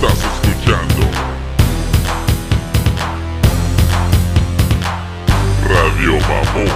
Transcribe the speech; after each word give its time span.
Estás 0.00 0.44
escuchando 0.44 1.02
Radio 5.66 6.12
Mamón. 6.20 6.68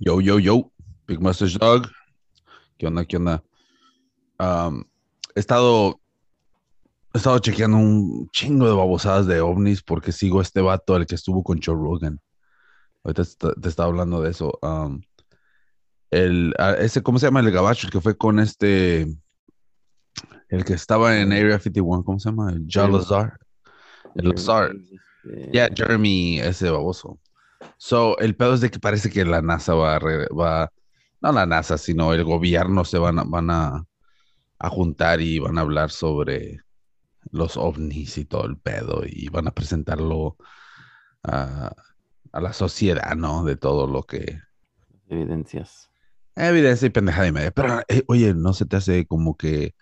Yo, 0.00 0.20
yo, 0.20 0.40
yo, 0.40 0.72
Big 1.06 1.20
Mustache 1.20 1.58
Dog. 1.60 1.86
¿Qué 2.76 2.88
onda? 2.88 3.04
¿Qué 3.04 3.18
onda? 3.18 3.44
He 4.40 5.38
estado, 5.38 6.00
he 7.14 7.18
estado 7.18 7.38
chequeando 7.38 7.76
un 7.76 8.28
chingo 8.32 8.66
de 8.66 8.74
babosadas 8.74 9.28
de 9.28 9.40
ovnis 9.40 9.80
porque 9.80 10.10
sigo 10.10 10.40
a 10.40 10.42
este 10.42 10.60
vato, 10.60 10.96
el 10.96 11.06
que 11.06 11.14
estuvo 11.14 11.44
con 11.44 11.60
Joe 11.62 11.76
Rogan. 11.76 12.20
Ahorita 13.04 13.22
te, 13.60 13.68
estaba 13.68 13.88
hablando 13.88 14.20
de 14.22 14.30
eso. 14.30 14.58
Um, 14.62 15.02
el, 16.10 16.54
ese, 16.78 17.02
¿cómo 17.02 17.18
se 17.18 17.26
llama? 17.26 17.40
El 17.40 17.50
gabacho, 17.50 17.86
el 17.86 17.92
que 17.92 18.00
fue 18.00 18.16
con 18.16 18.38
este, 18.38 19.06
el 20.48 20.64
que 20.64 20.74
estaba 20.74 21.18
en 21.18 21.32
Area 21.32 21.58
51, 21.58 22.04
¿cómo 22.04 22.18
se 22.18 22.28
llama? 22.28 22.52
El 22.52 22.66
Jalazar. 22.68 23.38
El 24.14 24.28
Lazar. 24.28 24.72
Ya, 25.52 25.68
Jeremy, 25.74 26.40
ese 26.40 26.70
baboso. 26.70 27.18
So, 27.78 28.18
el 28.18 28.36
pedo 28.36 28.54
es 28.54 28.60
de 28.60 28.70
que 28.70 28.78
parece 28.78 29.10
que 29.10 29.24
la 29.24 29.40
NASA 29.40 29.74
va 29.74 29.96
a, 29.96 29.98
re- 29.98 30.28
va, 30.28 30.70
no 31.20 31.32
la 31.32 31.46
NASA, 31.46 31.78
sino 31.78 32.12
el 32.12 32.24
gobierno 32.24 32.84
se 32.84 32.98
van 32.98 33.18
a, 33.18 33.24
van 33.24 33.50
a, 33.50 33.84
a 34.58 34.68
juntar 34.68 35.20
y 35.20 35.38
van 35.38 35.58
a 35.58 35.62
hablar 35.62 35.90
sobre 35.90 36.60
los 37.30 37.56
ovnis 37.56 38.18
y 38.18 38.24
todo 38.24 38.44
el 38.46 38.58
pedo 38.58 39.02
y 39.06 39.28
van 39.28 39.48
a 39.48 39.52
presentarlo 39.52 40.36
a, 41.22 41.72
a 42.32 42.40
la 42.40 42.52
sociedad, 42.52 43.14
¿no? 43.16 43.44
De 43.44 43.56
todo 43.56 43.86
lo 43.86 44.02
que... 44.04 44.40
Evidencias. 45.08 45.90
Evidencia 46.34 46.86
y 46.86 46.90
pendejada 46.90 47.26
y 47.28 47.32
media. 47.32 47.50
Pero, 47.50 47.80
eh, 47.88 48.04
oye, 48.08 48.34
¿no 48.34 48.52
se 48.54 48.64
te 48.66 48.76
hace 48.76 49.06
como 49.06 49.36
que 49.36 49.74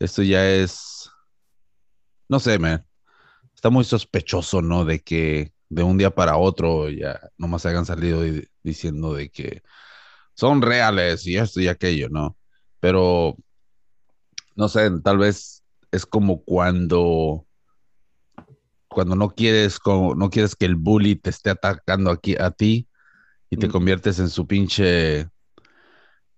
esto 0.00 0.22
ya 0.22 0.48
es... 0.48 1.10
No 2.28 2.40
sé, 2.40 2.58
man. 2.58 2.84
Está 3.54 3.70
muy 3.70 3.84
sospechoso, 3.84 4.62
¿no? 4.62 4.84
De 4.84 5.00
que 5.00 5.52
de 5.70 5.82
un 5.82 5.98
día 5.98 6.10
para 6.14 6.36
otro 6.38 6.90
ya 6.90 7.20
nomás 7.38 7.66
hayan 7.66 7.86
salido 7.86 8.26
y- 8.26 8.48
diciendo 8.62 9.14
de 9.14 9.30
que 9.30 9.62
son 10.34 10.62
reales 10.62 11.26
y 11.26 11.36
esto 11.38 11.60
y 11.60 11.68
aquello, 11.68 12.08
¿no? 12.10 12.38
Pero, 12.80 13.36
no 14.54 14.68
sé, 14.68 14.90
tal 15.02 15.18
vez 15.18 15.64
es 15.90 16.06
como 16.06 16.42
cuando, 16.44 17.46
cuando 18.96 19.14
no 19.14 19.28
quieres, 19.28 19.78
como, 19.78 20.14
no 20.14 20.30
quieres 20.30 20.56
que 20.56 20.64
el 20.64 20.74
bully 20.74 21.16
te 21.16 21.28
esté 21.28 21.50
atacando 21.50 22.10
aquí 22.10 22.34
a 22.34 22.50
ti 22.50 22.88
y 23.50 23.58
te 23.58 23.68
Mm. 23.68 23.70
conviertes 23.70 24.18
en 24.20 24.30
su 24.30 24.46
pinche, 24.46 25.28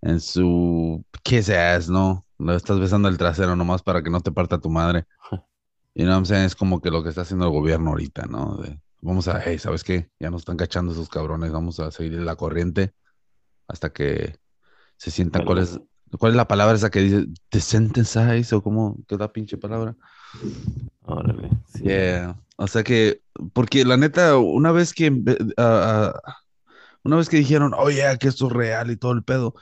en 0.03 0.19
su 0.19 1.05
kiss 1.23 1.51
ass, 1.51 1.89
¿no? 1.89 2.27
Lo 2.37 2.57
estás 2.57 2.81
besando 2.81 3.07
el 3.07 3.17
trasero 3.17 3.55
nomás 3.55 3.85
para 3.85 4.03
que 4.03 4.11
no 4.11 4.21
te 4.23 4.33
parta 4.33 4.59
tu 4.59 4.71
madre. 4.71 5.05
Y 5.95 6.03
no, 6.03 6.21
es 6.21 6.57
como 6.57 6.81
que 6.81 6.91
lo 6.91 7.05
que 7.05 7.11
está 7.11 7.21
haciendo 7.21 7.45
el 7.47 7.53
gobierno 7.53 7.91
ahorita, 7.91 8.27
¿no? 8.27 8.57
De, 8.57 8.81
vamos 9.03 9.29
a, 9.29 9.41
hey, 9.41 9.61
¿sabes 9.61 9.85
qué? 9.85 10.11
Ya 10.19 10.29
nos 10.29 10.41
están 10.41 10.57
cachando 10.57 10.91
esos 10.91 11.09
cabrones, 11.09 11.53
vamos 11.53 11.79
a 11.79 11.93
seguir 11.93 12.15
la 12.15 12.35
corriente 12.35 12.93
hasta 13.69 13.91
que 13.91 14.35
se 14.97 15.13
sientan. 15.13 15.45
¿Cuál 15.45 15.59
es, 15.59 15.79
cuál 16.19 16.33
es 16.33 16.37
la 16.37 16.49
palabra 16.49 16.75
esa 16.75 16.91
que 16.91 17.03
dice 17.03 17.25
desensitize 17.53 18.53
o 18.57 18.63
cómo? 18.65 18.97
¿Qué 19.07 19.15
es 19.15 19.21
la 19.21 19.33
pinche 19.33 19.57
palabra? 19.59 19.95
Órale. 21.09 21.49
sí. 21.73 21.85
Yeah. 21.85 22.37
O 22.61 22.67
sea 22.67 22.83
que, 22.83 23.21
porque 23.53 23.85
la 23.85 23.97
neta, 23.97 24.37
una 24.37 24.73
vez 24.73 24.93
que, 24.93 25.11
una 27.05 27.17
vez 27.17 27.29
que 27.29 27.37
dijeron, 27.37 27.73
oye, 27.77 28.03
que 28.19 28.27
esto 28.27 28.49
es 28.49 28.53
real 28.53 28.91
y 28.91 28.97
todo 28.97 29.13
el 29.13 29.23
pedo, 29.23 29.55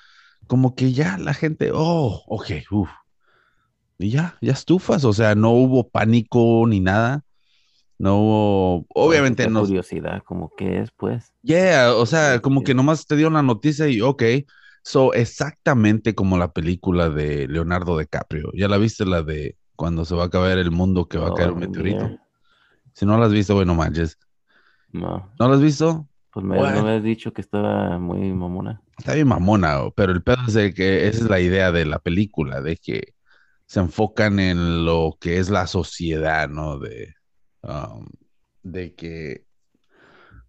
como 0.47 0.75
que 0.75 0.93
ya 0.93 1.19
la 1.19 1.35
gente, 1.35 1.71
oh, 1.75 2.23
ok, 2.27 2.51
uff. 2.71 2.89
Y 3.99 4.11
ya, 4.11 4.39
ya 4.41 4.53
estufas, 4.53 5.05
o 5.05 5.13
sea, 5.13 5.35
no 5.35 5.51
hubo 5.51 5.89
pánico 5.89 6.65
ni 6.67 6.81
nada. 6.81 7.23
No 7.99 8.17
hubo, 8.19 8.87
obviamente 8.95 9.49
no, 9.49 9.61
curiosidad, 9.61 10.23
como 10.25 10.51
que 10.57 10.81
es, 10.81 10.91
pues. 10.97 11.33
Yeah, 11.43 11.95
o 11.95 12.07
sea, 12.07 12.41
como 12.41 12.63
que 12.63 12.75
nomás 12.75 13.07
te 13.07 13.17
dieron 13.17 13.35
la 13.35 13.43
noticia 13.43 13.89
y 13.89 14.01
ok, 14.01 14.23
so 14.83 15.13
exactamente 15.13 16.15
como 16.15 16.39
la 16.39 16.53
película 16.53 17.11
de 17.11 17.47
Leonardo 17.47 17.99
DiCaprio. 17.99 18.53
¿Ya 18.55 18.69
la 18.69 18.79
viste 18.79 19.05
la 19.05 19.23
de 19.23 19.57
cuando 19.77 20.05
se 20.05 20.15
va 20.15 20.25
a 20.25 20.27
acabar 20.27 20.59
el 20.59 20.71
mundo 20.71 21.07
que 21.09 21.19
va 21.19 21.29
a 21.29 21.35
caer 21.35 21.53
un 21.53 21.61
meteorito? 21.61 22.09
yeah. 22.09 22.23
Si 22.95 23.05
no 23.07 23.19
la 23.19 23.27
has 23.27 23.33
visto, 23.33 23.55
bueno, 23.55 23.75
manches. 23.75 24.19
No, 24.93 25.31
¿No 25.39 25.49
la 25.49 25.55
has 25.57 25.61
visto? 25.61 26.09
pues 26.33 26.45
me, 26.45 26.57
Bueno. 26.57 26.77
no 26.77 26.85
me 26.85 26.97
has 26.97 27.03
dicho 27.03 27.33
que 27.33 27.41
estaba 27.41 27.99
muy 27.99 28.33
mamona. 28.33 28.83
Está 28.99 29.15
bien 29.15 29.29
mamona, 29.29 29.79
pero 29.95 30.13
el 30.13 30.23
pedo 30.23 30.39
es 30.47 30.55
de 30.55 30.75
que 30.75 31.07
esa 31.09 31.25
es 31.25 31.31
la 31.31 31.41
idea 31.41 31.73
de 31.73 31.85
la 31.87 31.99
película, 31.99 32.61
de 32.61 32.77
que 32.77 33.15
se 33.67 33.81
enfocan 33.81 34.39
en 34.39 34.85
lo 34.85 35.17
que 35.21 35.39
es 35.39 35.51
la 35.51 35.67
sociedad, 35.67 36.49
¿no? 36.49 36.79
De, 36.79 37.15
um, 37.63 38.07
de 38.63 38.95
que 38.95 39.47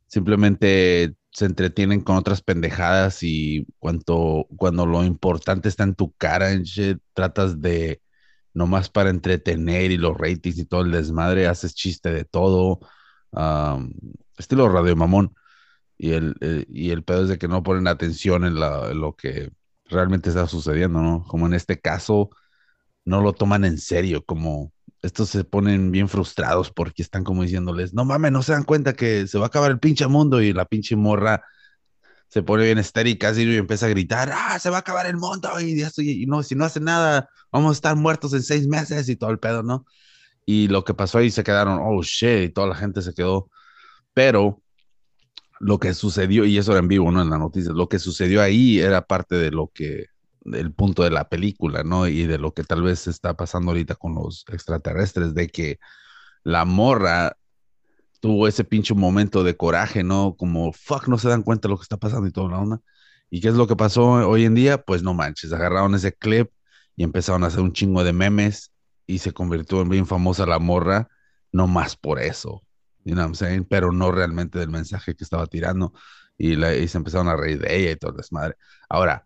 simplemente 0.07 1.15
se 1.31 1.45
entretienen 1.45 2.01
con 2.01 2.15
otras 2.15 2.41
pendejadas 2.41 3.23
y 3.23 3.65
cuanto, 3.79 4.47
cuando 4.57 4.85
lo 4.85 5.03
importante 5.03 5.69
está 5.69 5.83
en 5.83 5.95
tu 5.95 6.11
cara, 6.13 6.51
en 6.51 6.63
shit, 6.63 6.99
tratas 7.13 7.61
de 7.61 8.01
nomás 8.57 8.89
para 8.89 9.09
entretener 9.11 9.91
y 9.91 9.97
los 9.97 10.17
ratings 10.17 10.57
y 10.59 10.65
todo 10.65 10.81
el 10.81 10.91
desmadre, 10.91 11.47
haces 11.47 11.75
chiste 11.75 12.11
de 12.11 12.25
todo, 12.25 12.79
um, 13.31 13.91
estilo 14.37 14.69
Radio 14.69 14.95
Mamón. 14.95 15.33
Y 15.97 16.11
el, 16.13 16.35
el- 16.41 16.67
y 16.71 16.91
el 16.91 17.03
pedo 17.03 17.23
es 17.23 17.29
de 17.29 17.37
que 17.39 17.47
no 17.47 17.63
ponen 17.63 17.87
atención 17.87 18.45
en, 18.45 18.57
en 18.57 19.01
lo 19.01 19.15
que 19.15 19.51
realmente 19.85 20.29
está 20.29 20.47
sucediendo, 20.47 21.01
¿no? 21.01 21.23
Como 21.25 21.47
en 21.47 21.53
este 21.53 21.79
caso, 21.79 22.29
no 23.05 23.21
lo 23.21 23.33
toman 23.33 23.65
en 23.65 23.77
serio, 23.77 24.23
como 24.25 24.73
estos 25.01 25.29
se 25.29 25.43
ponen 25.43 25.91
bien 25.91 26.09
frustrados 26.09 26.71
porque 26.71 27.01
están 27.01 27.23
como 27.23 27.43
diciéndoles, 27.43 27.93
no 27.93 28.05
mames, 28.05 28.31
no 28.31 28.43
se 28.43 28.51
dan 28.53 28.63
cuenta 28.63 28.93
que 28.93 29.27
se 29.27 29.37
va 29.37 29.45
a 29.45 29.47
acabar 29.47 29.71
el 29.71 29.79
pinche 29.79 30.07
mundo 30.07 30.41
y 30.41 30.53
la 30.53 30.65
pinche 30.65 30.95
morra 30.95 31.43
se 32.27 32.43
pone 32.43 32.65
bien 32.65 32.77
estérica 32.77 33.31
y 33.33 33.57
empieza 33.57 33.85
a 33.85 33.89
gritar, 33.89 34.31
ah, 34.33 34.59
se 34.59 34.69
va 34.69 34.77
a 34.77 34.79
acabar 34.79 35.05
el 35.05 35.17
mundo 35.17 35.49
y, 35.59 35.81
y, 35.81 36.23
y 36.23 36.25
no, 36.25 36.43
si 36.43 36.55
no 36.55 36.65
hace 36.65 36.79
nada, 36.79 37.29
vamos 37.51 37.69
a 37.69 37.73
estar 37.73 37.95
muertos 37.95 38.33
en 38.33 38.43
seis 38.43 38.67
meses 38.67 39.07
y 39.09 39.15
todo 39.15 39.31
el 39.31 39.39
pedo, 39.39 39.63
¿no? 39.63 39.85
Y 40.45 40.67
lo 40.67 40.83
que 40.83 40.93
pasó 40.93 41.17
ahí 41.17 41.29
se 41.31 41.43
quedaron, 41.43 41.79
oh 41.81 42.01
shit, 42.03 42.43
y 42.43 42.49
toda 42.49 42.67
la 42.67 42.75
gente 42.75 43.01
se 43.01 43.13
quedó, 43.13 43.49
pero 44.13 44.61
lo 45.59 45.79
que 45.79 45.93
sucedió, 45.93 46.45
y 46.45 46.57
eso 46.57 46.71
era 46.71 46.79
en 46.79 46.87
vivo, 46.87 47.11
¿no? 47.11 47.21
En 47.21 47.29
la 47.29 47.37
noticia, 47.37 47.71
lo 47.71 47.89
que 47.89 47.99
sucedió 47.99 48.41
ahí 48.41 48.79
era 48.79 49.01
parte 49.05 49.35
de 49.35 49.51
lo 49.51 49.71
que, 49.73 50.05
del 50.41 50.73
punto 50.73 51.03
de 51.03 51.11
la 51.11 51.29
película, 51.29 51.83
¿no? 51.83 52.07
Y 52.07 52.25
de 52.25 52.37
lo 52.37 52.53
que 52.53 52.63
tal 52.63 52.81
vez 52.83 53.07
está 53.07 53.35
pasando 53.35 53.71
ahorita 53.71 53.95
con 53.95 54.15
los 54.15 54.45
extraterrestres, 54.49 55.33
de 55.33 55.49
que 55.49 55.79
la 56.43 56.65
morra 56.65 57.35
tuvo 58.19 58.47
ese 58.47 58.63
pinche 58.63 58.93
momento 58.93 59.43
de 59.43 59.55
coraje, 59.57 60.03
¿no? 60.03 60.35
Como, 60.37 60.73
fuck, 60.73 61.07
no 61.07 61.17
se 61.17 61.29
dan 61.29 61.43
cuenta 61.43 61.67
de 61.67 61.71
lo 61.73 61.77
que 61.77 61.83
está 61.83 61.97
pasando 61.97 62.27
y 62.27 62.31
toda 62.31 62.49
la 62.51 62.59
onda. 62.59 62.79
¿Y 63.29 63.41
qué 63.41 63.49
es 63.49 63.55
lo 63.55 63.67
que 63.67 63.75
pasó 63.75 64.03
hoy 64.29 64.45
en 64.45 64.55
día? 64.55 64.81
Pues 64.83 65.03
no 65.03 65.13
manches, 65.13 65.51
agarraron 65.53 65.95
ese 65.95 66.13
clip 66.13 66.49
y 66.95 67.03
empezaron 67.03 67.43
a 67.43 67.47
hacer 67.47 67.61
un 67.61 67.73
chingo 67.73 68.03
de 68.03 68.13
memes 68.13 68.71
y 69.05 69.19
se 69.19 69.33
convirtió 69.33 69.81
en 69.81 69.89
bien 69.89 70.05
famosa 70.05 70.45
la 70.45 70.59
morra, 70.59 71.07
no 71.51 71.67
más 71.67 71.95
por 71.95 72.19
eso, 72.19 72.63
you 73.05 73.13
know 73.13 73.23
what 73.23 73.27
I'm 73.29 73.35
saying? 73.35 73.65
Pero 73.65 73.91
no 73.91 74.11
realmente 74.11 74.59
del 74.59 74.69
mensaje 74.69 75.15
que 75.15 75.23
estaba 75.23 75.47
tirando 75.47 75.93
y, 76.37 76.55
la- 76.55 76.75
y 76.75 76.87
se 76.87 76.97
empezaron 76.97 77.27
a 77.29 77.35
reír 77.35 77.59
de 77.61 77.75
ella 77.77 77.91
y 77.91 77.95
todo 77.97 78.13
desmadre. 78.13 78.55
Ahora, 78.89 79.25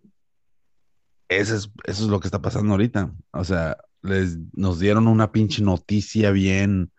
eso 1.30 1.56
es, 1.56 1.72
eso 1.86 2.04
es 2.04 2.10
lo 2.10 2.20
que 2.20 2.28
está 2.28 2.42
pasando 2.42 2.72
ahorita. 2.72 3.14
O 3.32 3.44
sea, 3.44 3.78
les, 4.02 4.38
nos 4.54 4.80
dieron 4.80 5.08
una 5.08 5.32
pinche 5.32 5.62
noticia 5.64 6.32
bien 6.32 6.92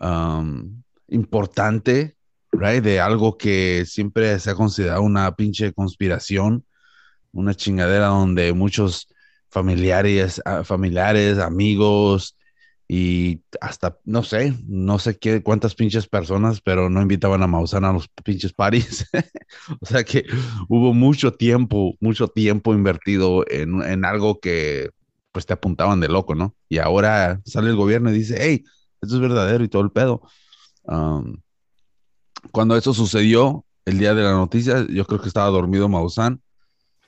um, 0.00 0.82
importante, 1.08 2.16
right? 2.52 2.82
De 2.82 3.00
algo 3.00 3.36
que 3.38 3.84
siempre 3.86 4.38
se 4.38 4.50
ha 4.50 4.54
considerado 4.54 5.02
una 5.02 5.34
pinche 5.36 5.72
conspiración, 5.72 6.64
una 7.32 7.54
chingadera 7.54 8.06
donde 8.06 8.52
muchos 8.52 9.08
familiares, 9.50 10.40
ah, 10.44 10.64
familiares, 10.64 11.38
amigos 11.38 12.36
y 12.88 13.42
hasta, 13.60 13.98
no 14.04 14.22
sé, 14.22 14.54
no 14.66 14.98
sé 14.98 15.18
qué, 15.18 15.42
cuántas 15.42 15.74
pinches 15.74 16.06
personas, 16.06 16.60
pero 16.60 16.88
no 16.88 17.02
invitaban 17.02 17.42
a 17.42 17.46
Maussan 17.46 17.84
a 17.84 17.92
los 17.92 18.08
pinches 18.24 18.52
parties. 18.52 19.06
o 19.80 19.86
sea 19.86 20.04
que 20.04 20.24
hubo 20.68 20.94
mucho 20.94 21.32
tiempo, 21.34 21.96
mucho 22.00 22.28
tiempo 22.28 22.74
invertido 22.74 23.44
en, 23.48 23.82
en 23.82 24.04
algo 24.04 24.40
que 24.40 24.90
pues 25.32 25.46
te 25.46 25.52
apuntaban 25.52 26.00
de 26.00 26.08
loco, 26.08 26.34
¿no? 26.34 26.54
Y 26.68 26.78
ahora 26.78 27.40
sale 27.44 27.70
el 27.70 27.76
gobierno 27.76 28.10
y 28.10 28.14
dice, 28.14 28.36
hey, 28.40 28.64
esto 29.02 29.16
es 29.16 29.20
verdadero 29.20 29.64
y 29.64 29.68
todo 29.68 29.82
el 29.82 29.90
pedo. 29.90 30.22
Um, 30.86 31.36
cuando 32.52 32.76
eso 32.76 32.94
sucedió, 32.94 33.64
el 33.84 33.98
día 33.98 34.14
de 34.14 34.22
la 34.22 34.32
noticia, 34.32 34.86
yo 34.88 35.04
creo 35.06 35.20
que 35.20 35.28
estaba 35.28 35.48
dormido 35.48 35.88
Maussan 35.88 36.40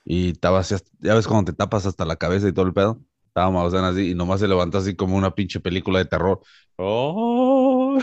y 0.05 0.31
estaba 0.31 0.59
así, 0.59 0.75
ya 0.99 1.13
ves 1.15 1.27
cuando 1.27 1.51
te 1.51 1.57
tapas 1.57 1.85
hasta 1.85 2.05
la 2.05 2.15
cabeza 2.15 2.47
y 2.47 2.53
todo 2.53 2.65
el 2.65 2.73
pedo. 2.73 2.99
Estaba 3.27 3.51
Maussan 3.51 3.83
así 3.85 4.11
y 4.11 4.15
nomás 4.15 4.39
se 4.39 4.47
levantó 4.47 4.77
así 4.79 4.95
como 4.95 5.15
una 5.17 5.31
pinche 5.35 5.59
película 5.59 5.99
de 5.99 6.05
terror. 6.05 6.41
¡Oh! 6.77 7.99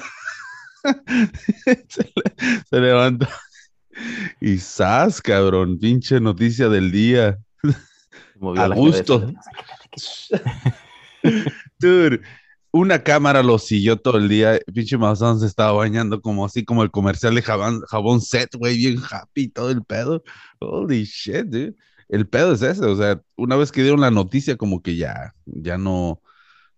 se, 1.88 2.02
le- 2.02 2.62
se 2.68 2.80
levantó 2.80 3.26
Y 4.40 4.58
sas, 4.58 5.20
cabrón, 5.20 5.78
pinche 5.78 6.20
noticia 6.20 6.68
del 6.68 6.92
día. 6.92 7.38
A 8.56 8.68
gusto. 8.68 9.32
Dude, 11.78 12.20
una 12.72 13.02
cámara 13.02 13.42
lo 13.42 13.58
siguió 13.58 13.96
todo 13.96 14.18
el 14.18 14.28
día. 14.28 14.58
Pinche 14.72 14.98
Mazón 14.98 15.40
se 15.40 15.46
estaba 15.46 15.72
bañando 15.72 16.20
como 16.20 16.44
así 16.44 16.64
como 16.64 16.82
el 16.82 16.90
comercial 16.90 17.34
de 17.34 17.42
jabón, 17.42 17.80
jabón 17.88 18.20
set, 18.20 18.54
güey, 18.56 18.76
bien 18.76 18.98
happy 19.10 19.48
todo 19.48 19.70
el 19.70 19.84
pedo. 19.84 20.22
Holy 20.60 21.04
shit, 21.04 21.46
dude. 21.46 21.74
El 22.08 22.28
pedo 22.28 22.52
es 22.52 22.62
ese, 22.62 22.84
o 22.84 22.96
sea, 22.96 23.20
una 23.36 23.56
vez 23.56 23.72
que 23.72 23.82
dieron 23.82 24.00
la 24.00 24.10
noticia, 24.10 24.56
como 24.56 24.80
que 24.82 24.96
ya, 24.96 25.34
ya 25.44 25.76
no, 25.76 26.20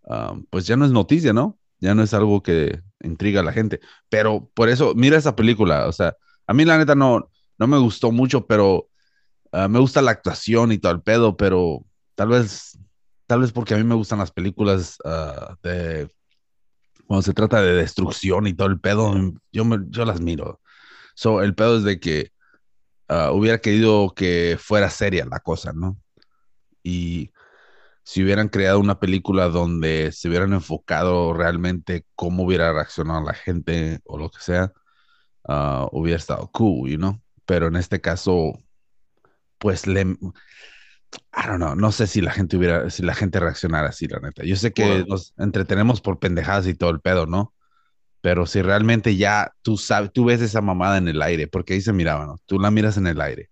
um, 0.04 0.44
pues 0.50 0.66
ya 0.66 0.76
no 0.76 0.86
es 0.86 0.92
noticia, 0.92 1.32
¿no? 1.32 1.58
Ya 1.80 1.94
no 1.94 2.02
es 2.02 2.14
algo 2.14 2.42
que 2.42 2.80
intriga 3.02 3.40
a 3.40 3.44
la 3.44 3.52
gente. 3.52 3.80
Pero 4.08 4.50
por 4.54 4.68
eso, 4.68 4.94
mira 4.94 5.18
esa 5.18 5.36
película, 5.36 5.86
o 5.86 5.92
sea, 5.92 6.16
a 6.46 6.54
mí 6.54 6.64
la 6.64 6.78
neta 6.78 6.94
no, 6.94 7.30
no 7.58 7.66
me 7.66 7.78
gustó 7.78 8.10
mucho, 8.10 8.46
pero 8.46 8.88
ah, 9.52 9.68
me 9.68 9.78
gusta 9.78 10.02
la 10.02 10.12
actuación 10.12 10.72
y 10.72 10.78
todo 10.78 10.92
el 10.92 11.02
pedo, 11.02 11.36
pero 11.36 11.84
tal 12.14 12.28
vez, 12.28 12.78
tal 13.28 13.42
vez 13.42 13.52
porque 13.52 13.74
a 13.74 13.78
mí 13.78 13.84
me 13.84 13.96
gustan 13.96 14.20
las 14.20 14.32
películas 14.32 14.98
ah, 15.06 15.56
de 15.64 16.10
cuando 17.06 17.22
se 17.22 17.34
trata 17.34 17.62
de 17.62 17.74
destrucción 17.74 18.46
y 18.46 18.54
todo 18.54 18.68
el 18.68 18.80
pedo, 18.80 19.14
yo, 19.52 19.64
me- 19.64 19.86
yo 19.90 20.04
las 20.04 20.20
miro. 20.20 20.60
So, 21.16 21.42
el 21.42 21.54
pedo 21.54 21.78
es 21.78 21.84
de 21.84 22.00
que 22.00 22.32
ah, 23.08 23.32
hubiera 23.32 23.60
querido 23.60 24.14
que 24.16 24.58
fuera 24.60 24.90
seria 24.90 25.26
la 25.26 25.40
cosa, 25.40 25.72
¿no? 25.74 25.98
Y 26.82 27.32
si 28.04 28.24
hubieran 28.24 28.48
creado 28.48 28.80
una 28.80 29.00
película 29.00 29.48
donde 29.48 30.12
se 30.12 30.28
hubieran 30.28 30.52
enfocado 30.54 31.34
realmente 31.34 32.06
cómo 32.16 32.44
hubiera 32.44 32.72
reaccionado 32.72 33.22
la 33.24 33.34
gente 33.34 34.00
o 34.04 34.18
lo 34.18 34.30
que 34.30 34.40
sea, 34.40 34.72
ah, 35.48 35.88
hubiera 35.92 36.18
estado 36.18 36.50
cool, 36.52 36.90
you 36.90 36.98
know? 36.98 37.20
Pero 37.46 37.68
en 37.68 37.76
este 37.76 38.00
caso, 38.00 38.54
pues 39.58 39.86
le, 39.86 40.16
I 41.32 41.46
don't 41.46 41.58
know, 41.58 41.74
no 41.74 41.92
sé 41.92 42.06
si 42.06 42.20
la 42.20 42.32
gente 42.32 42.56
hubiera, 42.56 42.90
si 42.90 43.02
la 43.02 43.14
gente 43.14 43.40
reaccionara 43.40 43.88
así, 43.88 44.06
la 44.08 44.20
neta. 44.20 44.44
Yo 44.44 44.56
sé 44.56 44.72
que 44.72 44.84
Bueno. 44.84 45.06
nos 45.08 45.34
entretenemos 45.38 46.00
por 46.00 46.18
pendejadas 46.18 46.66
y 46.66 46.74
todo 46.74 46.90
el 46.90 47.00
pedo, 47.00 47.26
¿no? 47.26 47.54
Pero 48.20 48.46
si 48.46 48.62
realmente 48.62 49.16
ya 49.16 49.52
tú 49.62 49.76
sabes, 49.76 50.12
tú 50.12 50.24
ves 50.26 50.40
esa 50.42 50.60
mamada 50.60 50.98
en 50.98 51.08
el 51.08 51.22
aire, 51.22 51.46
porque 51.46 51.74
ahí 51.74 51.80
se 51.80 51.92
miraba, 51.92 52.26
¿no? 52.26 52.38
Tú 52.46 52.58
la 52.58 52.70
miras 52.70 52.96
en 52.96 53.06
el 53.06 53.20
aire 53.20 53.50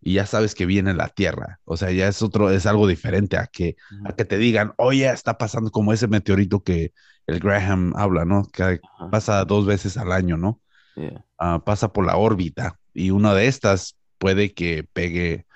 y 0.00 0.14
ya 0.14 0.26
sabes 0.26 0.54
que 0.54 0.66
viene 0.66 0.94
la 0.94 1.08
tierra. 1.08 1.60
O 1.64 1.76
sea, 1.76 1.90
ya 1.92 2.08
es 2.08 2.22
otro, 2.22 2.50
es 2.50 2.66
algo 2.66 2.86
diferente 2.88 3.36
a 3.38 3.46
que, 3.46 3.76
a 4.04 4.14
que 4.14 4.24
te 4.24 4.38
digan, 4.38 4.72
oye, 4.78 5.10
está 5.10 5.38
pasando 5.38 5.70
como 5.70 5.92
ese 5.92 6.08
meteorito 6.08 6.62
que 6.62 6.92
el 7.26 7.40
Graham 7.40 7.92
habla, 7.96 8.24
¿no? 8.24 8.46
Que 8.52 8.80
pasa 9.10 9.44
dos 9.44 9.66
veces 9.66 9.96
al 9.96 10.12
año, 10.12 10.36
¿no? 10.36 10.60
yeah. 10.96 11.24
Ah, 11.38 11.62
pasa 11.64 11.92
por 11.92 12.06
la 12.06 12.16
órbita 12.16 12.78
y 12.92 13.10
una 13.10 13.34
de 13.34 13.46
estas 13.46 13.96
puede 14.18 14.52
que 14.54 14.84
pegue 14.92 15.46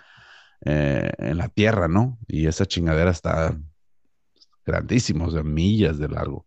eh, 0.65 1.13
en 1.19 1.39
la 1.39 1.49
Tierra, 1.49 1.89
¿no? 1.89 2.19
Y 2.29 2.47
esa 2.47 2.67
chingadera 2.67 3.11
está 3.11 3.57
grandísima, 4.65 5.27
o 5.27 5.31
sea, 5.31 5.43
millas 5.43 5.99
de 5.99 6.09
largo. 6.09 6.47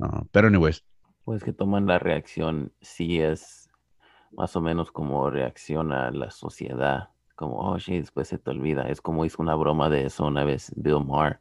Ah, 0.00 0.24
pero, 0.32 0.48
anyways, 0.48 0.84
Pues 1.24 1.44
que 1.44 1.52
toman 1.52 1.86
la 1.86 1.98
reacción, 1.98 2.72
sí 2.80 3.20
es 3.20 3.70
más 4.32 4.56
o 4.56 4.60
menos 4.62 4.92
como 4.92 5.30
reacciona 5.30 6.10
la 6.12 6.30
sociedad, 6.30 7.10
como, 7.36 7.58
oh, 7.58 7.78
sí, 7.80 7.98
después 8.00 8.28
se 8.28 8.38
te 8.38 8.50
olvida. 8.50 8.88
Es 8.90 9.00
como 9.02 9.24
hizo 9.24 9.42
una 9.42 9.54
broma 9.56 9.90
de 9.90 10.06
eso 10.06 10.26
una 10.26 10.44
vez 10.44 10.72
Bill 10.76 11.04
Maher, 11.06 11.40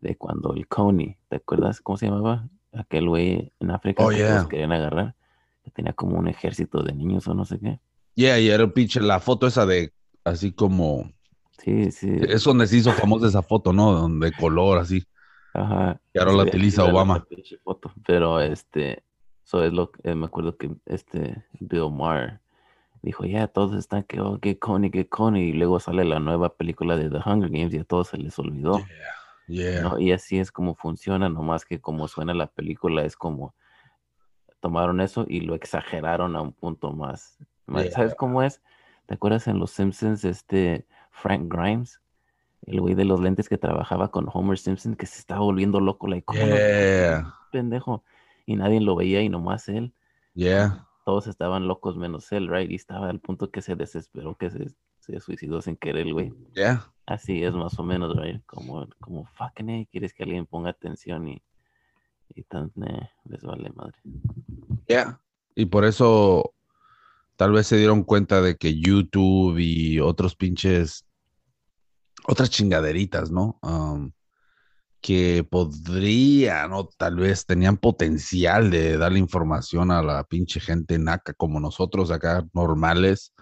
de 0.00 0.16
cuando 0.16 0.54
el 0.54 0.68
Coney, 0.68 1.18
¿te 1.28 1.36
acuerdas 1.36 1.80
cómo 1.80 1.98
se 1.98 2.06
llamaba? 2.08 2.48
Aquel 2.72 3.08
güey 3.08 3.52
en 3.60 3.70
África 3.72 4.04
Oh, 4.04 4.10
que 4.10 4.18
yeah. 4.18 4.28
los 4.32 4.46
querían 4.46 4.72
agarrar, 4.72 5.16
que 5.64 5.70
tenía 5.70 5.94
como 5.94 6.18
un 6.18 6.28
ejército 6.28 6.82
de 6.82 6.94
niños 6.94 7.28
o 7.28 7.34
no 7.34 7.44
sé 7.44 7.58
qué. 7.60 7.80
yeah, 8.14 8.38
y 8.38 8.48
era 8.50 8.64
el 8.64 8.72
pinche, 8.72 9.00
la 9.00 9.20
foto 9.20 9.46
esa 9.46 9.66
de, 9.66 9.92
así 10.24 10.52
como, 10.52 11.10
Sí, 11.58 11.90
sí. 11.90 12.18
es 12.28 12.44
donde 12.44 12.66
se 12.66 12.76
hizo 12.76 12.92
famosa 12.92 13.26
esa 13.26 13.42
foto, 13.42 13.72
¿no? 13.72 13.92
Donde 13.92 14.32
color, 14.32 14.78
así. 14.78 15.04
Ajá. 15.54 16.00
Y 16.14 16.18
ahora 16.18 16.32
la 16.32 16.42
utiliza 16.44 16.84
la 16.84 16.92
Obama. 16.92 17.26
foto. 17.64 17.92
Pero 18.06 18.40
este, 18.40 19.04
eso 19.44 19.64
es 19.64 19.72
lo 19.72 19.90
que 19.90 20.14
me 20.14 20.26
acuerdo 20.26 20.56
que 20.56 20.70
este 20.86 21.44
Bill 21.58 21.90
Maher 21.90 22.40
dijo, 23.02 23.24
ya 23.24 23.46
todos 23.48 23.74
están 23.74 24.04
que, 24.04 24.20
oh, 24.20 24.38
que 24.38 24.58
Coney, 24.58 24.90
que 24.90 25.08
Coney, 25.08 25.50
y 25.50 25.52
luego 25.52 25.80
sale 25.80 26.04
la 26.04 26.20
nueva 26.20 26.54
película 26.54 26.96
de 26.96 27.10
The 27.10 27.18
Hunger 27.24 27.50
Games 27.50 27.74
y 27.74 27.78
a 27.78 27.84
todos 27.84 28.08
se 28.08 28.18
les 28.18 28.38
olvidó. 28.38 28.80
Yeah. 29.46 29.82
¿no? 29.82 29.98
Y 29.98 30.12
así 30.12 30.38
es 30.38 30.52
como 30.52 30.74
funciona, 30.74 31.28
nomás 31.28 31.64
que 31.64 31.80
como 31.80 32.06
suena 32.06 32.34
la 32.34 32.48
película 32.48 33.04
es 33.04 33.16
como 33.16 33.54
tomaron 34.60 35.00
eso 35.00 35.24
y 35.28 35.40
lo 35.40 35.54
exageraron 35.54 36.36
a 36.36 36.42
un 36.42 36.52
punto 36.52 36.92
más. 36.92 37.38
Yeah. 37.66 37.90
¿Sabes 37.90 38.14
cómo 38.14 38.42
es? 38.42 38.60
¿Te 39.06 39.14
acuerdas 39.14 39.46
en 39.48 39.58
Los 39.58 39.70
Simpsons 39.70 40.24
este 40.24 40.86
Frank 41.22 41.52
Grimes? 41.52 42.00
El 42.66 42.80
güey 42.80 42.94
de 42.94 43.04
los 43.04 43.20
lentes 43.20 43.48
que 43.48 43.56
trabajaba 43.56 44.10
con 44.10 44.28
Homer 44.32 44.58
Simpson 44.58 44.96
que 44.96 45.06
se 45.06 45.18
estaba 45.20 45.40
volviendo 45.40 45.80
loco, 45.80 46.06
like, 46.06 46.24
¿cómo 46.24 46.40
no? 46.40 46.54
Yeah. 46.54 47.34
pendejo. 47.52 48.02
Y 48.46 48.56
nadie 48.56 48.80
lo 48.80 48.96
veía 48.96 49.22
y 49.22 49.28
nomás 49.28 49.68
él. 49.68 49.92
Yeah. 50.34 50.86
Todos 51.04 51.26
estaban 51.26 51.66
locos 51.66 51.96
menos 51.96 52.30
él, 52.32 52.48
right? 52.48 52.70
Y 52.70 52.74
estaba 52.74 53.08
al 53.08 53.20
punto 53.20 53.50
que 53.50 53.62
se 53.62 53.74
desesperó, 53.74 54.36
que 54.36 54.50
se, 54.50 54.74
se 55.00 55.20
suicidó 55.20 55.62
sin 55.62 55.76
querer, 55.76 56.06
el 56.06 56.14
güey. 56.14 56.32
Yeah. 56.54 56.90
Así 57.06 57.42
es 57.42 57.54
más 57.54 57.78
o 57.78 57.82
menos, 57.82 58.14
right? 58.16 58.42
Como, 58.44 58.86
como 59.00 59.24
fucking, 59.24 59.70
eh, 59.70 59.88
quieres 59.90 60.12
que 60.12 60.24
alguien 60.24 60.46
ponga 60.46 60.70
atención 60.70 61.28
y, 61.28 61.42
y 62.34 62.42
tan, 62.42 62.70
eh, 62.86 63.08
les 63.24 63.42
vale 63.42 63.70
madre. 63.70 63.98
Yeah. 64.86 65.20
Y 65.54 65.66
por 65.66 65.84
eso 65.84 66.52
tal 67.36 67.52
vez 67.52 67.66
se 67.66 67.76
dieron 67.76 68.02
cuenta 68.02 68.42
de 68.42 68.56
que 68.56 68.78
YouTube 68.78 69.58
y 69.58 70.00
otros 70.00 70.36
pinches, 70.36 71.06
otras 72.28 72.50
chingaderitas, 72.50 73.30
¿no? 73.30 73.58
Um, 73.62 74.12
que 75.00 75.46
podrían 75.48 76.72
o 76.72 76.88
tal 76.96 77.16
vez 77.16 77.46
tenían 77.46 77.76
potencial 77.78 78.70
de 78.70 78.98
darle 78.98 79.18
información 79.18 79.90
a 79.90 80.02
la 80.02 80.24
pinche 80.24 80.60
gente 80.60 80.98
naca 80.98 81.32
como 81.32 81.60
nosotros 81.60 82.10
acá 82.10 82.44
normales. 82.52 83.32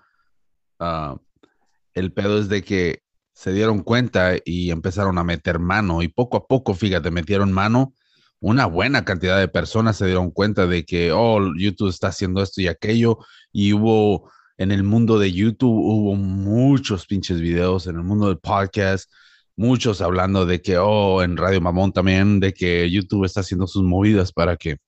El 1.95 2.13
pedo 2.13 2.39
es 2.39 2.49
de 2.49 2.63
que 2.63 3.03
se 3.33 3.53
dieron 3.53 3.83
cuenta 3.83 4.35
y 4.45 4.71
empezaron 4.71 5.19
a 5.19 5.25
meter 5.25 5.59
mano 5.59 6.03
y 6.03 6.09
poco 6.09 6.37
a 6.37 6.47
poco, 6.47 6.75
fíjate, 6.75 7.11
metieron 7.11 7.53
mano. 7.53 7.95
Una 8.39 8.67
buena 8.67 9.05
cantidad 9.05 9.39
de 9.39 9.49
personas 9.49 9.97
se 9.97 10.07
dieron 10.07 10.31
cuenta 10.31 10.67
de 10.67 10.85
que, 10.85 11.11
oh, 11.11 11.41
YouTube 11.57 11.89
está 11.89 12.09
haciendo 12.09 12.43
esto 12.43 12.61
y 12.61 12.69
aquello 12.69 13.19
y 13.51 13.73
hubo 13.73 14.31
en 14.59 14.73
el 14.73 14.83
mundo 14.83 15.19
de 15.19 15.33
YouTube 15.33 15.71
hubo 15.71 16.15
muchos 16.15 17.07
pinches 17.07 17.41
videos, 17.41 17.87
en 17.87 17.97
el 17.97 18.03
mundo 18.03 18.29
del 18.29 18.39
podcast, 18.39 19.11
muchos 19.57 20.01
hablando 20.01 20.47
de 20.47 20.63
que, 20.63 20.79
oh, 20.79 21.23
en 21.23 21.37
Radio 21.37 21.61
Mamón 21.61 21.93
también, 21.93 22.41
de 22.41 22.55
que 22.55 22.91
YouTube 22.91 23.25
está 23.25 23.41
haciendo 23.41 23.67
sus 23.67 23.83
movidas 23.83 24.33
para 24.33 24.57
que, 24.57 24.79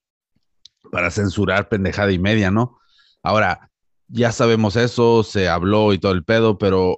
para 0.90 1.10
censurar 1.10 1.68
pendejada 1.68 2.12
y 2.12 2.18
media, 2.18 2.50
¿no? 2.50 2.78
Ahora, 3.22 3.70
ya 4.08 4.32
sabemos 4.32 4.76
eso, 4.76 5.22
se 5.22 5.48
habló 5.48 5.92
y 5.92 5.98
todo 5.98 6.12
el 6.12 6.24
pedo, 6.24 6.56
pero 6.56 6.96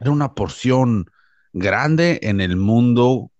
era 0.00 0.10
una 0.10 0.34
porción 0.34 1.06
grande 1.52 2.18
en 2.22 2.40
el 2.40 2.56
mundo 2.56 3.30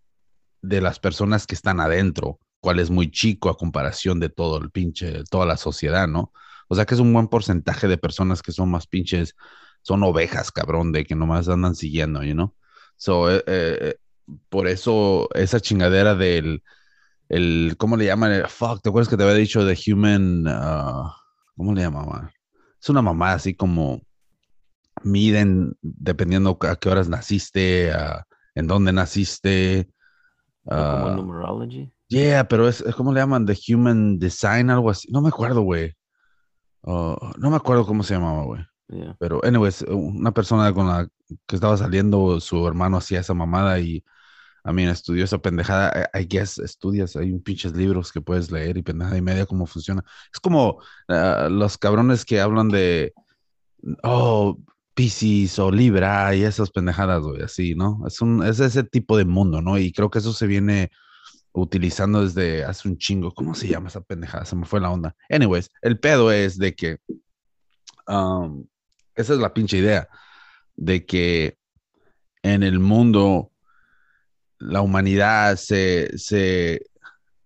de 0.63 0.81
las 0.81 1.01
personas 1.01 1.47
que 1.47 1.55
están 1.55 1.81
adentro, 1.81 2.39
cual 2.61 2.79
es 2.79 2.91
muy 2.91 3.11
chico 3.11 3.49
a 3.49 3.57
comparación 3.57 4.21
de 4.21 4.29
todo 4.29 4.59
el 4.59 4.71
pinche, 4.71 5.25
toda 5.25 5.47
la 5.47 5.57
sociedad, 5.57 6.07
¿no? 6.07 6.33
O 6.71 6.77
sea 6.77 6.87
que 6.87 6.95
es 6.95 7.01
un 7.01 7.13
buen 7.13 7.29
porcentaje 7.29 7.89
de 7.89 7.99
personas 7.99 8.43
que 8.43 8.53
son 8.53 8.71
más 8.71 8.87
pinches, 8.89 9.37
son 9.83 10.05
ovejas, 10.05 10.53
cabrón, 10.53 10.93
de 10.93 11.05
que 11.07 11.17
nomás 11.17 11.49
andan 11.51 11.75
siguiendo, 11.77 12.23
you 12.25 12.35
know? 12.35 12.55
So, 12.97 13.31
eh, 13.35 13.45
eh, 13.49 13.97
por 14.51 14.69
eso 14.69 15.29
esa 15.35 15.61
chingadera 15.61 16.15
del, 16.17 16.63
el, 17.29 17.77
¿cómo 17.79 17.97
le 17.97 18.07
llaman? 18.07 18.33
El- 18.33 18.49
fuck, 18.49 18.83
¿te 18.83 18.91
acuerdas 18.91 19.09
que 19.11 19.17
te 19.19 19.25
había 19.25 19.37
dicho 19.37 19.65
de 19.65 19.79
Human, 19.89 20.45
ah, 20.49 21.15
¿cómo 21.57 21.75
le 21.75 21.83
llamaban? 21.83 22.31
Es 22.83 22.89
una 22.91 23.03
mamá 23.03 23.35
así 23.35 23.55
como 23.55 24.03
miden 25.05 25.77
dependiendo 25.83 26.59
a 26.63 26.77
qué 26.77 26.89
horas 26.89 27.09
naciste, 27.09 27.91
ah, 27.93 28.25
en 28.55 28.67
dónde 28.67 28.93
naciste. 28.93 29.89
Como 30.65 31.09
ah, 31.09 31.17
numerology. 31.17 31.93
Yeah, 32.09 32.49
pero 32.49 32.69
es, 32.69 32.83
como 32.97 33.13
le 33.13 33.21
llaman 33.21 33.47
The 33.47 33.57
Human 33.69 34.19
Design, 34.19 34.71
algo 34.71 34.91
así. 34.91 35.09
No 35.13 35.23
me 35.23 35.29
acuerdo, 35.29 35.63
güey. 35.63 35.95
No 36.85 37.51
me 37.51 37.57
acuerdo 37.57 37.87
cómo 37.87 38.03
se 38.03 38.15
llamaba, 38.15 38.45
güey. 38.45 38.65
Yeah. 38.89 39.17
Pero, 39.19 39.45
anyways, 39.45 39.83
una 39.83 40.33
persona 40.33 40.73
con 40.73 40.89
la 40.89 41.09
que 41.47 41.57
estaba 41.57 41.77
saliendo, 41.77 42.41
su 42.41 42.67
hermano 42.67 42.97
hacía 42.97 43.21
esa 43.21 43.35
mamada 43.35 43.79
y 43.79 44.05
a 44.65 44.73
mí 44.73 44.85
estudió 44.85 45.25
esa 45.25 45.39
pendejada. 45.39 46.11
I 46.15 46.23
I 46.23 46.27
guess 46.27 46.59
estudias, 46.59 47.17
hay 47.17 47.33
un 47.33 47.43
pinches 47.43 47.75
libros 47.75 48.13
que 48.13 48.21
puedes 48.21 48.51
leer 48.51 48.77
y 48.77 48.83
pendejada 48.83 49.17
y 49.17 49.23
media 49.23 49.47
cómo 49.47 49.67
funciona. 49.67 50.05
Es 50.33 50.41
como 50.41 50.83
ah, 51.09 51.49
los 51.51 51.79
cabrones 51.79 52.25
que 52.25 52.41
hablan 52.41 52.69
de, 52.69 53.13
oh, 54.03 54.59
Piscis 54.95 55.59
o 55.59 55.71
Libra 55.71 56.35
y 56.35 56.43
esas 56.43 56.71
pendejadas, 56.71 57.23
güey, 57.23 57.43
así, 57.43 57.75
¿no? 57.75 58.03
Es, 58.07 58.21
un, 58.21 58.45
es 58.45 58.61
ese 58.61 58.85
tipo 58.85 59.17
de 59.17 59.25
mundo, 59.25 59.63
¿no? 59.63 59.79
Y 59.79 59.93
creo 59.93 60.11
que 60.11 60.19
eso 60.19 60.33
se 60.33 60.47
viene 60.47 60.91
utilizando 61.53 62.23
desde 62.23 62.65
hace 62.65 62.89
un 62.89 62.99
chingo. 62.99 63.33
¿Cómo 63.33 63.55
se 63.55 63.69
llama 63.69 63.89
esa 63.89 64.01
pendejada? 64.01 64.45
Se 64.45 64.57
me 64.57 64.67
fue 64.67 64.81
la 64.81 64.91
onda. 64.91 65.15
Anyways, 65.29 65.71
el 65.83 65.99
pedo 65.99 66.33
es 66.33 66.59
de 66.59 66.75
que 66.75 66.99
um, 68.07 68.67
esa 69.15 69.35
es 69.35 69.39
la 69.39 69.53
pinche 69.53 69.79
idea 69.79 70.09
de 70.77 71.05
que 71.05 71.59
en 72.43 72.63
el 72.63 72.79
mundo 72.81 73.53
la 74.59 74.83
humanidad 74.83 75.57
se, 75.57 76.17
se, 76.17 76.87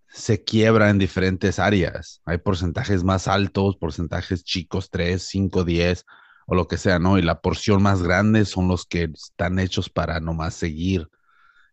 se 0.08 0.44
quiebra 0.44 0.90
en 0.90 0.98
diferentes 0.98 1.58
áreas. 1.58 2.20
Hay 2.24 2.38
porcentajes 2.38 3.04
más 3.04 3.28
altos, 3.28 3.76
porcentajes 3.76 4.44
chicos, 4.44 4.90
3, 4.90 5.22
5, 5.22 5.64
10 5.64 6.04
o 6.46 6.54
lo 6.54 6.68
que 6.68 6.76
sea, 6.76 6.98
¿no? 6.98 7.18
Y 7.18 7.22
la 7.22 7.40
porción 7.40 7.82
más 7.82 8.02
grande 8.02 8.44
son 8.44 8.68
los 8.68 8.84
que 8.84 9.10
están 9.14 9.58
hechos 9.58 9.88
para 9.88 10.20
nomás 10.20 10.54
seguir 10.54 11.08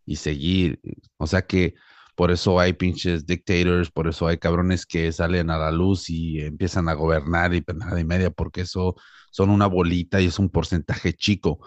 y 0.06 0.16
seguir. 0.16 0.80
O 1.18 1.28
sea 1.28 1.42
que 1.44 1.76
por 2.16 2.32
eso 2.32 2.60
hay 2.60 2.74
pinches 2.74 3.26
dictators, 3.26 3.90
por 3.92 4.08
eso 4.08 4.28
hay 4.28 4.38
cabrones 4.38 4.86
que 4.86 5.12
salen 5.12 5.50
a 5.50 5.58
la 5.58 5.72
luz 5.72 6.10
y 6.10 6.40
empiezan 6.42 6.90
a 6.90 6.94
gobernar 6.94 7.54
y 7.54 7.64
nada 7.76 8.00
y 8.00 8.06
media, 8.06 8.32
porque 8.32 8.62
eso 8.62 8.96
son 9.32 9.50
una 9.50 9.68
bolita 9.68 10.22
y 10.22 10.28
es 10.28 10.40
un 10.40 10.50
porcentaje 10.50 11.14
chico 11.14 11.60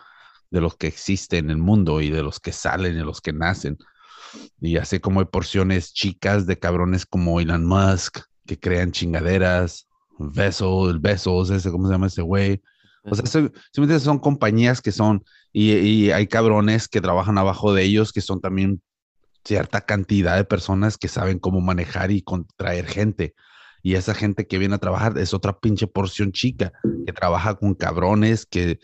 de 0.50 0.60
los 0.60 0.76
que 0.76 0.86
existen 0.86 1.46
en 1.46 1.50
el 1.50 1.58
mundo 1.58 2.00
y 2.00 2.10
de 2.10 2.22
los 2.22 2.40
que 2.40 2.52
salen 2.52 2.94
y 2.94 2.98
de 2.98 3.04
los 3.04 3.20
que 3.20 3.32
nacen. 3.32 3.78
Y 4.60 4.76
así 4.76 5.00
como 5.00 5.20
hay 5.20 5.26
porciones 5.26 5.92
chicas 5.92 6.46
de 6.46 6.58
cabrones 6.58 7.06
como 7.06 7.40
Elon 7.40 7.66
Musk, 7.66 8.20
que 8.46 8.58
crean 8.58 8.92
chingaderas, 8.92 9.88
Besos, 10.18 11.00
Besos, 11.00 11.50
ese, 11.50 11.70
¿cómo 11.70 11.86
se 11.86 11.94
llama 11.94 12.06
ese 12.06 12.22
güey? 12.22 12.62
O 13.04 13.14
sea, 13.14 13.26
simplemente 13.26 14.00
son 14.04 14.18
compañías 14.18 14.80
que 14.80 14.92
son, 14.92 15.24
y, 15.52 15.72
y, 15.72 16.10
hay 16.10 16.26
cabrones 16.26 16.88
que 16.88 17.00
trabajan 17.00 17.36
abajo 17.36 17.74
de 17.74 17.82
ellos, 17.82 18.12
que 18.12 18.22
son 18.22 18.40
también 18.40 18.80
cierta 19.44 19.82
cantidad 19.82 20.36
de 20.36 20.44
personas 20.44 20.96
que 20.98 21.08
saben 21.08 21.38
cómo 21.38 21.60
manejar 21.60 22.10
y 22.10 22.22
contraer 22.22 22.86
gente. 22.86 23.34
Y 23.82 23.94
esa 23.96 24.14
gente 24.14 24.46
que 24.46 24.58
viene 24.58 24.76
a 24.76 24.78
trabajar 24.78 25.18
es 25.18 25.34
otra 25.34 25.58
pinche 25.58 25.86
porción 25.86 26.32
chica, 26.32 26.72
que 27.06 27.12
trabaja 27.12 27.54
con 27.54 27.74
cabrones 27.74 28.46
que 28.46 28.78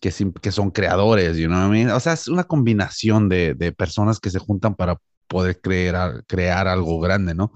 que, 0.00 0.12
que 0.40 0.52
son 0.52 0.70
creadores, 0.70 1.36
you 1.36 1.48
know 1.48 1.68
what 1.68 1.76
I? 1.76 1.86
O 1.86 2.00
sea, 2.00 2.12
es 2.12 2.28
una 2.28 2.44
combinación 2.44 3.28
de, 3.28 3.54
de 3.54 3.72
personas 3.72 4.20
que 4.20 4.30
se 4.30 4.38
juntan 4.38 4.74
para 4.74 5.00
poder 5.26 5.60
crear, 5.60 6.24
crear 6.26 6.68
algo 6.68 7.00
grande, 7.00 7.34
¿no? 7.34 7.52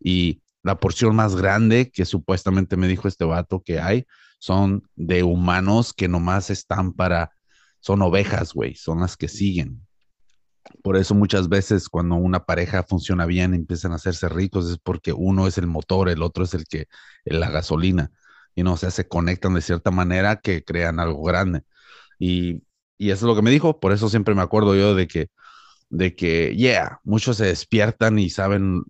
Y 0.00 0.42
la 0.62 0.78
porción 0.78 1.16
más 1.16 1.34
grande 1.36 1.90
que 1.90 2.04
supuestamente 2.04 2.76
me 2.76 2.88
dijo 2.88 3.08
este 3.08 3.24
vato 3.24 3.62
que 3.64 3.80
hay 3.80 4.06
son 4.38 4.82
de 4.94 5.22
humanos 5.22 5.92
que 5.92 6.08
nomás 6.08 6.50
están 6.50 6.92
para, 6.92 7.30
son 7.80 8.02
ovejas, 8.02 8.52
güey, 8.52 8.74
son 8.74 9.00
las 9.00 9.16
que 9.16 9.28
siguen. 9.28 9.86
Por 10.82 10.96
eso 10.96 11.14
muchas 11.14 11.48
veces 11.48 11.88
cuando 11.88 12.16
una 12.16 12.44
pareja 12.44 12.82
funciona 12.82 13.26
bien, 13.26 13.54
empiezan 13.54 13.92
a 13.92 13.96
hacerse 13.96 14.28
ricos, 14.28 14.70
es 14.70 14.78
porque 14.78 15.12
uno 15.12 15.46
es 15.46 15.58
el 15.58 15.66
motor, 15.66 16.08
el 16.08 16.22
otro 16.22 16.44
es 16.44 16.54
el 16.54 16.64
que, 16.66 16.86
la 17.24 17.50
gasolina. 17.50 18.10
Y 18.54 18.62
no, 18.62 18.74
o 18.74 18.76
sea, 18.76 18.90
se 18.90 19.08
conectan 19.08 19.54
de 19.54 19.62
cierta 19.62 19.90
manera 19.90 20.36
que 20.40 20.64
crean 20.64 21.00
algo 21.00 21.22
grande. 21.22 21.62
Y, 22.18 22.64
y 22.98 23.10
eso 23.10 23.26
es 23.26 23.28
lo 23.28 23.36
que 23.36 23.42
me 23.42 23.50
dijo, 23.50 23.80
por 23.80 23.92
eso 23.92 24.08
siempre 24.08 24.34
me 24.34 24.42
acuerdo 24.42 24.74
yo 24.76 24.94
de 24.94 25.06
que, 25.08 25.30
de 25.90 26.14
que, 26.16 26.54
yeah, 26.56 27.00
muchos 27.04 27.38
se 27.38 27.46
despiertan 27.46 28.18
y 28.18 28.30
saben 28.30 28.82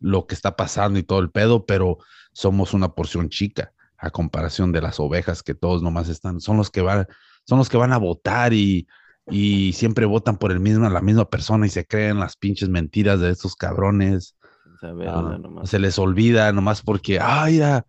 lo 0.00 0.26
que 0.26 0.34
está 0.34 0.56
pasando 0.56 0.98
y 0.98 1.02
todo 1.02 1.20
el 1.20 1.30
pedo, 1.30 1.66
pero 1.66 1.98
somos 2.32 2.74
una 2.74 2.90
porción 2.94 3.28
chica 3.30 3.72
a 3.98 4.10
comparación 4.10 4.72
de 4.72 4.82
las 4.82 5.00
ovejas 5.00 5.42
que 5.42 5.54
todos 5.54 5.82
nomás 5.82 6.08
están, 6.08 6.40
son 6.40 6.58
los 6.58 6.70
que 6.70 6.82
van, 6.82 7.06
son 7.44 7.58
los 7.58 7.68
que 7.68 7.78
van 7.78 7.92
a 7.92 7.98
votar 7.98 8.52
y, 8.52 8.86
y 9.28 9.72
siempre 9.72 10.06
votan 10.06 10.36
por 10.36 10.52
el 10.52 10.60
mismo, 10.60 10.88
la 10.88 11.00
misma 11.00 11.28
persona 11.28 11.66
y 11.66 11.70
se 11.70 11.84
creen 11.84 12.20
las 12.20 12.36
pinches 12.36 12.68
mentiras 12.68 13.20
de 13.20 13.30
estos 13.30 13.56
cabrones. 13.56 14.36
Ah, 14.82 15.38
se 15.64 15.78
les 15.78 15.98
olvida 15.98 16.52
nomás 16.52 16.82
porque, 16.82 17.18
ay, 17.20 17.58
ya, 17.58 17.84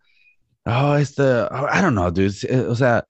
oh, 0.64 0.96
este, 0.96 1.22
I 1.22 1.82
don't 1.82 1.92
know, 1.92 2.10
dude. 2.10 2.34
Eh, 2.48 2.66
o 2.68 2.74
sea, 2.74 3.04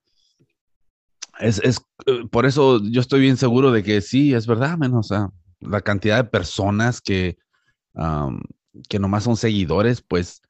es, 1.39 1.59
es, 1.63 1.81
eh, 2.05 2.25
por 2.29 2.45
eso 2.45 2.81
yo 2.83 3.01
estoy 3.01 3.21
bien 3.21 3.37
seguro 3.37 3.71
de 3.71 3.83
que 3.83 4.01
sí, 4.01 4.33
es 4.33 4.45
verdad, 4.45 4.77
menos, 4.77 5.07
o 5.07 5.15
sea, 5.15 5.29
la 5.59 5.81
cantidad 5.81 6.17
de 6.17 6.29
personas 6.29 7.01
que, 7.01 7.37
que 8.87 8.99
nomás 8.99 9.23
son 9.23 9.37
seguidores, 9.37 10.01
pues 10.01 10.41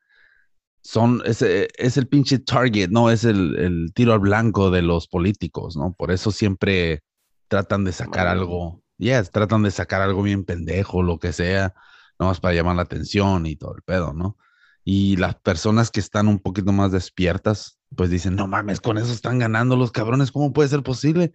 son, 0.81 1.21
es, 1.25 1.41
eh, 1.41 1.67
es 1.77 1.98
el 1.98 2.07
pinche 2.07 2.39
target, 2.39 2.89
¿no? 2.89 3.09
Es 3.09 3.24
el, 3.24 3.55
el, 3.57 3.91
tiro 3.93 4.13
al 4.13 4.19
blanco 4.19 4.69
de 4.69 4.81
los 4.81 5.07
políticos, 5.07 5.75
¿no? 5.77 5.93
Por 5.93 6.12
eso 6.12 6.31
siempre 6.31 7.03
tratan 7.50 7.84
de 7.84 7.91
sacar 7.91 8.27
algo, 8.27 8.82
yes, 8.98 9.32
tratan 9.32 9.63
de 9.63 9.72
sacar 9.72 10.01
algo 10.01 10.22
bien 10.22 10.46
pendejo, 10.46 11.03
lo 11.03 11.20
que 11.20 11.34
sea, 11.34 11.74
nomás 12.18 12.39
para 12.39 12.53
llamar 12.53 12.77
la 12.77 12.84
atención 12.84 13.46
y 13.46 13.58
todo 13.58 13.75
el 13.75 13.82
pedo, 13.82 14.13
¿no? 14.13 14.38
Y 14.86 15.18
las 15.18 15.36
personas 15.36 15.91
que 15.91 16.00
están 16.00 16.27
un 16.27 16.39
poquito 16.39 16.72
más 16.72 16.91
despiertas, 16.91 17.79
pues 17.96 18.10
dicen, 18.10 18.36
no 18.36 18.48
mames, 18.48 18.79
con 18.79 18.98
eso 18.98 19.12
están 19.12 19.39
ganando 19.39 19.75
los 19.75 19.91
cabrones, 19.91 20.32
¿cómo 20.32 20.53
puede 20.53 20.70
ser 20.70 20.84
posible? 20.84 21.34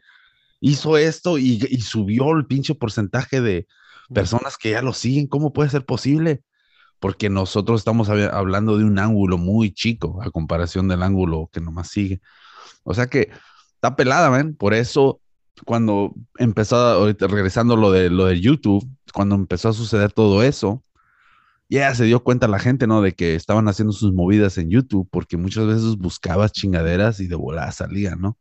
Hizo 0.61 0.97
esto 0.97 1.37
y, 1.37 1.59
subió 1.81 2.31
el 2.33 2.47
pinche 2.47 2.75
porcentaje 2.75 3.41
de 3.41 3.67
personas 4.13 4.57
que 4.57 4.71
ya 4.71 4.83
lo 4.83 4.93
siguen, 4.93 5.27
¿cómo 5.27 5.53
puede 5.53 5.69
ser 5.69 5.85
posible? 5.85 6.43
Porque 7.01 7.29
nosotros 7.29 7.81
estamos 7.81 8.09
hablando 8.09 8.79
de 8.79 8.85
un 8.85 8.99
ángulo 8.99 9.37
muy 9.37 9.75
chico 9.75 10.23
a 10.23 10.31
comparación 10.31 10.89
del 10.89 11.03
ángulo 11.03 11.51
que 11.53 11.61
nomás 11.61 11.89
sigue. 11.89 12.23
O 12.83 12.95
sea 12.95 13.09
que 13.09 13.31
está 13.75 13.97
pelada, 13.97 14.31
ven. 14.31 14.55
Por 14.55 14.73
eso, 14.73 15.21
cuando 15.65 16.15
empezó, 16.39 16.77
ahorita 16.77 17.27
regresando 17.27 17.77
lo 17.77 17.91
de, 17.91 18.11
lo 18.11 18.27
de 18.27 18.41
YouTube, 18.41 18.87
cuando 19.13 19.35
empezó 19.35 19.69
a 19.69 19.73
suceder 19.73 20.13
todo 20.13 20.43
eso, 20.43 20.83
ya 21.69 21.95
se 21.95 22.05
dio 22.05 22.23
cuenta 22.23 22.49
la 22.49 22.59
gente, 22.59 22.87
¿no? 22.87 23.01
De 23.03 23.13
que 23.13 23.35
estaban 23.35 23.69
haciendo 23.69 23.93
sus 23.93 24.13
movidas 24.13 24.59
en 24.59 24.71
YouTube, 24.71 25.09
porque 25.11 25.37
muchas 25.37 25.67
veces 25.67 25.97
buscabas 25.97 26.53
chingaderas 26.53 27.21
y 27.21 27.27
de 27.27 27.37
volada 27.37 27.73
salían, 27.73 28.21
¿no? 28.21 28.39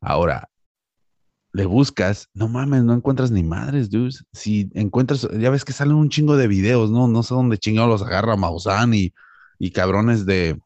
Ahora, 0.00 0.48
le 1.52 1.66
buscas, 1.66 2.28
no 2.32 2.48
mames, 2.48 2.84
no 2.84 2.94
encuentras 2.94 3.30
ni 3.30 3.42
madres, 3.42 3.90
dude. 3.90 4.14
Si 4.32 4.70
encuentras, 4.74 5.28
ya 5.32 5.50
ves 5.50 5.64
que 5.64 5.72
salen 5.72 5.96
un 5.96 6.08
chingo 6.08 6.36
de 6.36 6.46
videos, 6.46 6.90
¿no? 6.90 7.08
No 7.08 7.22
sé 7.22 7.34
dónde 7.34 7.58
chingados 7.58 7.90
los 7.90 8.02
agarra 8.02 8.36
Maussan 8.36 8.94
y, 8.94 9.12
y 9.58 9.70
cabrones 9.70 10.26
de. 10.26 10.60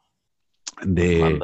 de 0.83 1.41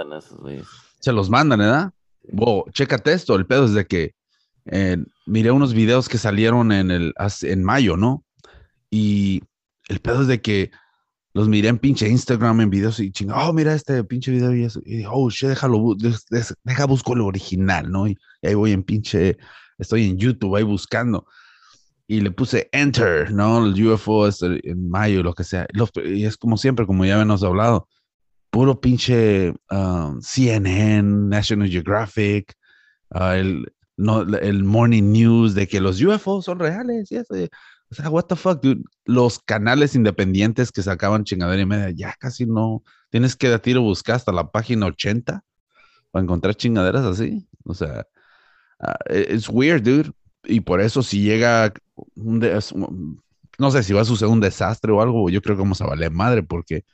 se 1.00 1.12
los 1.12 1.30
mandan, 1.30 1.60
¿verdad? 1.60 1.92
Wow, 2.32 2.66
chécate 2.72 3.12
esto, 3.12 3.34
el 3.34 3.46
pedo 3.46 3.64
es 3.64 3.72
de 3.72 3.86
que 3.86 4.14
eh, 4.70 4.96
miré 5.26 5.50
unos 5.50 5.74
videos 5.74 6.08
que 6.08 6.18
salieron 6.18 6.70
en, 6.70 6.90
el, 6.90 7.12
en 7.42 7.64
mayo, 7.64 7.96
¿no? 7.96 8.24
Y 8.88 9.42
el 9.88 10.00
pedo 10.00 10.22
es 10.22 10.28
de 10.28 10.40
que 10.40 10.70
los 11.32 11.48
miré 11.48 11.68
en 11.68 11.78
pinche 11.78 12.08
Instagram 12.08 12.60
en 12.60 12.70
videos 12.70 13.00
y 13.00 13.10
chinga, 13.10 13.48
oh, 13.48 13.52
mira 13.52 13.74
este 13.74 14.02
pinche 14.04 14.30
video 14.30 14.54
y 14.54 14.64
eso. 14.64 14.80
Y 14.84 15.04
oh, 15.08 15.28
shit, 15.28 15.48
déjalo, 15.48 15.96
deja 16.64 16.86
busco 16.86 17.14
lo 17.14 17.26
original, 17.26 17.90
¿no? 17.90 18.06
Y, 18.06 18.16
ahí 18.42 18.54
voy 18.54 18.72
en 18.72 18.82
pinche, 18.84 19.36
estoy 19.78 20.08
en 20.08 20.16
YouTube 20.16 20.56
ahí 20.56 20.62
buscando. 20.62 21.26
Y 22.06 22.20
le 22.20 22.30
puse 22.30 22.68
enter, 22.72 23.32
¿no? 23.32 23.64
El 23.64 23.86
UFO 23.86 24.26
es 24.26 24.42
en 24.42 24.88
mayo, 24.88 25.22
lo 25.22 25.34
que 25.34 25.44
sea. 25.44 25.66
y 26.04 26.24
es 26.24 26.36
como 26.36 26.56
siempre, 26.56 26.86
como 26.86 27.04
ya 27.04 27.14
habíamos 27.14 27.42
hablado, 27.42 27.88
puro 28.50 28.80
pinche 28.80 29.54
um, 29.70 30.20
CNN, 30.20 31.28
National 31.28 31.68
Geographic, 31.68 32.54
uh, 33.14 33.32
el, 33.32 33.72
no, 34.00 34.22
el 34.22 34.64
Morning 34.64 35.12
News 35.12 35.54
de 35.54 35.68
que 35.68 35.80
los 35.80 36.00
UFO 36.02 36.42
son 36.42 36.58
reales. 36.58 37.10
Y 37.12 37.16
eso, 37.16 37.34
o 37.34 37.94
sea, 37.94 38.08
what 38.08 38.24
the 38.24 38.36
fuck, 38.36 38.62
dude. 38.62 38.82
Los 39.04 39.38
canales 39.40 39.94
independientes 39.94 40.72
que 40.72 40.82
sacaban 40.82 41.24
chingadera 41.24 41.60
y 41.60 41.66
media, 41.66 41.90
ya 41.90 42.14
casi 42.18 42.46
no. 42.46 42.82
Tienes 43.10 43.36
que 43.36 43.48
de 43.48 43.58
tiro 43.58 43.82
buscar 43.82 44.16
hasta 44.16 44.32
la 44.32 44.50
página 44.50 44.86
80 44.86 45.44
para 46.10 46.22
encontrar 46.22 46.54
chingaderas 46.54 47.04
así. 47.04 47.46
O 47.64 47.74
sea, 47.74 48.06
uh, 48.80 49.12
it's 49.12 49.48
weird, 49.48 49.82
dude. 49.82 50.12
Y 50.44 50.60
por 50.60 50.80
eso, 50.80 51.02
si 51.02 51.22
llega 51.22 51.72
un. 52.14 52.40
no 53.58 53.70
sé 53.70 53.82
si 53.82 53.92
va 53.92 54.00
a 54.00 54.04
suceder 54.06 54.32
un 54.32 54.40
desastre 54.40 54.92
o 54.92 55.02
algo, 55.02 55.28
yo 55.28 55.42
creo 55.42 55.56
que 55.56 55.62
vamos 55.62 55.82
a 55.82 55.86
valer 55.86 56.10
madre, 56.10 56.42
porque 56.42 56.84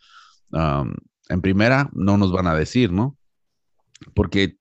en 1.28 1.40
primera 1.40 1.88
no 1.92 2.16
nos 2.16 2.32
van 2.32 2.46
a 2.46 2.54
decir, 2.54 2.92
¿no? 2.92 3.16
Porque 4.14 4.56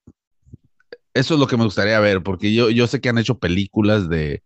eso 1.15 1.33
es 1.35 1.39
lo 1.39 1.47
que 1.47 1.57
me 1.57 1.63
gustaría 1.63 1.99
ver, 1.99 2.21
porque 2.23 2.53
yo, 2.53 2.69
yo 2.69 2.87
sé 2.87 3.01
que 3.01 3.09
han 3.09 3.17
hecho 3.17 3.39
películas 3.39 4.09
de 4.09 4.43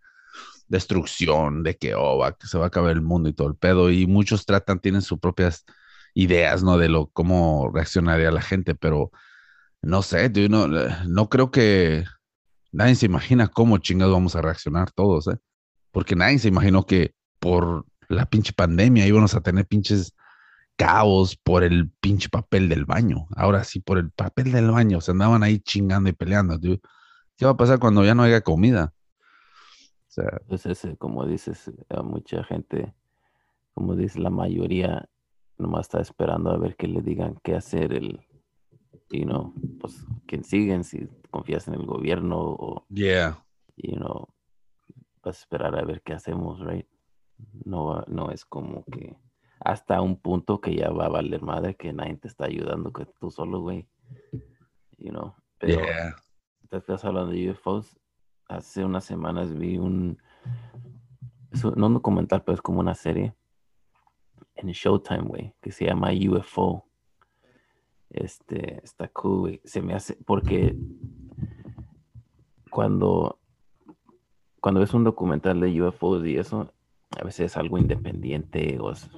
destrucción, 0.68 1.64
de 1.64 1.78
que, 1.78 1.96
oh, 1.96 2.24
que 2.40 2.48
se 2.48 2.58
va 2.60 2.66
a 2.66 2.68
acabar 2.68 2.92
el 2.92 3.02
mundo 3.02 3.28
y 3.28 3.34
todo 3.34 3.48
el 3.48 3.56
pedo. 3.56 3.92
Y 3.92 4.08
muchos 4.08 4.46
tratan, 4.46 4.80
tienen 4.80 5.02
sus 5.02 5.20
propias 5.20 5.66
ideas, 6.14 6.64
¿no? 6.64 6.78
De 6.78 6.88
lo, 6.88 7.08
cómo 7.08 7.72
reaccionaría 7.74 8.32
la 8.32 8.42
gente, 8.42 8.76
pero 8.76 9.12
no 9.82 10.04
sé, 10.04 10.30
no, 10.50 10.68
no 10.68 11.30
creo 11.30 11.52
que 11.52 12.06
nadie 12.72 12.96
se 12.96 13.08
imagina 13.08 13.48
cómo 13.48 13.80
chingados 13.80 14.14
vamos 14.14 14.36
a 14.36 14.42
reaccionar 14.42 14.92
todos, 14.92 15.28
¿eh? 15.28 15.38
Porque 15.92 16.16
nadie 16.16 16.40
se 16.40 16.50
imaginó 16.50 16.86
que 16.86 17.16
por 17.40 17.86
la 18.10 18.28
pinche 18.28 18.54
pandemia 18.54 19.08
íbamos 19.08 19.34
a 19.36 19.42
tener 19.42 19.66
pinches 19.66 20.14
caos 20.80 21.36
por 21.36 21.66
el 21.66 21.92
pinche 22.00 22.30
papel 22.30 22.70
del 22.70 22.86
baño. 22.86 23.28
Ahora 23.36 23.66
sí, 23.66 23.82
por 23.82 23.98
el 23.98 24.12
papel 24.12 24.54
del 24.54 24.72
baño, 24.72 25.02
se 25.02 25.12
andaban 25.12 25.44
ahí 25.44 25.60
chingando 25.60 26.10
y 26.10 26.14
peleando, 26.14 26.58
¿Qué 26.58 27.46
va 27.46 27.52
a 27.52 27.58
pasar 27.58 27.80
cuando 27.80 28.06
ya 28.06 28.16
no 28.16 28.24
haya 28.24 28.42
comida? 28.42 28.94
pues 30.48 30.66
ese, 30.66 30.98
como 30.98 31.26
dices, 31.26 31.72
a 31.90 32.02
mucha 32.02 32.44
gente, 32.44 32.94
como 33.74 33.96
dice 33.96 34.20
la 34.20 34.30
mayoría, 34.30 35.08
nomás 35.58 35.82
está 35.88 36.02
esperando 36.02 36.50
a 36.50 36.58
ver 36.58 36.76
que 36.76 36.88
le 36.88 37.02
digan 37.02 37.40
qué 37.44 37.56
hacer 37.56 37.94
el, 37.94 38.20
you 39.12 39.24
know, 39.24 39.54
pues, 39.80 40.06
quién 40.28 40.44
siguen, 40.44 40.84
si 40.84 41.08
confías 41.30 41.68
en 41.68 41.76
el 41.76 41.86
gobierno 41.86 42.38
o, 42.40 42.86
Yeah. 42.90 43.46
you 43.78 43.96
know, 43.96 44.28
vas 45.24 45.38
a 45.38 45.42
esperar 45.42 45.78
a 45.78 45.84
ver 45.86 46.02
qué 46.02 46.14
hacemos, 46.14 46.60
right? 46.66 46.88
No, 47.66 48.02
no 48.08 48.32
es 48.32 48.44
como 48.44 48.84
que 48.86 49.16
hasta 49.60 50.02
un 50.02 50.18
punto 50.18 50.62
que 50.62 50.76
ya 50.76 50.90
va 50.90 51.06
a 51.06 51.10
valer 51.10 51.42
madre 51.42 51.76
que 51.76 51.92
nadie 51.94 52.16
te 52.16 52.28
está 52.28 52.46
ayudando, 52.46 52.94
que 52.94 53.06
tú 53.20 53.30
solo, 53.32 53.62
güey. 53.62 53.88
You 54.98 55.12
know, 55.12 55.34
pero 55.58 55.82
Yeah. 55.82 56.16
te 56.70 56.78
estás 56.78 57.04
hablando 57.06 57.32
de 57.32 57.52
UFOs. 57.52 57.98
Hace 58.48 58.84
unas 58.84 59.04
semanas 59.06 59.54
vi 59.58 59.78
un, 59.78 60.18
no 61.76 61.88
un 61.88 61.94
documental, 61.94 62.44
pero 62.44 62.56
es 62.56 62.62
como 62.62 62.80
una 62.80 62.96
serie 62.96 63.36
en 64.56 64.68
Showtime, 64.70 65.22
güey, 65.24 65.54
que 65.62 65.72
se 65.72 65.86
llama 65.86 66.10
UFO. 66.12 66.86
Este, 68.10 68.84
está 68.84 69.08
cool, 69.10 69.40
güey. 69.40 69.62
Se 69.64 69.82
me 69.82 69.94
hace, 69.94 70.16
porque 70.26 70.76
cuando, 72.70 73.40
cuando 74.60 74.80
ves 74.82 74.94
un 74.94 75.04
documental 75.04 75.60
de 75.60 75.82
UFOs 75.82 76.26
y 76.26 76.38
eso, 76.38 76.74
a 77.20 77.24
veces 77.24 77.52
es 77.52 77.58
algo 77.58 77.78
independiente 77.78 78.78
o 78.80 78.92
es- 78.92 79.10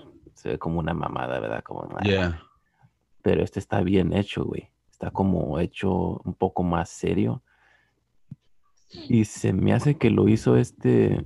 se 0.41 0.50
ve 0.50 0.57
como 0.60 0.79
una 0.79 0.93
mamada, 0.93 1.39
¿verdad? 1.39 1.63
Como, 1.63 1.88
ah, 1.95 2.01
Yeah. 2.03 2.41
pero 3.21 3.43
este 3.43 3.60
está 3.60 3.81
bien 3.81 4.13
hecho, 4.13 4.43
güey. 4.43 4.69
Está 4.91 5.12
como 5.12 5.60
hecho 5.60 6.17
un 6.25 6.33
poco 6.33 6.63
más 6.63 6.89
serio. 6.89 7.43
Y 9.07 9.25
se 9.25 9.53
me 9.53 9.74
hace 9.74 9.95
que 9.98 10.10
lo 10.10 10.27
hizo 10.27 10.57
este, 10.57 11.25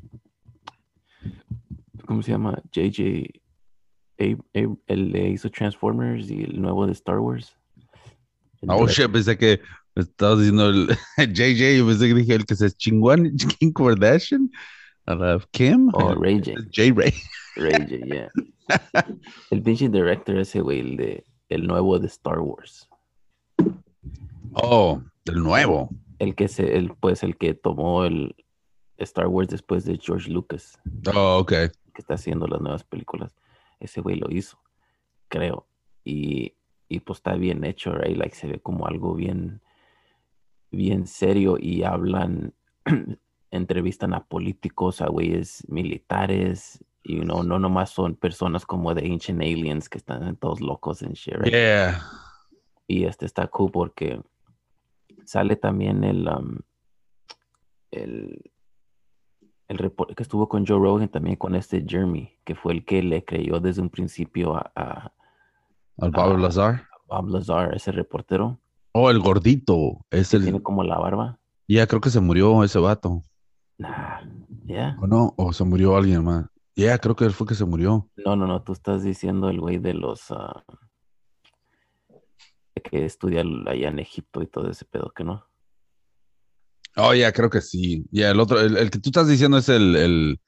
¿cómo 2.05 2.21
se 2.21 2.31
llama? 2.31 2.61
JJ, 2.71 3.41
el 4.17 4.37
que 4.53 5.29
hizo 5.29 5.49
Transformers 5.49 6.29
y 6.29 6.43
el 6.43 6.61
nuevo 6.61 6.85
de 6.85 6.91
Star 6.93 7.19
Wars. 7.19 7.55
El 8.61 8.69
Oh, 8.71 8.87
shit, 8.87 9.11
pensé 9.11 9.37
que 9.37 9.61
estabas 9.95 10.39
diciendo 10.39 10.69
el 10.69 10.87
JJ, 11.33 11.77
yo 11.77 11.87
pensé 11.87 12.07
que 12.07 12.13
dije 12.13 12.35
el 12.35 12.45
que 12.45 12.55
se 12.55 12.69
chingó 12.71 13.13
Kim 13.59 13.73
Kardashian, 13.73 14.49
a 15.05 15.15
la 15.15 15.39
Kim. 15.51 15.89
Oh, 15.93 16.11
el- 16.11 16.21
Ray 16.21 16.37
J. 16.39 16.51
J. 16.75 16.93
Ray. 16.95 17.13
Ray 17.55 17.87
J, 17.87 18.05
yeah. 18.05 18.29
El 19.51 19.61
pinche 19.61 19.87
director 19.89 20.37
ese, 20.37 20.61
güey, 20.61 20.79
el 20.79 20.97
de 20.97 21.23
el 21.49 21.67
nuevo 21.67 21.99
de 21.99 22.07
Star 22.07 22.39
Wars. 22.39 22.89
Oh, 24.53 25.01
del 25.25 25.43
nuevo. 25.43 25.89
El 26.19 26.35
que 26.35 26.47
se, 26.47 26.75
el, 26.77 26.89
pues 26.95 27.23
el 27.23 27.37
que 27.37 27.53
tomó 27.53 28.05
el 28.05 28.35
Star 28.97 29.27
Wars 29.27 29.49
después 29.49 29.85
de 29.85 29.97
George 30.01 30.31
Lucas. 30.31 30.79
Oh, 31.13 31.37
ok. 31.39 31.49
que 31.49 31.71
está 31.97 32.15
haciendo 32.15 32.47
las 32.47 32.61
nuevas 32.61 32.83
películas, 32.83 33.35
ese 33.79 34.01
güey 34.01 34.17
lo 34.17 34.31
hizo, 34.31 34.57
creo. 35.27 35.67
Y, 36.03 36.55
y 36.89 36.99
pues 37.01 37.19
está 37.19 37.35
bien 37.35 37.63
hecho, 37.63 37.93
right? 37.93 38.17
Like 38.17 38.35
se 38.35 38.47
ve 38.47 38.59
como 38.59 38.87
algo 38.87 39.13
bien, 39.13 39.61
bien 40.71 41.05
serio 41.07 41.57
y 41.59 41.83
hablan, 41.83 42.53
entrevistan 43.55 44.13
a 44.13 44.25
políticos, 44.25 45.01
a 45.01 45.07
güeyes 45.07 45.63
militares, 45.69 46.83
y 47.03 47.17
no, 47.17 47.43
no 47.43 47.59
nomás 47.59 47.91
son 47.91 48.15
personas 48.15 48.65
como 48.65 48.93
de 48.93 49.05
Ancient 49.11 49.41
Aliens 49.41 49.89
que 49.89 49.97
están 49.97 50.35
todos 50.37 50.59
locos 50.61 51.01
en 51.01 51.13
shit, 51.13 51.35
right? 51.35 51.53
Yeah. 51.53 52.01
Y 52.87 53.05
este 53.05 53.25
está 53.25 53.47
cool 53.47 53.71
porque 53.71 54.21
sale 55.25 55.55
también 55.55 56.03
el, 56.03 56.27
um, 56.27 56.57
el, 57.91 58.51
el 59.67 59.77
report 59.77 60.15
que 60.15 60.23
estuvo 60.23 60.47
con 60.49 60.65
Joe 60.65 60.79
Rogan 60.79 61.09
también 61.09 61.35
con 61.35 61.55
este 61.55 61.83
Jeremy, 61.87 62.31
que 62.43 62.55
fue 62.55 62.73
el 62.73 62.85
que 62.85 63.01
le 63.03 63.23
creyó 63.23 63.59
desde 63.59 63.81
un 63.81 63.89
principio 63.89 64.55
a, 64.55 64.71
a 64.75 65.11
Al 65.99 66.11
Ah. 66.15 66.37
Lazar. 66.37 66.87
Bob 67.07 67.29
Lazar, 67.29 67.75
ese 67.75 67.91
reportero, 67.91 68.59
Oh, 68.97 69.11
el 69.11 69.19
gordito. 69.19 70.05
Es 70.09 70.33
el. 70.33 70.43
tiene 70.43 70.61
como 70.63 70.81
la 70.81 70.97
barba. 70.97 71.37
Ya 71.67 71.85
creo 71.85 71.99
que 71.99 72.09
se 72.09 72.21
murió 72.21 72.63
ese 72.63 72.79
vato. 72.79 73.23
Nah, 73.77 74.21
ya. 74.65 74.97
¿O 75.01 75.07
no? 75.07 75.33
O 75.37 75.51
se 75.53 75.63
murió 75.63 75.95
alguien 75.95 76.23
más. 76.23 76.45
Ya, 76.75 76.97
creo 76.97 77.15
que 77.15 77.25
él 77.25 77.31
fue 77.31 77.47
que 77.47 77.55
se 77.55 77.65
murió. 77.65 78.09
No, 78.25 78.35
no, 78.35 78.47
no, 78.47 78.61
tú 78.63 78.73
estás 78.73 79.03
diciendo 79.03 79.49
el 79.49 79.59
güey 79.61 79.77
de 79.77 79.93
los 79.93 80.29
ah, 80.31 80.63
que 82.83 83.05
estudia 83.05 83.43
allá 83.67 83.89
en 83.89 83.99
Egipto 83.99 84.41
y 84.41 84.47
todo 84.47 84.69
ese 84.69 84.85
pedo, 84.85 85.11
que 85.15 85.23
no. 85.23 85.45
Oh, 86.97 87.13
ya, 87.13 87.31
creo 87.31 87.49
que 87.49 87.61
sí. 87.61 88.05
Ya, 88.11 88.31
el 88.31 88.39
otro, 88.39 88.59
el, 88.59 88.77
el 88.77 88.89
que 88.89 88.99
tú 88.99 89.09
estás 89.09 89.27
diciendo 89.27 89.57
es 89.57 89.67
el, 89.69 89.95
el, 89.95 90.41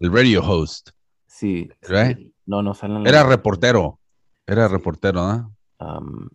el 0.00 0.12
radio 0.12 0.42
host. 0.42 0.90
Sí, 1.26 1.68
Right? 1.82 2.18
sí. 2.18 2.34
No, 2.46 2.62
no 2.62 2.74
salen 2.74 3.06
Era 3.06 3.22
reportero. 3.24 3.98
Era 4.46 4.68
reportero, 4.68 5.22
¿no? 5.26 5.56
um, 5.80 6.28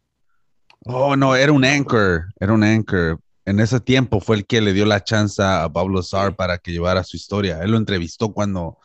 Oh, 0.86 1.16
no, 1.16 1.36
era 1.36 1.52
un 1.52 1.66
anchor. 1.66 2.26
Era 2.40 2.54
un 2.54 2.64
anchor. 2.64 3.20
En 3.50 3.60
ese 3.60 3.80
tiempo 3.80 4.20
fue 4.20 4.36
el 4.36 4.46
que 4.46 4.62
le 4.62 4.74
dio 4.74 4.86
la 4.86 5.04
chance 5.04 5.42
a 5.42 5.68
Pablo 5.74 6.04
Sar 6.04 6.36
para 6.36 6.60
que 6.60 6.72
llevara 6.72 7.04
su 7.04 7.18
historia. 7.18 7.64
Él 7.64 7.72
lo 7.72 7.78
entrevistó 7.78 8.32
cuando, 8.32 8.78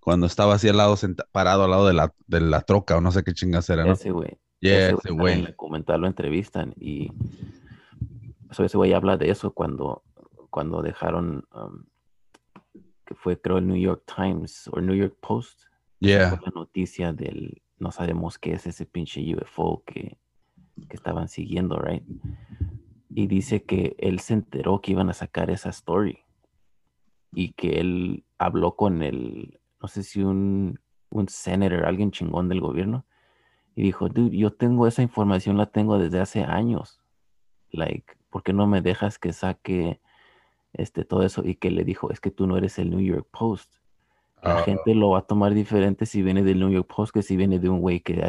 cuando 0.00 0.26
estaba 0.26 0.54
así 0.54 0.68
al 0.68 0.76
lado, 0.78 0.96
parado 1.30 1.62
al 1.64 1.70
lado 1.70 1.86
de 1.86 1.92
la, 1.94 2.12
de 2.26 2.40
la 2.40 2.62
troca 2.62 2.96
o 2.96 3.00
no 3.00 3.12
sé 3.12 3.22
qué 3.22 3.32
chingas 3.32 3.70
era, 3.70 3.84
¿no? 3.84 3.92
ese 3.92 4.10
güey. 4.10 4.38
Yeah, 4.58 4.88
ese 4.90 5.08
En 5.08 5.16
güey. 5.16 5.46
documental 5.46 6.00
lo 6.00 6.08
entrevistan 6.08 6.74
y 6.80 7.12
so, 8.50 8.64
ese 8.64 8.76
güey 8.76 8.92
habla 8.92 9.16
de 9.16 9.30
eso 9.30 9.52
cuando, 9.52 10.02
cuando 10.50 10.82
dejaron, 10.82 11.46
um, 11.54 11.84
que 13.06 13.14
fue 13.14 13.40
creo 13.40 13.58
el 13.58 13.68
New 13.68 13.76
York 13.80 14.02
Times 14.16 14.68
o 14.72 14.80
New 14.80 14.96
York 14.96 15.16
Post, 15.20 15.60
Yeah. 16.00 16.40
la 16.44 16.50
noticia 16.52 17.12
del, 17.12 17.62
no 17.78 17.92
sabemos 17.92 18.36
qué 18.36 18.54
es 18.54 18.66
ese 18.66 18.84
pinche 18.84 19.20
UFO 19.36 19.84
que, 19.86 20.18
que 20.88 20.96
estaban 20.96 21.28
siguiendo, 21.28 21.78
right? 21.78 22.02
Y 23.14 23.26
dice 23.26 23.64
que 23.64 23.94
él 23.98 24.20
se 24.20 24.34
enteró 24.34 24.80
que 24.80 24.92
iban 24.92 25.10
a 25.10 25.14
sacar 25.14 25.50
esa 25.50 25.68
story 25.70 26.18
y 27.34 27.52
que 27.52 27.80
él 27.80 28.24
habló 28.38 28.74
con 28.76 29.02
el, 29.02 29.60
no 29.80 29.88
sé 29.88 30.02
si 30.02 30.22
un, 30.22 30.80
un 31.10 31.28
senator, 31.28 31.84
alguien 31.86 32.10
chingón 32.10 32.48
del 32.48 32.60
gobierno, 32.60 33.04
y 33.74 33.82
dijo, 33.82 34.08
dude, 34.08 34.36
yo 34.36 34.52
tengo 34.52 34.86
esa 34.86 35.02
información, 35.02 35.56
la 35.56 35.66
tengo 35.66 35.98
desde 35.98 36.20
hace 36.20 36.42
años. 36.44 37.00
Like, 37.70 38.14
¿por 38.28 38.42
qué 38.42 38.52
no 38.52 38.66
me 38.66 38.82
dejas 38.82 39.18
que 39.18 39.32
saque 39.32 40.00
este, 40.74 41.04
todo 41.04 41.22
eso? 41.22 41.42
Y 41.44 41.54
que 41.54 41.70
le 41.70 41.84
dijo, 41.84 42.10
es 42.10 42.20
que 42.20 42.30
tú 42.30 42.46
no 42.46 42.56
eres 42.58 42.78
el 42.78 42.90
New 42.90 43.00
York 43.00 43.26
Post. 43.30 43.74
La 44.42 44.58
Ah. 44.58 44.62
gente 44.64 44.94
lo 44.94 45.10
va 45.10 45.20
a 45.20 45.26
tomar 45.26 45.54
diferente 45.54 46.04
si 46.04 46.20
viene 46.22 46.42
del 46.42 46.58
New 46.58 46.68
York 46.70 46.92
Post 46.94 47.14
que 47.14 47.22
si 47.22 47.36
viene 47.36 47.60
de 47.60 47.68
un 47.70 47.80
güey 47.80 48.00
que, 48.00 48.20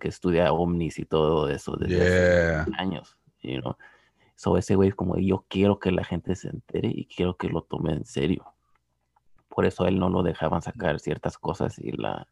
que 0.00 0.08
estudia 0.08 0.52
ovnis 0.52 0.98
y 0.98 1.04
todo 1.06 1.48
eso 1.48 1.76
desde 1.76 1.96
Yeah. 1.96 2.62
hace 2.62 2.72
años, 2.76 3.16
you 3.42 3.60
know. 3.60 3.76
So 4.40 4.56
ese 4.56 4.74
güey 4.74 4.88
es 4.88 4.94
como, 4.94 5.18
yo 5.18 5.44
quiero 5.48 5.78
que 5.78 5.92
la 5.92 6.02
gente 6.02 6.34
se 6.34 6.48
entere 6.48 6.88
y 6.88 7.04
quiero 7.04 7.36
que 7.36 7.50
lo 7.50 7.60
tome 7.60 7.92
en 7.92 8.06
serio. 8.06 8.54
Por 9.50 9.66
eso 9.66 9.84
a 9.84 9.88
él 9.88 9.98
no 9.98 10.08
lo 10.08 10.22
dejaban 10.22 10.62
sacar 10.62 10.98
ciertas 10.98 11.36
cosas 11.36 11.78
y 11.78 11.92
la... 11.92 12.26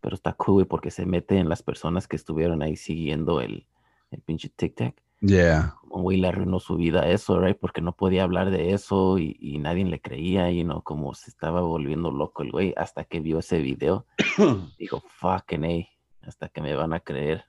Pero 0.00 0.14
está 0.14 0.32
cool, 0.32 0.54
güey, 0.54 0.64
porque 0.64 0.90
se 0.90 1.04
mete 1.04 1.36
en 1.36 1.50
las 1.50 1.62
personas 1.62 2.08
que 2.08 2.16
estuvieron 2.16 2.62
ahí 2.62 2.76
siguiendo 2.76 3.42
el, 3.42 3.66
el 4.10 4.22
pinche 4.22 4.48
tic-tac. 4.48 4.94
Yeah. 5.20 5.76
Un 5.90 6.00
güey 6.00 6.16
le 6.16 6.28
arruinó 6.28 6.60
su 6.60 6.76
vida 6.76 7.02
a 7.02 7.10
eso, 7.10 7.38
right? 7.38 7.58
Porque 7.58 7.82
no 7.82 7.92
podía 7.92 8.22
hablar 8.22 8.50
de 8.50 8.72
eso 8.72 9.18
y, 9.18 9.36
y 9.38 9.58
nadie 9.58 9.84
le 9.84 10.00
creía, 10.00 10.50
y 10.50 10.64
no, 10.64 10.80
como 10.80 11.12
se 11.12 11.28
estaba 11.28 11.60
volviendo 11.60 12.10
loco 12.10 12.42
el 12.42 12.52
güey 12.52 12.72
hasta 12.74 13.04
que 13.04 13.20
vio 13.20 13.40
ese 13.40 13.58
video. 13.58 14.06
Dijo, 14.78 15.02
fucking 15.06 15.66
A, 15.66 16.26
hasta 16.26 16.48
que 16.48 16.62
me 16.62 16.74
van 16.74 16.94
a 16.94 17.00
creer. 17.00 17.44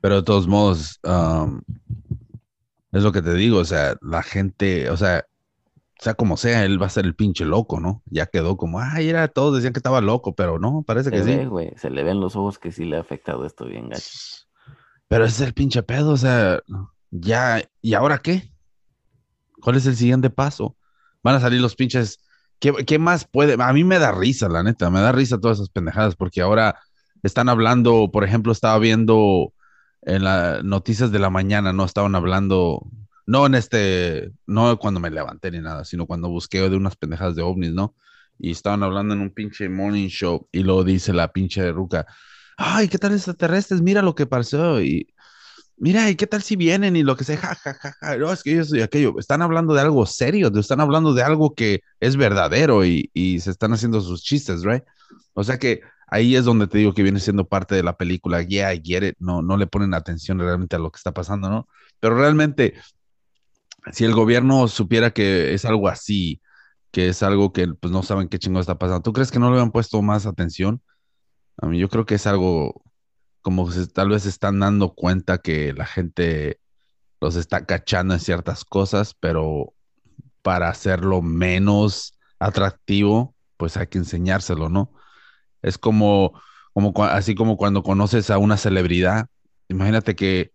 Pero 0.00 0.16
de 0.16 0.22
todos 0.24 0.48
modos, 0.48 0.98
um, 1.04 1.60
es 2.92 3.02
lo 3.02 3.12
que 3.12 3.22
te 3.22 3.34
digo, 3.34 3.58
o 3.58 3.64
sea, 3.64 3.96
la 4.00 4.22
gente, 4.22 4.90
o 4.90 4.96
sea, 4.96 5.24
sea 5.98 6.14
como 6.14 6.36
sea, 6.36 6.64
él 6.64 6.80
va 6.80 6.86
a 6.86 6.90
ser 6.90 7.04
el 7.06 7.14
pinche 7.16 7.44
loco, 7.44 7.80
¿no? 7.80 8.02
Ya 8.06 8.26
quedó 8.26 8.56
como, 8.56 8.80
ay, 8.80 9.08
era, 9.08 9.28
todos 9.28 9.56
decían 9.56 9.72
que 9.72 9.80
estaba 9.80 10.00
loco, 10.00 10.34
pero 10.34 10.58
no, 10.58 10.82
parece 10.86 11.10
Se 11.10 11.16
que 11.16 11.22
ve, 11.22 11.48
sí. 11.72 11.78
se 11.80 11.90
le 11.90 12.02
ven 12.04 12.20
los 12.20 12.36
ojos 12.36 12.58
que 12.58 12.72
sí 12.72 12.84
le 12.84 12.96
ha 12.96 13.00
afectado 13.00 13.44
esto 13.44 13.66
bien 13.66 13.88
gacho. 13.88 14.10
Pero 15.08 15.24
ese 15.24 15.42
es 15.42 15.48
el 15.48 15.54
pinche 15.54 15.82
pedo, 15.82 16.10
o 16.12 16.16
sea, 16.16 16.60
ya, 17.10 17.62
¿y 17.80 17.94
ahora 17.94 18.18
qué? 18.18 18.50
¿Cuál 19.60 19.76
es 19.76 19.86
el 19.86 19.96
siguiente 19.96 20.30
paso? 20.30 20.76
Van 21.22 21.34
a 21.34 21.40
salir 21.40 21.60
los 21.60 21.74
pinches, 21.74 22.18
¿qué, 22.60 22.72
qué 22.86 22.98
más 22.98 23.26
puede? 23.26 23.56
A 23.62 23.72
mí 23.72 23.84
me 23.84 23.98
da 23.98 24.12
risa, 24.12 24.48
la 24.48 24.62
neta, 24.62 24.90
me 24.90 25.00
da 25.00 25.12
risa 25.12 25.38
todas 25.38 25.58
esas 25.58 25.70
pendejadas, 25.70 26.14
porque 26.16 26.42
ahora 26.42 26.78
están 27.22 27.48
hablando, 27.48 28.10
por 28.12 28.24
ejemplo, 28.24 28.52
estaba 28.52 28.78
viendo 28.78 29.52
en 30.08 30.24
las 30.24 30.64
noticias 30.64 31.12
de 31.12 31.18
la 31.20 31.30
mañana, 31.30 31.72
no 31.72 31.84
estaban 31.84 32.14
hablando, 32.16 32.86
no 33.26 33.46
en 33.46 33.54
este, 33.54 34.32
no 34.46 34.78
cuando 34.78 35.00
me 35.00 35.10
levanté 35.10 35.50
ni 35.52 35.60
nada, 35.60 35.84
sino 35.84 36.06
cuando 36.06 36.28
busqué 36.30 36.68
de 36.70 36.76
unas 36.76 36.96
pendejadas 36.96 37.36
de 37.36 37.42
ovnis, 37.42 37.72
¿no? 37.74 37.94
Y 38.38 38.52
estaban 38.52 38.82
hablando 38.84 39.14
en 39.14 39.20
un 39.20 39.30
pinche 39.34 39.68
morning 39.68 40.08
show 40.08 40.48
y 40.52 40.62
luego 40.64 40.84
dice 40.84 41.12
la 41.12 41.32
pinche 41.32 41.72
ruca, 41.72 42.06
ay, 42.56 42.88
¿qué 42.88 42.98
tal 42.98 43.12
extraterrestres? 43.14 43.82
Mira 43.82 44.02
lo 44.02 44.14
que 44.14 44.26
pasó 44.26 44.80
y 44.82 45.08
mira, 45.76 46.10
¿y 46.10 46.16
qué 46.16 46.26
tal 46.26 46.42
si 46.42 46.56
vienen 46.56 46.96
y 46.96 47.02
lo 47.02 47.16
que 47.16 47.24
sea? 47.24 47.36
Ja, 47.38 47.54
ja, 47.54 47.74
ja, 47.74 47.92
ja. 48.00 48.16
No, 48.16 48.32
es 48.32 48.42
que 48.42 48.52
ellos 48.52 48.72
y 48.74 48.80
aquello. 48.82 49.14
Están 49.18 49.42
hablando 49.42 49.74
de 49.74 49.80
algo 49.80 50.06
serio, 50.06 50.50
de- 50.50 50.60
están 50.60 50.80
hablando 50.80 51.14
de 51.14 51.22
algo 51.22 51.54
que 51.54 51.80
es 52.00 52.16
verdadero 52.16 52.84
y, 52.84 53.10
y 53.14 53.40
se 53.40 53.50
están 53.50 53.72
haciendo 53.72 54.00
sus 54.00 54.22
chistes, 54.22 54.62
¿right? 54.64 54.82
O 55.34 55.44
sea 55.44 55.58
que 55.58 55.80
ahí 56.08 56.36
es 56.36 56.44
donde 56.44 56.66
te 56.66 56.78
digo 56.78 56.94
que 56.94 57.02
viene 57.02 57.20
siendo 57.20 57.46
parte 57.48 57.74
de 57.74 57.82
la 57.82 57.96
película. 57.96 58.42
Yeah, 58.42 58.74
I. 58.74 58.82
No, 59.18 59.42
no 59.42 59.56
le 59.56 59.66
ponen 59.66 59.94
atención 59.94 60.38
realmente 60.38 60.76
a 60.76 60.78
lo 60.78 60.90
que 60.90 60.96
está 60.96 61.12
pasando, 61.12 61.48
¿no? 61.48 61.68
Pero 62.00 62.16
realmente, 62.16 62.74
si 63.92 64.04
el 64.04 64.14
gobierno 64.14 64.68
supiera 64.68 65.10
que 65.12 65.54
es 65.54 65.64
algo 65.64 65.88
así, 65.88 66.40
que 66.90 67.08
es 67.08 67.22
algo 67.22 67.52
que 67.52 67.68
pues 67.68 67.92
no 67.92 68.02
saben 68.02 68.28
qué 68.28 68.38
chingo 68.38 68.60
está 68.60 68.78
pasando, 68.78 69.02
¿tú 69.02 69.12
crees 69.12 69.30
que 69.30 69.38
no 69.38 69.48
le 69.50 69.56
habían 69.56 69.72
puesto 69.72 70.00
más 70.02 70.26
atención? 70.26 70.82
A 71.58 71.66
mí 71.66 71.78
yo 71.78 71.88
creo 71.88 72.06
que 72.06 72.14
es 72.16 72.26
algo 72.26 72.82
como 73.42 73.68
que 73.68 73.86
tal 73.86 74.10
vez 74.10 74.22
se 74.24 74.28
están 74.30 74.60
dando 74.60 74.94
cuenta 74.94 75.38
que 75.38 75.72
la 75.72 75.86
gente 75.86 76.60
los 77.20 77.36
está 77.36 77.66
cachando 77.66 78.14
en 78.14 78.20
ciertas 78.20 78.64
cosas, 78.64 79.14
pero 79.18 79.74
para 80.42 80.68
hacerlo 80.68 81.22
menos 81.22 82.18
atractivo, 82.38 83.34
pues 83.56 83.76
hay 83.76 83.88
que 83.88 83.98
enseñárselo, 83.98 84.68
¿no? 84.68 84.92
Es 85.62 85.78
como, 85.78 86.40
como 86.72 86.92
así 87.04 87.34
como 87.34 87.56
cuando 87.56 87.82
conoces 87.82 88.30
a 88.30 88.38
una 88.38 88.56
celebridad, 88.56 89.26
imagínate 89.68 90.14
que 90.16 90.52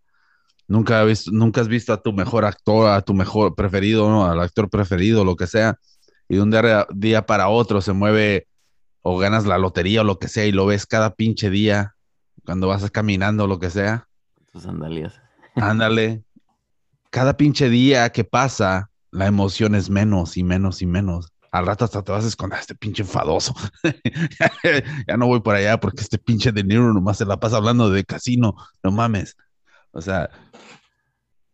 nunca, 0.67 1.01
has 1.01 1.07
visto, 1.07 1.31
nunca 1.31 1.61
has 1.61 1.67
visto 1.67 1.93
a 1.93 2.01
tu 2.01 2.13
mejor 2.13 2.45
actor, 2.45 2.89
a 2.89 3.01
tu 3.01 3.13
mejor 3.13 3.55
preferido, 3.55 4.09
¿no? 4.09 4.25
Al 4.25 4.39
actor 4.39 4.69
preferido, 4.69 5.25
lo 5.25 5.35
que 5.35 5.47
sea, 5.47 5.79
y 6.27 6.35
de 6.35 6.41
un 6.41 6.51
día, 6.51 6.87
día 6.93 7.25
para 7.25 7.49
otro 7.49 7.81
se 7.81 7.93
mueve 7.93 8.47
o 9.01 9.17
ganas 9.17 9.45
la 9.45 9.57
lotería 9.57 10.01
o 10.01 10.05
lo 10.05 10.17
que 10.17 10.29
sea 10.29 10.45
y 10.45 10.51
lo 10.51 10.65
ves 10.65 10.85
cada 10.85 11.13
pinche 11.13 11.49
día 11.49 11.95
cuando 12.45 12.67
vas 12.67 12.89
caminando 12.89 13.43
o 13.43 13.47
lo 13.47 13.59
que 13.59 13.69
sea. 13.69 14.07
Tus 14.51 14.63
sandalias. 14.63 15.21
Ándale. 15.55 16.23
Cada 17.09 17.37
pinche 17.37 17.69
día 17.69 18.09
que 18.09 18.23
pasa, 18.23 18.89
la 19.11 19.27
emoción 19.27 19.75
es 19.75 19.89
menos 19.89 20.37
y 20.37 20.43
menos 20.43 20.81
y 20.81 20.85
menos. 20.85 21.32
Al 21.53 21.67
rato 21.67 21.85
hasta 21.85 22.01
te 22.01 22.11
vas 22.11 22.25
a 22.25 22.27
esconder, 22.29 22.59
este 22.59 22.73
pinche 22.73 23.03
enfadoso. 23.03 23.53
ya 25.07 25.17
no 25.17 25.27
voy 25.27 25.39
por 25.41 25.53
allá 25.53 25.79
porque 25.79 26.01
este 26.01 26.17
pinche 26.17 26.51
de 26.51 26.63
Niro 26.63 26.91
nomás 26.91 27.19
se 27.19 27.25
la 27.25 27.39
pasa 27.39 27.57
hablando 27.57 27.91
de 27.91 28.03
casino. 28.03 28.55
No 28.81 28.91
mames. 28.91 29.37
O 29.91 30.01
sea, 30.01 30.31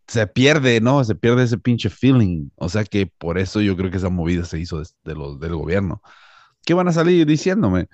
se 0.08 0.26
pierde, 0.26 0.80
¿no? 0.80 1.04
Se 1.04 1.16
pierde 1.16 1.44
ese 1.44 1.58
pinche 1.58 1.90
feeling. 1.90 2.50
O 2.56 2.70
sea 2.70 2.86
que 2.86 3.08
por 3.08 3.38
eso 3.38 3.60
yo 3.60 3.76
creo 3.76 3.92
que 3.92 3.98
esa 3.98 4.08
movida 4.08 4.46
se 4.46 4.58
hizo 4.58 4.82
de, 5.04 5.16
los, 5.16 5.38
del 5.38 5.58
gobierno. 5.58 6.02
¿Qué 6.66 6.74
van 6.74 6.88
a 6.88 6.94
salir 6.94 7.26
diciéndome? 7.26 7.90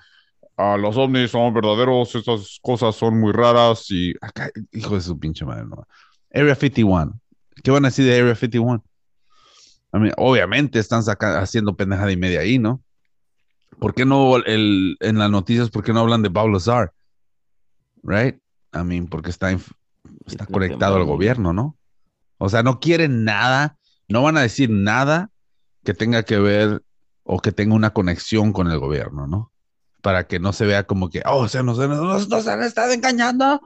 Ah, 0.58 0.78
los 0.78 0.96
ovnis 0.98 1.32
son 1.32 1.56
verdaderos, 1.56 2.14
estas 2.14 2.60
cosas 2.62 2.96
son 2.96 3.20
muy 3.20 3.34
raras 3.34 3.90
y 3.90 4.14
acá, 4.22 4.52
hijo 4.72 4.94
de 4.94 5.02
su 5.02 5.18
pinche 5.18 5.44
madre, 5.44 5.66
¿no? 5.66 5.88
Area 6.32 6.54
51. 6.54 7.20
¿Qué 7.64 7.72
van 7.72 7.86
a 7.86 7.88
decir 7.88 8.06
de 8.06 8.20
Area 8.20 8.36
51? 8.36 8.84
Obviamente 10.18 10.80
están 10.80 11.02
haciendo 11.02 11.76
pendejada 11.76 12.12
y 12.12 12.18
media 12.18 12.42
ahí, 12.42 12.60
¿no? 12.60 12.82
¿Por 13.80 13.94
qué 13.94 14.06
no 14.06 14.38
el, 14.38 14.98
en 15.00 15.18
las 15.18 15.30
noticias, 15.30 15.70
por 15.70 15.84
qué 15.84 15.94
no 15.94 16.02
hablan 16.02 16.22
de 16.22 16.30
Bob 16.30 16.50
Lazar? 16.50 16.94
Right? 18.04 18.38
I 18.74 18.84
mean, 18.84 19.08
porque 19.08 19.30
está, 19.30 19.52
está 20.26 20.46
conectado 20.46 20.96
al 20.96 21.06
gobierno, 21.06 21.54
¿no? 21.54 21.78
O 22.38 22.50
sea, 22.50 22.64
no 22.64 22.80
quieren 22.80 23.24
nada, 23.24 23.78
no 24.08 24.22
van 24.22 24.38
a 24.38 24.42
decir 24.42 24.70
nada 24.70 25.30
que 25.84 25.94
tenga 25.94 26.24
que 26.24 26.40
ver 26.40 26.84
o 27.24 27.40
que 27.40 27.52
tenga 27.52 27.76
una 27.76 27.92
conexión 27.92 28.54
con 28.54 28.70
el 28.70 28.80
gobierno, 28.80 29.28
¿no? 29.28 29.52
Para 30.02 30.28
que 30.28 30.40
no 30.40 30.54
se 30.54 30.66
vea 30.66 30.84
como 30.84 31.10
que, 31.10 31.22
oh, 31.26 31.40
o 31.40 31.48
sea, 31.48 31.64
nos, 31.64 31.78
nos, 31.78 32.30
nos 32.30 32.48
han 32.48 32.64
estado 32.64 32.92
engañando. 32.92 33.62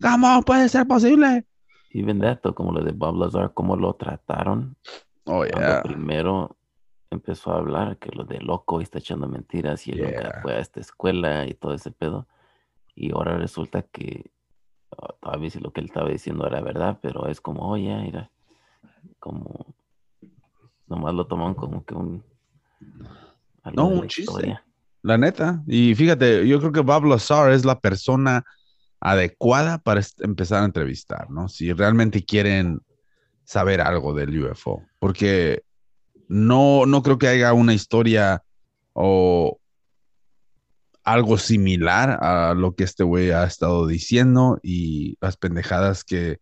¿Cómo 0.00 0.42
puede 0.42 0.68
ser 0.68 0.86
posible? 0.86 1.46
Y 1.90 2.04
esto, 2.26 2.54
como 2.54 2.72
lo 2.72 2.84
de 2.84 2.92
Bob 2.92 3.16
Lazar, 3.16 3.52
cómo 3.54 3.76
lo 3.76 3.94
trataron 3.94 4.76
Oh, 5.26 5.44
primero 5.82 6.56
empezó 7.10 7.52
a 7.52 7.58
hablar 7.58 7.98
que 7.98 8.10
lo 8.10 8.24
de 8.24 8.40
loco 8.40 8.80
y 8.80 8.84
está 8.84 8.98
echando 8.98 9.28
mentiras 9.28 9.86
y 9.86 9.92
él 9.92 10.02
nunca 10.02 10.40
fue 10.42 10.54
a 10.54 10.60
esta 10.60 10.80
escuela 10.80 11.46
y 11.46 11.54
todo 11.54 11.74
ese 11.74 11.90
pedo. 11.90 12.26
Y 12.94 13.12
ahora 13.12 13.36
resulta 13.36 13.82
que 13.82 14.30
oh, 14.90 15.14
todavía 15.20 15.50
si 15.50 15.60
lo 15.60 15.72
que 15.72 15.80
él 15.80 15.86
estaba 15.86 16.08
diciendo 16.08 16.46
era 16.46 16.60
verdad, 16.60 16.98
pero 17.02 17.26
es 17.26 17.40
como, 17.40 17.68
oye, 17.68 17.94
mira, 17.96 18.30
como 19.18 19.74
nomás 20.86 21.14
lo 21.14 21.26
toman 21.26 21.54
como 21.54 21.84
que 21.84 21.94
un... 21.94 22.24
No, 23.74 23.88
un 23.88 24.06
chiste. 24.06 24.60
La 25.02 25.18
neta. 25.18 25.62
Y 25.66 25.94
fíjate, 25.94 26.46
yo 26.46 26.60
creo 26.60 26.72
que 26.72 26.80
Bob 26.80 27.04
Lazar 27.04 27.50
es 27.50 27.64
la 27.64 27.80
persona 27.80 28.44
adecuada 29.00 29.78
para 29.78 30.00
empezar 30.20 30.62
a 30.62 30.66
entrevistar, 30.66 31.30
¿no? 31.30 31.48
Si 31.48 31.72
realmente 31.72 32.24
quieren 32.24 32.80
saber 33.46 33.80
algo 33.80 34.12
del 34.12 34.44
UFO, 34.44 34.82
porque 34.98 35.62
no, 36.28 36.84
no 36.84 37.02
creo 37.02 37.16
que 37.16 37.28
haya 37.28 37.52
una 37.52 37.72
historia 37.72 38.42
o 38.92 39.58
algo 41.04 41.38
similar 41.38 42.18
a 42.20 42.54
lo 42.54 42.74
que 42.74 42.82
este 42.82 43.04
güey 43.04 43.30
ha 43.30 43.44
estado 43.44 43.86
diciendo 43.86 44.58
y 44.62 45.16
las 45.20 45.36
pendejadas 45.36 46.02
que, 46.02 46.38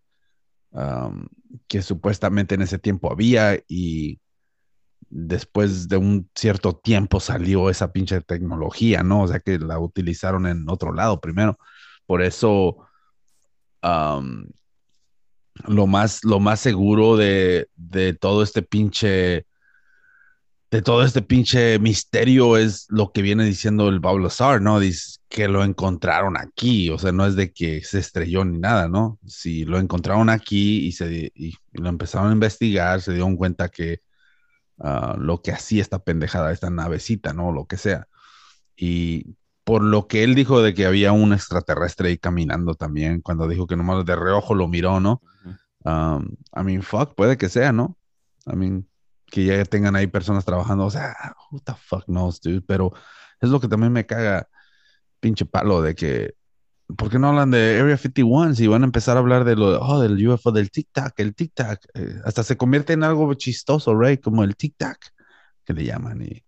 que 1.68 1.82
supuestamente 1.82 2.54
en 2.54 2.62
ese 2.62 2.78
tiempo 2.78 3.12
había 3.12 3.62
y 3.68 4.20
después 5.10 5.88
de 5.88 5.98
un 5.98 6.30
cierto 6.34 6.74
tiempo 6.74 7.20
salió 7.20 7.68
esa 7.68 7.92
pinche 7.92 8.22
tecnología, 8.22 9.02
¿no? 9.02 9.22
O 9.22 9.28
sea 9.28 9.40
que 9.40 9.58
la 9.58 9.78
utilizaron 9.78 10.46
en 10.46 10.68
otro 10.70 10.94
lado 10.94 11.20
primero. 11.20 11.58
Por 12.06 12.22
eso 12.22 12.78
lo 15.66 15.86
más, 15.86 16.24
lo 16.24 16.40
más 16.40 16.60
seguro 16.60 17.16
de, 17.16 17.68
todo 18.20 18.42
este 18.42 18.62
pinche, 18.62 19.46
de 20.70 20.82
todo 20.82 21.04
este 21.04 21.22
pinche 21.22 21.78
misterio 21.78 22.56
es 22.56 22.86
lo 22.90 23.12
que 23.12 23.22
viene 23.22 23.44
diciendo 23.44 23.88
el 23.88 24.00
Pablo 24.00 24.30
Sar, 24.30 24.60
¿no? 24.60 24.80
Dice 24.80 25.18
que 25.28 25.48
lo 25.48 25.64
encontraron 25.64 26.36
aquí, 26.36 26.90
o 26.90 26.98
sea, 26.98 27.12
no 27.12 27.26
es 27.26 27.36
de 27.36 27.52
que 27.52 27.82
se 27.82 27.98
estrelló 28.00 28.44
ni 28.44 28.58
nada, 28.58 28.88
¿no? 28.88 29.18
Si 29.26 29.64
lo 29.64 29.78
encontraron 29.78 30.30
aquí 30.30 30.86
y, 30.86 30.92
se, 30.92 31.32
lo 31.72 31.88
empezaron 31.88 32.30
a 32.30 32.34
investigar, 32.34 33.00
se 33.00 33.12
dieron 33.12 33.36
cuenta 33.36 33.68
que 33.68 34.00
ah, 34.80 35.16
lo 35.18 35.42
que 35.42 35.52
hacía 35.52 35.82
esta 35.82 36.00
pendejada, 36.00 36.52
esta 36.52 36.70
navecita, 36.70 37.32
¿no? 37.32 37.52
Lo 37.52 37.66
que 37.66 37.76
sea. 37.76 38.08
Y 38.76 39.36
por 39.64 39.82
lo 39.82 40.06
que 40.06 40.22
él 40.22 40.34
dijo 40.34 40.62
de 40.62 40.74
que 40.74 40.86
había 40.86 41.12
un 41.12 41.32
extraterrestre 41.32 42.10
ahí 42.10 42.18
caminando 42.18 42.74
también, 42.74 43.22
cuando 43.22 43.48
dijo 43.48 43.66
que 43.66 43.76
nomás 43.76 44.04
de 44.04 44.14
reojo 44.14 44.54
lo 44.54 44.68
miró, 44.68 45.00
¿no? 45.00 45.22
Um, 45.84 46.36
I 46.54 46.62
mean, 46.62 46.82
fuck, 46.82 47.14
puede 47.14 47.38
que 47.38 47.48
sea, 47.48 47.72
¿no? 47.72 47.96
I 48.46 48.56
mean, 48.56 48.86
que 49.26 49.46
ya 49.46 49.64
tengan 49.64 49.96
ahí 49.96 50.06
personas 50.06 50.44
trabajando, 50.44 50.84
o 50.84 50.90
sea, 50.90 51.14
who 51.50 51.60
the 51.60 51.72
fuck 51.74 52.04
knows, 52.04 52.40
dude, 52.40 52.60
pero 52.60 52.92
es 53.40 53.48
lo 53.48 53.58
que 53.58 53.68
también 53.68 53.92
me 53.92 54.06
caga, 54.06 54.48
pinche 55.18 55.46
palo, 55.46 55.80
de 55.80 55.94
que, 55.94 56.34
¿por 56.96 57.10
qué 57.10 57.18
no 57.18 57.28
hablan 57.28 57.50
de 57.50 57.80
Area 57.80 57.96
51 57.96 58.54
si 58.54 58.66
van 58.66 58.82
a 58.82 58.86
empezar 58.86 59.16
a 59.16 59.20
hablar 59.20 59.44
de 59.44 59.56
lo, 59.56 59.80
oh, 59.80 60.00
del 60.00 60.28
UFO, 60.28 60.52
del 60.52 60.70
tic-tac, 60.70 61.14
el 61.16 61.34
tic-tac, 61.34 61.80
eh, 61.94 62.20
hasta 62.24 62.42
se 62.42 62.58
convierte 62.58 62.92
en 62.92 63.02
algo 63.02 63.32
chistoso, 63.32 63.98
right? 63.98 64.20
Como 64.22 64.44
el 64.44 64.56
tic-tac, 64.56 64.98
que 65.64 65.72
le 65.72 65.84
llaman, 65.84 66.20
y, 66.22 66.44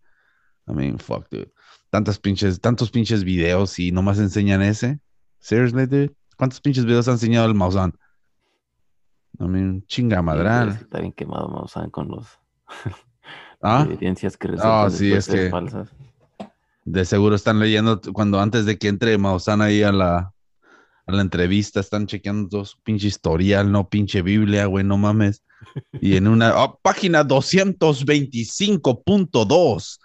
I 0.66 0.72
mean, 0.74 0.98
fuck, 0.98 1.29
dude 1.31 1.56
tantas 1.96 2.18
pinches, 2.18 2.61
tantos 2.61 2.90
pinches 2.90 3.24
videos 3.24 3.78
y 3.78 3.90
nomás 3.90 4.18
enseñan 4.18 4.61
ese. 4.61 5.00
Seriously, 5.38 5.87
dude. 5.87 6.14
¿Cuántos 6.37 6.61
pinches 6.61 6.85
videos 6.85 7.09
ha 7.09 7.12
enseñado 7.12 7.46
el 7.46 7.54
Maussan? 7.54 7.94
I 9.40 9.44
mean, 9.44 9.82
chinga 9.87 10.20
madral. 10.20 10.76
está 10.78 11.00
bien 11.00 11.14
quemado 11.14 11.48
Maussan 11.48 11.88
con 11.88 12.09
los 12.09 12.26
¿Ah? 13.62 13.87
evidencias 13.88 14.37
que 14.37 14.48
resultan 14.48 14.90
sí, 14.90 15.11
es 15.11 15.26
que 15.26 15.48
falsas. 15.48 15.88
De 16.85 17.06
seguro 17.06 17.35
están 17.35 17.61
leyendo 17.61 17.98
cuando 18.12 18.40
antes 18.40 18.66
de 18.66 18.76
que 18.76 18.88
entre 18.88 19.16
Maussan 19.16 19.62
ahí 19.62 19.82
a 19.82 19.90
la, 19.90 20.35
a 21.06 21.12
la 21.12 21.22
entrevista, 21.22 21.80
están 21.80 22.06
chequeando 22.06 22.59
dos 22.59 22.78
pinche 22.85 23.06
historial, 23.06 23.72
no 23.72 23.88
pinche 23.88 24.20
Biblia, 24.20 24.66
güey, 24.66 24.85
no 24.85 24.98
mames. 24.98 25.42
Y 25.94 26.16
en 26.16 26.28
una 26.28 26.62
oh, 26.62 26.78
página 26.82 27.26
225.2 27.26 29.98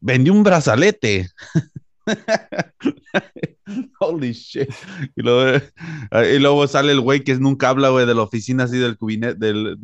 vendí 0.00 0.30
un 0.30 0.42
brazalete. 0.42 1.28
Holy 4.00 4.32
shit. 4.32 4.68
Y 5.14 5.22
luego, 5.22 6.66
sale 6.66 6.92
el 6.92 7.00
güey 7.00 7.22
que 7.22 7.34
nunca 7.36 7.68
habla, 7.68 7.90
güey, 7.90 8.06
de 8.06 8.14
la 8.14 8.22
oficina 8.22 8.64
así 8.64 8.78
del 8.78 8.96
cubinet, 8.96 9.36
del, 9.38 9.78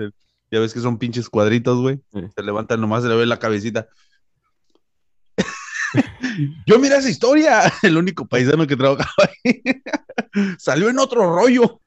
ya 0.51 0.61
ves 0.61 0.73
que 0.75 0.81
son 0.81 0.99
pinches 0.99 1.29
cuadritos, 1.29 1.79
güey. 1.81 2.01
Se 2.35 2.43
levantan 2.43 2.81
nomás, 2.81 3.03
se 3.03 3.09
le 3.09 3.17
ve 3.17 3.27
la 3.27 3.39
cabecita. 3.39 3.89
Yo 6.67 6.79
mira 6.79 6.99
esa 6.99 7.11
historia, 7.11 7.73
el 7.83 7.97
único 7.97 8.27
paisano 8.27 8.67
que 8.67 8.77
trabajaba 8.77 9.31
ahí. 9.45 9.63
Salió 10.59 10.89
en 10.89 10.99
otro 10.99 11.35
rollo. 11.35 11.81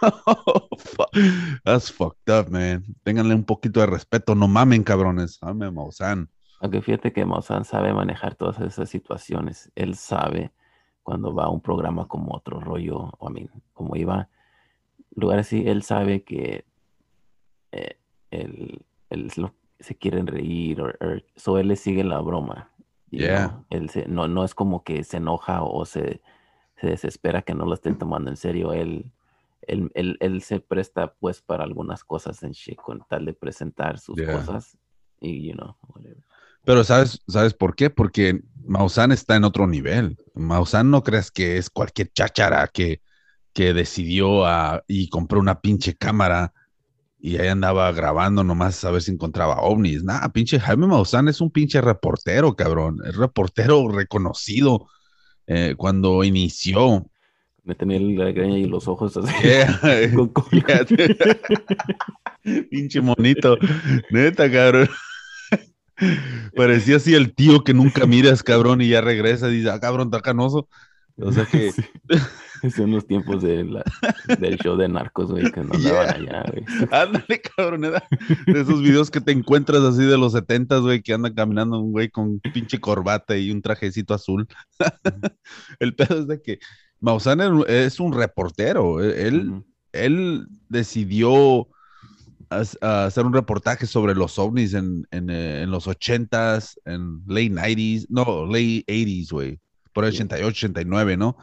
That's 1.64 1.90
fucked 1.90 2.28
up, 2.30 2.48
man. 2.50 2.84
Ténganle 3.02 3.34
un 3.34 3.44
poquito 3.44 3.80
de 3.80 3.86
respeto, 3.86 4.34
no 4.34 4.48
mamen, 4.48 4.84
cabrones. 4.84 5.38
Ame 5.42 5.70
Maussan. 5.70 6.30
Aunque 6.60 6.80
fíjate 6.80 7.12
que 7.12 7.24
Maussan 7.24 7.64
sabe 7.64 7.92
manejar 7.92 8.34
todas 8.34 8.60
esas 8.60 8.88
situaciones. 8.88 9.70
Él 9.74 9.94
sabe 9.94 10.52
cuando 11.02 11.34
va 11.34 11.44
a 11.44 11.50
un 11.50 11.60
programa 11.60 12.08
como 12.08 12.34
otro 12.34 12.60
rollo, 12.60 13.10
o 13.18 13.28
a 13.28 13.30
mí, 13.30 13.48
como 13.72 13.94
iba, 13.96 14.28
lugar 15.14 15.38
así, 15.38 15.66
él 15.66 15.82
sabe 15.82 16.24
que 16.24 16.64
eh, 17.72 17.98
el, 18.30 18.84
se 19.78 19.96
quieren 19.96 20.26
reír, 20.26 20.80
o 20.80 20.90
so 21.36 21.58
él 21.58 21.68
le 21.68 21.76
sigue 21.76 22.02
la 22.04 22.20
broma. 22.20 22.70
Yeah. 23.10 23.48
know. 23.48 23.64
Él 23.70 23.90
se- 23.90 24.08
no, 24.08 24.26
no 24.26 24.44
es 24.44 24.54
como 24.54 24.82
que 24.82 25.04
se 25.04 25.18
enoja 25.18 25.62
o 25.62 25.84
se, 25.84 26.20
se 26.76 26.88
desespera 26.88 27.42
que 27.42 27.54
no 27.54 27.64
lo 27.66 27.74
estén 27.74 27.96
tomando 27.98 28.30
en 28.30 28.36
serio. 28.36 28.72
Él, 28.72 29.12
él, 29.66 29.90
él, 29.94 30.16
él 30.20 30.42
se 30.42 30.60
presta 30.60 31.14
pues 31.14 31.42
para 31.42 31.64
algunas 31.64 32.04
cosas 32.04 32.42
en 32.42 32.52
shit 32.52 32.76
con 32.76 33.04
tal 33.08 33.24
de 33.24 33.34
presentar 33.34 33.98
sus 33.98 34.16
Yeah. 34.16 34.32
cosas 34.32 34.78
y, 35.20 35.48
you 35.48 35.54
know, 35.54 35.76
whatever. 35.88 36.22
Pero 36.64 36.82
¿sabes, 36.84 37.20
¿sabes 37.28 37.54
por 37.54 37.76
qué? 37.76 37.90
Porque 37.90 38.40
Maussan 38.64 39.12
está 39.12 39.36
en 39.36 39.44
otro 39.44 39.66
nivel. 39.66 40.16
Maussan 40.34 40.90
no 40.90 41.02
creas 41.02 41.30
que 41.30 41.58
es 41.58 41.70
cualquier 41.70 42.10
cháchara 42.12 42.66
que, 42.68 43.00
que 43.52 43.72
decidió 43.72 44.44
a- 44.44 44.82
y 44.88 45.08
compró 45.08 45.38
una 45.40 45.60
pinche 45.60 45.94
cámara 45.94 46.52
y 47.18 47.38
ahí 47.38 47.48
andaba 47.48 47.90
grabando 47.92 48.44
nomás 48.44 48.84
a 48.84 48.90
ver 48.90 49.02
si 49.02 49.12
encontraba 49.12 49.60
ovnis. 49.62 50.02
Nah, 50.04 50.28
pinche 50.28 50.60
Jaime 50.60 50.86
Maussan 50.86 51.28
es 51.28 51.40
un 51.40 51.50
pinche 51.50 51.80
reportero, 51.80 52.54
cabrón. 52.54 53.00
Es 53.04 53.16
reportero 53.16 53.88
reconocido 53.88 54.88
eh, 55.46 55.74
cuando 55.76 56.24
inició. 56.24 57.06
Me 57.66 57.74
tenía 57.74 57.98
la 58.00 58.30
greña 58.32 58.56
y 58.58 58.64
los 58.66 58.86
ojos 58.88 59.16
así. 59.16 59.34
Yeah. 59.42 59.80
con- 60.32 60.44
Yeah. 60.52 60.86
pinche 62.70 63.00
monito. 63.00 63.58
Neta, 64.10 64.50
cabrón. 64.50 64.88
Parecía 66.54 66.96
así 66.96 67.14
el 67.14 67.34
tío 67.34 67.64
que 67.64 67.74
nunca 67.74 68.06
miras, 68.06 68.42
cabrón, 68.42 68.80
y 68.82 68.88
ya 68.88 69.00
regresa 69.00 69.48
y 69.48 69.56
dice, 69.58 69.70
ah, 69.70 69.80
cabrón, 69.80 70.08
está 70.08 70.20
canoso. 70.20 70.68
O 71.18 71.32
sea 71.32 71.44
que, 71.46 71.72
Sí. 71.72 72.70
Son 72.70 72.90
los 72.90 73.06
tiempos 73.06 73.42
de 73.42 73.64
la- 73.64 73.84
del 74.38 74.56
show 74.58 74.76
de 74.76 74.88
narcos, 74.88 75.30
güey, 75.30 75.50
que 75.52 75.60
no 75.62 75.74
andaban 75.74 76.08
allá, 76.08 76.44
güey. 76.50 76.64
ándale, 76.90 77.40
cabrón, 77.56 77.84
era 77.84 78.02
de 78.46 78.60
esos 78.60 78.80
videos 78.82 79.10
que 79.10 79.20
te 79.20 79.32
encuentras 79.32 79.82
así 79.82 80.04
de 80.04 80.16
los 80.16 80.32
setentas, 80.32 80.80
güey, 80.80 81.02
que 81.02 81.12
anda 81.12 81.32
caminando 81.34 81.78
un 81.80 81.92
güey 81.92 82.08
con 82.08 82.40
pinche 82.40 82.78
corbata 82.80 83.36
y 83.36 83.50
un 83.50 83.60
trajecito 83.60 84.14
azul. 84.14 84.46
el 85.80 85.94
pedo 85.94 86.20
es 86.20 86.26
de 86.28 86.40
que 86.40 86.58
Maussan 87.00 87.40
es 87.68 88.00
un- 88.00 88.12
reportero. 88.12 89.02
e, 89.02 89.26
Él, 89.28 89.50
Ujú. 89.50 89.64
él 89.92 90.46
decidió 90.68 91.68
hacer 92.48 93.24
un 93.26 93.32
reportaje 93.32 93.86
sobre 93.86 94.14
los 94.14 94.38
ovnis 94.38 94.74
en, 94.74 95.06
en, 95.10 95.30
eh, 95.30 95.62
en 95.62 95.70
los 95.70 95.86
80s, 95.88 96.78
en 96.84 97.22
late 97.26 97.50
90s, 97.50 98.06
no, 98.08 98.46
late 98.46 98.84
80s, 98.86 99.30
güey, 99.32 99.58
por 99.92 100.04
el 100.04 100.12
Sí. 100.12 100.18
88, 100.18 100.48
89, 100.66 101.16
¿no? 101.16 101.36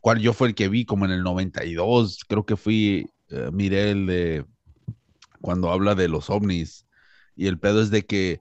Cual 0.00 0.20
yo 0.20 0.32
fue 0.32 0.48
el 0.48 0.54
que 0.54 0.68
vi 0.68 0.84
como 0.84 1.04
en 1.06 1.12
el 1.12 1.22
92, 1.22 2.24
creo 2.28 2.44
que 2.44 2.56
fui, 2.56 3.06
eh, 3.30 3.50
miré 3.52 3.90
el 3.90 4.06
de 4.06 4.44
cuando 5.40 5.70
habla 5.70 5.94
de 5.94 6.08
los 6.08 6.28
ovnis. 6.28 6.86
Y 7.36 7.46
el 7.46 7.58
pedo 7.58 7.80
es 7.80 7.90
de 7.90 8.04
que 8.04 8.40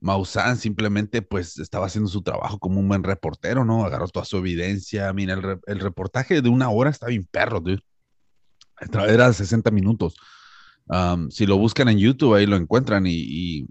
Maussan 0.00 0.56
simplemente 0.58 1.22
pues 1.22 1.58
estaba 1.58 1.86
haciendo 1.86 2.08
su 2.10 2.22
trabajo 2.22 2.58
como 2.58 2.80
un 2.80 2.88
buen 2.88 3.02
reportero, 3.04 3.64
¿no? 3.64 3.84
Agarró 3.84 4.08
toda 4.08 4.24
su 4.24 4.36
evidencia. 4.38 5.12
Mira, 5.12 5.34
el, 5.34 5.58
el 5.66 5.80
reportaje 5.80 6.40
de 6.42 6.48
una 6.48 6.70
hora 6.70 6.90
está 6.90 7.06
bien 7.08 7.26
perro, 7.30 7.60
dude. 7.60 7.80
Era- 8.80 9.06
Era 9.12 9.32
60 9.32 9.70
minutos. 9.70 10.14
Si 11.30 11.46
lo 11.46 11.58
buscan 11.58 11.88
en 11.88 11.98
YouTube, 11.98 12.34
ahí 12.34 12.46
lo 12.46 12.56
encuentran 12.56 13.06
y, 13.06 13.12
y 13.14 13.66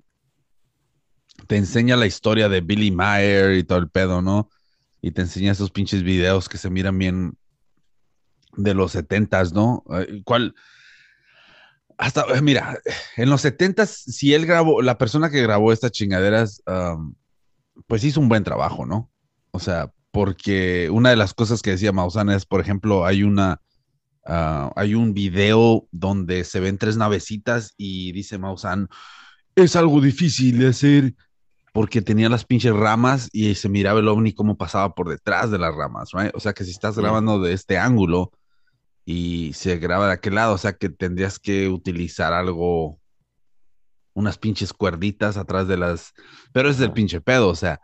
te 1.47 1.57
enseña 1.57 1.95
la 1.95 2.05
historia 2.07 2.49
de 2.49 2.61
Billy 2.61 2.91
Mayer 2.91 3.53
y 3.57 3.63
todo 3.63 3.79
el 3.79 3.89
pedo, 3.89 4.21
¿no? 4.21 4.49
Y 5.01 5.11
te 5.11 5.21
enseña 5.21 5.51
esos 5.51 5.71
pinches 5.71 6.03
videos 6.03 6.49
que 6.49 6.57
se 6.57 6.69
miran 6.69 6.97
bien 6.97 7.37
de 8.55 8.73
los 8.73 8.91
70s, 8.93 9.53
¿no? 9.53 9.83
Eh, 9.91 10.21
¿Cuál? 10.25 10.55
Hasta, 11.97 12.25
eh, 12.36 12.41
mira, 12.41 12.79
en 13.15 13.29
los 13.29 13.43
70s, 13.43 13.88
si 13.88 14.33
él 14.33 14.45
grabó, 14.45 14.81
la 14.81 14.97
persona 14.97 15.29
que 15.29 15.41
grabó 15.41 15.73
estas 15.73 15.91
chingaderas, 15.91 16.62
um, 16.67 17.15
pues 17.88 18.03
hizo 18.03 18.19
un 18.19 18.29
buen 18.29 18.43
trabajo, 18.43 18.86
¿no? 18.86 19.12
O 19.51 19.60
sea, 19.60 19.91
porque 20.12 20.89
una 20.91 21.10
de 21.10 21.15
las 21.15 21.33
cosas 21.33 21.62
que 21.62 21.71
decía 21.71 21.91
Maussan 21.91 22.29
es, 22.29 22.45
por 22.45 22.62
ejemplo, 22.62 23.05
hay 23.05 23.23
una, 23.23 23.62
ah, 24.25 24.71
hay 24.75 24.95
un 24.95 25.13
video 25.13 25.88
donde 25.91 26.43
se 26.43 26.60
ven 26.60 26.77
tres 26.77 26.97
navecitas 26.97 27.73
y 27.77 28.12
dice 28.12 28.38
Maussan, 28.38 28.89
es 29.55 29.75
algo 29.75 30.01
difícil 30.01 30.60
de 30.60 30.67
hacer 30.67 31.15
porque 31.73 32.01
tenía 32.01 32.29
las 32.29 32.45
pinches 32.45 32.73
ramas 32.73 33.29
y 33.31 33.53
se 33.55 33.69
miraba 33.69 33.99
el 33.99 34.07
ovni 34.07 34.33
cómo 34.33 34.57
pasaba 34.57 34.95
por 34.95 35.10
detrás 35.10 35.51
de 35.51 35.60
las 35.60 35.75
ramas, 35.75 36.10
right? 36.13 36.31
O 36.33 36.39
sea 36.39 36.53
que 36.53 36.63
si 36.63 36.71
estás 36.71 36.97
grabando 36.97 37.39
de 37.39 37.53
este 37.53 37.77
ángulo 37.77 38.31
y 39.10 39.54
se 39.54 39.78
graba 39.78 40.08
de 40.08 40.13
aquel 40.13 40.36
lado, 40.36 40.54
o 40.54 40.58
sea 40.58 40.74
que 40.74 40.89
tendrías 40.89 41.39
que 41.39 41.70
utilizar 41.70 42.34
algo, 42.34 43.00
unas 44.13 44.38
pinches 44.38 44.74
cuerditas 44.74 45.38
atrás 45.38 45.65
de 45.70 45.78
las, 45.78 46.12
pero 46.52 46.70
es 46.70 46.82
Ajá. 46.82 46.93
pinche 46.93 47.22
pedo, 47.22 47.48
o 47.48 47.56
sea, 47.56 47.80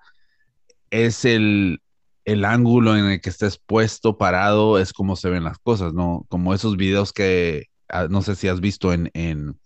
es 0.90 1.24
el, 1.24 1.82
el 2.26 2.44
ángulo 2.44 2.98
en 2.98 3.06
el 3.06 3.22
que 3.22 3.30
estés 3.30 3.58
puesto, 3.58 4.18
parado, 4.18 4.78
es 4.78 4.92
como 4.92 5.16
se 5.16 5.30
ven 5.30 5.46
las 5.46 5.58
cosas, 5.60 5.94
¿no? 5.94 6.26
Como 6.28 6.54
esos 6.54 6.76
videos 6.76 7.14
que, 7.14 7.68
ah, 7.88 8.08
no 8.10 8.22
sé 8.22 8.36
si 8.36 8.50
has 8.50 8.60
visto 8.60 8.92
en, 8.92 9.10
en, 9.14 9.58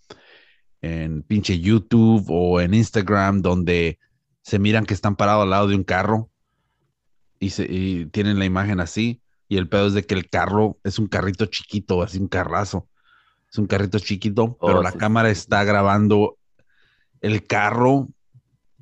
en 0.82 1.24
pinche 1.24 1.60
YouTube 1.60 2.24
o 2.30 2.62
en 2.62 2.76
Instagram, 2.76 3.42
donde 3.42 3.98
se 4.44 4.60
miran 4.60 4.86
que 4.86 4.94
están 4.94 5.16
parados 5.16 5.42
al 5.42 5.50
lado 5.50 5.68
de 5.70 5.76
un 5.76 5.84
carro 5.84 6.30
y, 7.40 7.50
se, 7.50 7.66
y 7.68 8.06
tienen 8.06 8.38
la 8.38 8.46
imagen 8.46 8.80
así. 8.80 9.24
Y 9.50 9.58
el 9.58 9.68
pedo 9.70 9.88
es 9.88 9.94
de 9.94 10.04
que 10.06 10.14
el 10.16 10.30
carro 10.30 10.78
es 10.84 11.00
un 11.00 11.08
carrito 11.08 11.46
chiquito, 11.46 12.02
así 12.02 12.20
un 12.20 12.28
carrazo. 12.28 12.88
Es 13.52 13.58
un 13.58 13.68
carrito 13.68 14.00
chiquito, 14.00 14.58
pero 14.60 14.80
Oh, 14.80 14.84
la 14.84 14.92
sí, 14.92 14.98
cámara 14.98 15.30
está 15.30 15.64
grabando 15.64 16.38
el 17.22 17.46
carro 17.46 18.10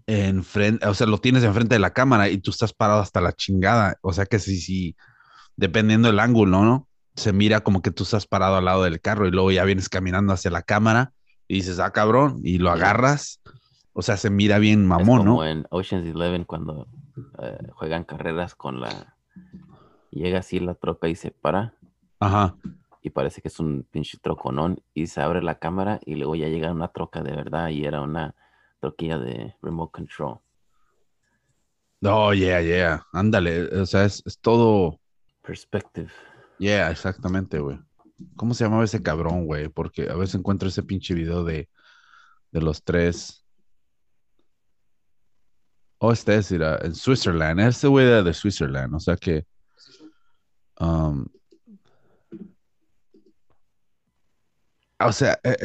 enfrente, 0.08 0.86
o 0.88 0.93
sea, 0.93 1.08
lo 1.08 1.19
tienes 1.19 1.43
enfrente 1.43 1.75
de 1.75 1.80
la 1.80 1.93
cámara 1.93 2.30
y 2.30 2.38
tú 2.38 2.51
estás 2.51 2.73
parado 2.73 2.99
hasta 2.99 3.21
la 3.21 3.34
chingada. 3.34 3.97
O 4.01 4.13
sea 4.13 4.25
que 4.25 4.39
si, 4.39 4.60
si, 4.60 4.95
dependiendo 5.56 6.08
del 6.08 6.19
ángulo, 6.19 6.62
¿no? 6.63 6.88
Se 7.15 7.32
mira 7.32 7.62
como 7.62 7.82
que 7.82 7.91
tú 7.91 8.04
estás 8.04 8.28
parado 8.28 8.58
al 8.58 8.65
lado 8.65 8.84
del 8.84 8.99
carro 8.99 9.28
y 9.28 9.32
luego 9.32 9.51
ya 9.51 9.63
vienes 9.63 9.88
caminando 9.89 10.34
hacia 10.34 10.51
la 10.51 10.63
cámara 10.63 11.13
y 11.47 11.56
dices, 11.56 11.80
ah, 11.80 11.91
cabrón, 11.91 12.41
y 12.43 12.58
lo 12.58 12.71
agarras. 12.71 13.39
O 13.93 14.01
sea, 14.01 14.17
se 14.17 14.30
mira 14.30 14.60
bien 14.60 14.82
Es 14.82 14.88
mamón, 14.88 15.19
como 15.19 15.43
¿no? 15.43 15.45
en 15.45 15.65
Ocean's 15.69 16.08
Eleven 16.08 16.43
cuando 16.43 16.88
eh, 17.41 17.58
juegan 17.73 18.04
carreras 18.04 18.54
con 18.56 18.82
la... 18.82 19.15
Llega 20.15 20.39
así 20.39 20.60
la 20.60 20.75
troca 20.75 21.10
y 21.10 21.15
se 21.15 21.30
para 21.30 21.73
Ajá. 22.21 22.56
y 23.01 23.10
parece 23.10 23.41
que 23.41 23.49
es 23.49 23.60
un 23.60 23.86
pinche 23.91 24.17
troconón 24.17 24.82
y 24.93 25.08
se 25.08 25.19
abre 25.21 25.43
la 25.43 25.60
cámara 25.60 25.99
y 26.06 26.15
luego 26.15 26.36
ya 26.36 26.47
llega 26.47 26.71
una 26.71 26.88
troca 26.88 27.21
de 27.21 27.36
verdad 27.36 27.67
y 27.67 27.84
era 27.84 28.01
una 28.01 28.34
troquilla 28.80 29.19
de 29.19 29.56
remote 29.62 29.91
control. 29.91 30.39
Oh, 32.01 32.34
yeah, 32.34 32.62
yeah. 32.62 33.06
Ándale. 33.12 33.65
O 33.80 33.86
sea, 33.86 34.06
es, 34.06 34.23
es 34.25 34.39
todo. 34.39 34.99
Perspective. 35.41 36.10
Yeah, 36.60 36.91
exactamente, 36.91 37.60
güey. 37.60 37.78
¿Cómo 38.38 38.54
se 38.54 38.63
llamaba 38.63 38.86
ese 38.86 39.04
cabrón, 39.04 39.45
güey? 39.45 39.67
Porque 39.67 40.10
a 40.10 40.15
veces 40.15 40.36
encuentro 40.36 40.69
ese 40.69 40.84
pinche 40.84 41.13
video 41.13 41.43
de, 41.43 41.67
de 42.51 42.62
los 42.62 42.84
tres. 42.84 43.43
Oh, 45.97 46.13
este 46.13 46.36
es, 46.36 46.51
mira, 46.51 46.80
en 46.82 46.95
Switzerland. 46.95 47.60
Ese 47.60 47.88
güey 47.88 48.06
era 48.06 48.23
de 48.23 48.34
Switzerland. 48.34 48.95
O 48.95 48.99
sea 48.99 49.17
que. 49.17 49.45
Um, 50.80 51.26
o 55.00 55.12
sea, 55.12 55.40
eh, 55.44 55.58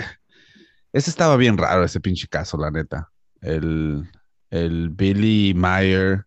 ese 0.92 1.10
estaba 1.10 1.36
bien 1.36 1.56
raro, 1.56 1.84
ese 1.84 2.00
pinche 2.00 2.28
caso, 2.28 2.56
la 2.56 2.70
neta. 2.70 3.10
El, 3.40 4.08
el 4.50 4.90
Billy 4.90 5.54
Mayer, 5.54 6.26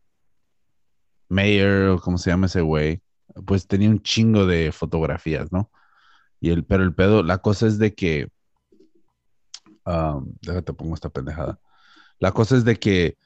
Mayer, 1.29 1.89
o 1.89 1.99
como 1.99 2.17
se 2.17 2.29
llama 2.29 2.47
ese 2.47 2.61
güey, 2.61 3.01
pues 3.45 3.67
tenía 3.67 3.89
un 3.89 4.01
chingo 4.01 4.45
de 4.45 4.71
fotografías, 4.71 5.51
¿no? 5.51 5.71
Y 6.39 6.51
el, 6.51 6.63
pero 6.65 6.83
el 6.83 6.93
pedo, 6.93 7.23
la 7.23 7.39
cosa 7.39 7.67
es 7.67 7.77
de 7.77 7.93
que, 7.93 8.29
um, 9.85 10.33
déjate 10.41 10.73
pongo 10.73 10.95
esta 10.95 11.09
pendejada. 11.09 11.59
La 12.19 12.31
cosa 12.31 12.55
es 12.55 12.63
de 12.65 12.77
que 12.77 13.17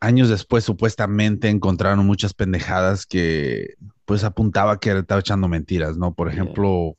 años 0.00 0.28
después 0.28 0.64
supuestamente 0.64 1.48
encontraron 1.48 2.06
muchas 2.06 2.34
pendejadas 2.34 3.06
que 3.06 3.74
pues 4.04 4.24
apuntaba 4.24 4.78
que 4.80 4.90
estaba 4.90 5.20
echando 5.20 5.48
mentiras, 5.48 5.96
¿no? 5.96 6.14
Por 6.14 6.28
ejemplo, 6.28 6.96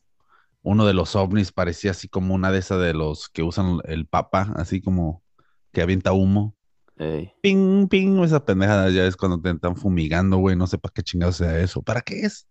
uno 0.61 0.85
de 0.85 0.93
los 0.93 1.15
ovnis 1.15 1.51
parecía 1.51 1.91
así 1.91 2.07
como 2.07 2.35
una 2.35 2.51
de 2.51 2.59
esas 2.59 2.81
de 2.81 2.93
los 2.93 3.29
que 3.29 3.43
usan 3.43 3.79
el 3.85 4.05
papa, 4.05 4.53
así 4.55 4.81
como 4.81 5.23
que 5.71 5.81
avienta 5.81 6.11
humo. 6.11 6.55
Ey, 6.97 7.31
Ping, 7.41 7.87
ping, 7.87 8.23
esa 8.23 8.43
pendejada 8.43 8.89
ya 8.89 9.05
es 9.05 9.15
cuando 9.15 9.39
te 9.39 9.49
están 9.49 9.77
fumigando, 9.77 10.37
güey, 10.37 10.55
no 10.55 10.67
sé 10.67 10.77
para 10.77 10.91
qué 10.93 11.01
chingados 11.01 11.37
sea 11.37 11.57
eso. 11.59 11.81
¿Para 11.81 12.01
qué 12.01 12.21
es? 12.21 12.47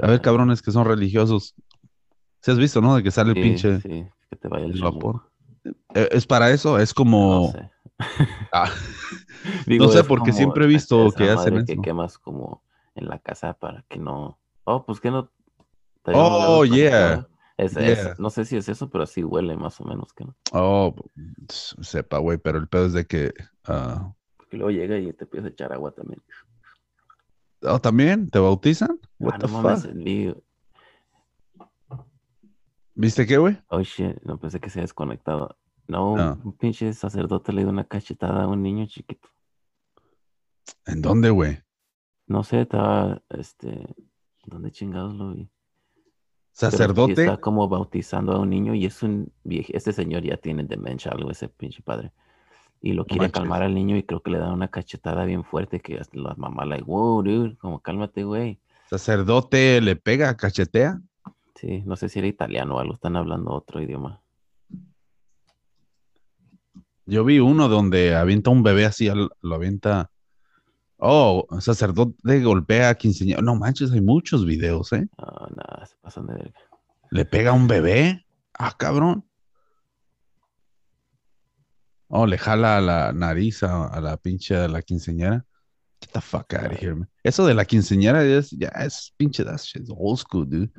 A 0.00 0.06
ver, 0.06 0.20
cabrones 0.20 0.62
que 0.62 0.70
son 0.70 0.86
religiosos. 0.86 1.54
Si 2.42 2.50
has 2.50 2.58
visto, 2.58 2.80
¿no? 2.80 2.94
De 2.94 3.02
que 3.02 3.10
sale 3.10 3.32
el 3.32 3.42
pinche 3.42 3.80
sí, 3.80 4.06
que 4.30 4.36
te 4.36 4.48
vaya 4.48 4.66
el 4.66 4.80
vapor. 4.80 5.29
Eh, 5.94 6.08
¿Es 6.12 6.26
para 6.26 6.50
eso? 6.50 6.78
Es 6.78 6.90
No 6.90 6.94
como... 7.04 7.52
sé. 7.52 7.70
Ah, 8.52 8.70
Digo, 9.66 9.88
sé, 9.88 10.04
porque 10.04 10.32
siempre 10.32 10.64
he 10.64 10.68
visto 10.68 11.12
que 11.12 11.24
hacen 11.24 11.54
madre 11.54 11.64
que 11.64 11.72
eso. 11.72 11.82
quemas 11.82 12.18
como 12.18 12.62
en 12.94 13.08
la 13.08 13.18
casa 13.18 13.54
para 13.54 13.82
que 13.88 13.98
no. 13.98 14.38
Oh, 14.64 14.84
pues 14.84 15.00
que 15.00 15.10
no. 15.10 15.30
Oh, 16.06 16.64
yeah. 16.64 17.26
es- 17.56 17.74
Yeah. 17.76 18.14
no 18.18 18.30
sé 18.30 18.44
si 18.44 18.56
es 18.56 18.68
eso, 18.68 18.88
pero 18.90 19.04
así 19.04 19.22
huele 19.22 19.56
más 19.56 19.80
o 19.80 19.84
menos 19.84 20.12
que 20.12 20.24
no. 20.24 20.34
Oh, 20.52 20.94
s- 21.48 21.76
sepa, 21.82 22.18
güey, 22.18 22.38
pero 22.38 22.58
el 22.58 22.68
pedo 22.68 22.86
es 22.86 22.92
de 22.92 23.04
que. 23.06 23.32
ah, 23.64 24.12
Porque 24.36 24.56
luego 24.56 24.70
llega 24.70 24.98
y 24.98 25.12
te 25.12 25.24
empieza 25.24 25.46
a 25.46 25.50
echar 25.50 25.72
agua 25.72 25.92
también. 25.92 26.22
oh, 27.62 27.78
¿también? 27.80 28.28
¿Te 28.30 28.38
bautizan? 28.38 28.98
Ah, 29.02 29.06
What 29.18 29.38
no 29.38 29.48
mames, 29.48 29.82
fuck? 29.82 29.92
Vi- 33.00 33.06
¿Viste 33.06 33.26
qué, 33.26 33.38
güey? 33.38 33.58
Oh 33.68 33.80
shit, 33.82 34.20
no 34.22 34.38
pensé 34.38 34.60
que 34.60 34.70
se 34.70 34.78
había 34.78 34.84
desconectado. 34.84 35.56
No, 35.88 36.12
un 36.12 36.56
pinche 36.56 36.92
sacerdote 36.92 37.52
le 37.52 37.62
dio 37.62 37.70
una 37.70 37.84
cachetada 37.84 38.44
a 38.44 38.46
un 38.46 38.62
niño 38.62 38.86
chiquito. 38.86 39.28
¿En 40.86 41.02
dónde, 41.02 41.30
güey? 41.30 41.58
No 42.28 42.44
sé, 42.44 42.60
estaba, 42.60 43.20
este, 43.30 43.86
¿dónde 44.46 44.70
chingados 44.70 45.14
lo 45.16 45.32
vi? 45.32 45.50
Pero 46.58 46.70
¿Sacerdote? 46.70 47.12
está 47.22 47.38
como 47.38 47.68
bautizando 47.68 48.32
a 48.32 48.38
un 48.40 48.50
niño 48.50 48.74
y 48.74 48.84
es 48.84 49.02
un 49.02 49.32
viejo, 49.42 49.70
este 49.74 49.92
señor 49.92 50.22
ya 50.22 50.36
tiene 50.36 50.62
demencia, 50.64 51.10
algo 51.10 51.30
ese 51.30 51.48
pinche 51.48 51.82
padre. 51.82 52.12
Y 52.80 52.92
lo 52.92 53.04
quiere 53.04 53.22
manches. 53.22 53.40
calmar 53.40 53.62
al 53.62 53.74
niño 53.74 53.96
y 53.96 54.04
creo 54.04 54.22
que 54.22 54.30
le 54.30 54.38
da 54.38 54.52
una 54.52 54.68
cachetada 54.68 55.24
bien 55.24 55.42
fuerte 55.44 55.80
que 55.80 55.98
hasta 55.98 56.18
la 56.18 56.34
mamá 56.36 56.64
like, 56.64 56.84
wow, 56.84 57.22
dude, 57.22 57.56
como 57.58 57.80
cálmate, 57.80 58.24
güey. 58.24 58.60
¿Sacerdote 58.88 59.80
le 59.80 59.96
pega, 59.96 60.36
cachetea? 60.36 61.00
Sí, 61.60 61.82
no 61.84 61.94
sé 61.94 62.08
si 62.08 62.18
era 62.18 62.28
italiano 62.28 62.76
o 62.76 62.78
algo, 62.78 62.94
están 62.94 63.16
hablando 63.16 63.50
otro 63.50 63.82
idioma. 63.82 64.22
Yo 67.04 67.22
vi 67.22 67.38
uno 67.38 67.68
donde 67.68 68.14
avienta 68.14 68.48
un 68.48 68.62
bebé 68.62 68.86
así, 68.86 69.10
lo 69.10 69.54
avienta. 69.54 70.10
Oh, 70.96 71.46
sacerdote 71.60 72.40
golpea 72.40 72.88
a 72.88 72.94
quinceañera. 72.94 73.42
No 73.42 73.56
manches, 73.56 73.92
hay 73.92 74.00
muchos 74.00 74.46
videos, 74.46 74.90
¿eh? 74.94 75.06
Ah, 75.18 75.48
nada, 75.54 75.84
se 75.84 75.96
pasan 76.00 76.28
de 76.28 76.34
verga. 76.34 76.60
¿Le 77.10 77.26
pega 77.26 77.50
a 77.50 77.54
un 77.54 77.66
bebé? 77.66 78.24
Ah, 78.54 78.74
cabrón. 78.78 79.26
Oh, 82.08 82.24
le 82.26 82.38
jala 82.38 82.80
la 82.80 83.12
nariz 83.12 83.62
a, 83.64 83.86
a 83.86 84.00
la 84.00 84.16
pinche 84.16 84.56
a 84.56 84.66
la 84.66 84.80
quinceañera. 84.80 85.44
Get 86.00 86.12
the 86.12 86.20
fuck 86.22 86.54
out 86.54 86.72
of 86.72 86.78
here, 86.80 86.94
man. 86.94 87.10
Eso 87.22 87.44
de 87.44 87.52
la 87.52 87.66
quinceañera 87.66 88.24
es, 88.24 88.50
ya 88.50 88.68
es 88.68 89.12
pinche, 89.18 89.44
that 89.44 89.60
shit's 89.60 89.90
old 89.90 90.18
school, 90.18 90.48
dude. 90.48 90.70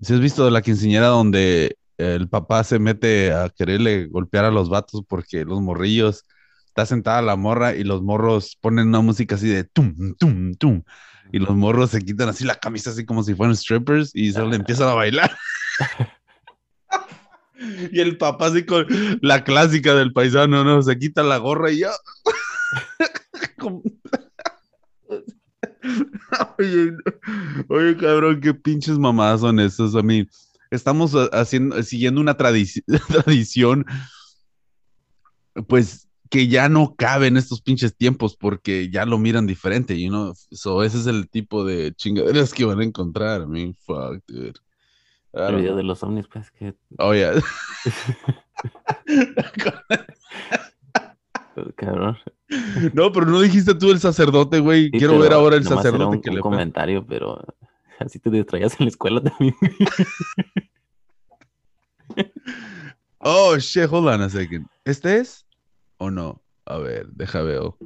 Si 0.00 0.14
has 0.14 0.20
visto 0.20 0.48
la 0.50 0.62
quinceañera 0.62 1.08
donde 1.08 1.76
el 1.98 2.28
papá 2.28 2.64
se 2.64 2.78
mete 2.78 3.32
a 3.32 3.50
quererle 3.50 4.06
golpear 4.06 4.46
a 4.46 4.50
los 4.50 4.70
vatos 4.70 5.02
porque 5.06 5.44
los 5.44 5.60
morrillos, 5.60 6.24
está 6.66 6.86
sentada 6.86 7.20
la 7.22 7.36
morra 7.36 7.74
y 7.74 7.84
los 7.84 8.02
morros 8.02 8.56
ponen 8.60 8.88
una 8.88 9.00
música 9.00 9.34
así 9.34 9.48
de 9.48 9.64
tum, 9.64 10.14
tum, 10.18 10.54
tum. 10.54 10.82
Y 11.32 11.38
los 11.38 11.54
morros 11.54 11.90
se 11.90 12.00
quitan 12.00 12.28
así 12.28 12.44
la 12.44 12.56
camisa 12.56 12.90
así 12.90 13.04
como 13.04 13.22
si 13.22 13.34
fueran 13.34 13.56
strippers 13.56 14.14
y 14.14 14.32
le 14.32 14.56
empiezan 14.56 14.88
a 14.88 14.94
bailar. 14.94 15.36
y 17.92 18.00
el 18.00 18.16
papá 18.16 18.46
así 18.46 18.64
con 18.64 18.86
la 19.20 19.44
clásica 19.44 19.94
del 19.94 20.12
paisano, 20.12 20.64
¿no? 20.64 20.82
Se 20.82 20.98
quita 20.98 21.22
la 21.22 21.38
gorra 21.38 21.70
y 21.70 21.80
ya. 21.80 21.90
Como- 23.58 23.82
oye, 26.58 26.92
oye, 27.68 27.96
cabrón, 27.96 28.40
qué 28.40 28.54
pinches 28.54 28.98
mamadas 28.98 29.40
son 29.40 29.60
esas. 29.60 29.94
A 29.94 30.02
mí, 30.02 30.26
estamos 30.70 31.14
ha- 31.14 31.26
haciendo, 31.38 31.82
siguiendo 31.82 32.20
una 32.20 32.36
tradici- 32.36 32.84
tradición, 33.08 33.84
pues 35.68 36.08
que 36.30 36.48
ya 36.48 36.68
no 36.68 36.94
cabe 36.96 37.28
en 37.28 37.36
estos 37.36 37.62
pinches 37.62 37.96
tiempos 37.96 38.36
porque 38.36 38.90
ya 38.90 39.06
lo 39.06 39.18
miran 39.18 39.46
diferente, 39.46 40.00
you 40.00 40.08
know? 40.08 40.34
So, 40.50 40.82
ese 40.82 40.98
es 40.98 41.06
el 41.06 41.28
tipo 41.28 41.64
de 41.64 41.94
chingaderas 41.94 42.52
que 42.52 42.64
van 42.64 42.80
a 42.80 42.84
encontrar. 42.84 43.42
I 43.42 43.46
mean, 43.46 43.74
fuck, 43.86 44.20
dude. 44.26 44.54
El 45.32 45.56
video 45.56 45.70
know. 45.72 45.76
de 45.76 45.82
los 45.84 46.02
ovnis, 46.02 46.26
pues 46.28 46.50
que, 46.50 46.74
Oh, 46.98 47.14
yeah. 47.14 47.32
cabrón. 51.76 52.16
no, 52.94 53.12
pero 53.12 53.26
no 53.26 53.40
dijiste 53.40 53.74
tú 53.74 53.90
el 53.90 54.00
sacerdote, 54.00 54.60
güey. 54.60 54.84
Sí, 54.84 54.98
Quiero 54.98 55.18
ver 55.18 55.32
ahora 55.32 55.56
el 55.56 55.64
sacerdote 55.64 56.16
un, 56.16 56.20
que 56.20 56.30
un 56.30 56.36
le 56.36 56.42
comentario, 56.42 57.06
pero 57.06 57.42
así 57.98 58.18
te 58.18 58.30
distraías 58.30 58.78
en 58.78 58.86
la 58.86 58.90
escuela 58.90 59.20
también. 59.20 59.54
Oh, 63.26 63.56
shit, 63.56 63.88
hold 63.90 64.06
on 64.06 64.20
a 64.20 64.28
second. 64.28 64.66
¿Este 64.84 65.16
es 65.16 65.46
o 65.96 66.10
no? 66.10 66.42
A 66.66 66.76
ver, 66.76 67.06
deja 67.08 67.40
veo. 67.40 67.78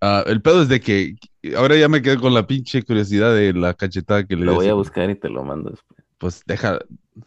Ah, 0.00 0.24
el 0.26 0.42
pedo 0.42 0.62
es 0.62 0.68
de 0.68 0.80
que 0.80 1.14
ahora 1.56 1.76
ya 1.76 1.88
me 1.88 2.02
quedé 2.02 2.18
con 2.18 2.34
la 2.34 2.44
pinche 2.44 2.82
curiosidad 2.82 3.32
de 3.36 3.52
la 3.52 3.74
cachetada 3.74 4.26
que 4.26 4.34
le 4.34 4.46
Lo 4.46 4.54
voy 4.54 4.66
a 4.66 4.74
buscar 4.74 5.10
y 5.10 5.14
te 5.14 5.28
lo 5.28 5.44
mando 5.44 5.70
después. 5.70 6.00
Pues 6.18 6.42
deja, 6.44 6.80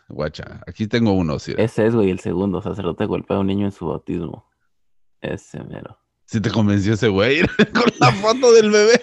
guacha, 0.09 0.61
aquí 0.67 0.87
tengo 0.87 1.13
uno, 1.13 1.39
sí. 1.39 1.53
Ese 1.57 1.85
es, 1.85 1.95
güey, 1.95 2.09
el 2.09 2.19
segundo. 2.19 2.61
Sacerdote 2.61 3.05
golpea 3.05 3.37
a 3.37 3.39
un 3.39 3.47
niño 3.47 3.65
en 3.65 3.71
su 3.71 3.87
bautismo. 3.87 4.45
Ese 5.21 5.63
mero. 5.63 6.00
Si 6.31 6.39
te 6.39 6.49
convenció 6.49 6.93
ese 6.93 7.09
güey 7.09 7.41
con 7.73 7.91
la 7.99 8.09
foto 8.13 8.53
del 8.53 8.71
bebé. 8.71 9.01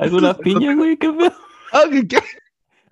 ¿Es 0.00 0.12
una 0.12 0.32
piña, 0.38 0.74
güey? 0.74 0.96
¿Qué 0.96 1.12
pedo? 1.12 1.34
Ah, 1.72 1.84
¿qué? 2.08 2.18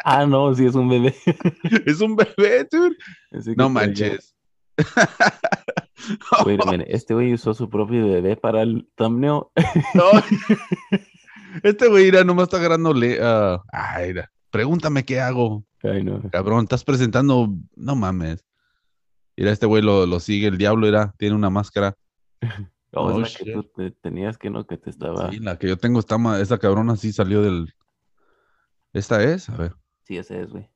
Ah, 0.05 0.27
no, 0.27 0.55
sí 0.55 0.67
es 0.67 0.75
un 0.75 0.91
bebé. 0.91 1.15
Es 1.87 2.03
un 2.03 2.17
bebé, 2.17 2.69
dude. 2.71 2.95
No 3.57 3.71
manches. 3.71 4.37
Wait 6.45 6.61
a 6.61 6.71
minute, 6.71 6.95
Este 6.95 7.15
güey 7.15 7.33
usó 7.33 7.55
su 7.55 7.71
propio 7.71 8.07
bebé 8.07 8.37
para 8.37 8.61
el 8.61 8.87
thumbnail. 8.95 9.45
No. 9.95 10.05
Este 11.63 11.89
güey, 11.89 12.05
mira, 12.07 12.25
nomás 12.25 12.45
está 12.45 12.59
agarrándole. 12.59 13.19
ah, 13.23 13.63
ay, 13.73 14.09
mira, 14.09 14.31
pregúntame 14.51 15.03
qué 15.07 15.21
hago. 15.21 15.65
Ay, 15.83 16.05
no. 16.05 16.21
Cabrón, 16.31 16.65
estás 16.65 16.85
presentando. 16.85 17.49
No 17.75 17.97
mames. 17.97 18.45
Mira, 19.35 19.51
este 19.51 19.65
güey 19.65 19.83
lo, 19.83 20.05
lo 20.05 20.21
sigue 20.21 20.49
el 20.49 20.59
diablo, 20.59 20.87
era, 20.87 21.15
tiene 21.17 21.35
una 21.35 21.49
máscara. 21.49 21.97
Oh, 22.97 23.11
es 23.11 23.19
la 23.19 23.29
que 23.45 23.53
tú 23.53 23.63
te- 23.65 23.91
tenías 23.91 24.39
que 24.39 24.51
no, 24.51 24.67
que 24.67 24.77
te 24.77 24.91
estaba. 24.91 25.31
Sí, 25.31 25.39
la 25.41 25.59
que 25.59 25.69
yo 25.69 25.77
tengo 25.77 25.99
está 26.01 26.17
ma- 26.19 26.41
esa 26.41 26.59
cabrona 26.59 26.97
sí 26.97 27.13
salió 27.13 27.43
del. 27.43 27.73
¿Esta 28.93 29.23
es? 29.23 29.49
A 29.49 29.57
ver. 29.57 29.75
Sí, 30.05 30.17
ese 30.17 30.41
es, 30.43 30.51
güey. 30.51 30.69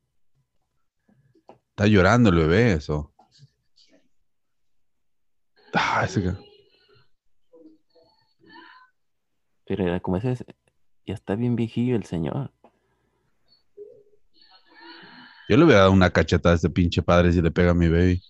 Está 1.70 1.87
llorando 1.87 2.31
el 2.31 2.37
bebé, 2.37 2.72
eso. 2.72 3.12
Ah, 5.74 6.02
ese 6.04 6.35
Pero 9.66 9.85
era 9.85 10.00
como 10.00 10.16
ese. 10.16 10.33
es- 10.33 10.44
Ya 11.07 11.14
está 11.14 11.37
bien 11.37 11.57
viejillo 11.57 11.94
el 11.96 12.04
señor. 12.04 12.52
Yo 15.48 15.57
le 15.57 15.64
hubiera 15.64 15.81
dado 15.81 15.92
una 15.92 16.11
cachetada 16.11 16.54
a 16.54 16.57
ese 16.57 16.68
pinche 16.68 17.00
padre 17.02 17.33
si 17.33 17.40
le 17.40 17.50
pega 17.50 17.70
a 17.70 17.74
mi 17.74 17.88
baby. 17.88 18.20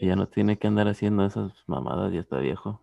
Ya 0.00 0.14
no 0.16 0.28
tiene 0.28 0.58
que 0.58 0.66
andar 0.66 0.88
haciendo 0.88 1.24
esas 1.24 1.52
mamadas, 1.66 2.12
ya 2.12 2.20
está 2.20 2.38
viejo. 2.38 2.80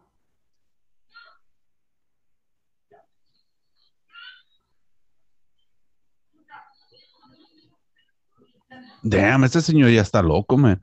Damn, 9.04 9.44
este 9.44 9.62
señor 9.62 9.90
ya 9.92 10.02
está 10.02 10.22
loco, 10.22 10.58
man. 10.58 10.82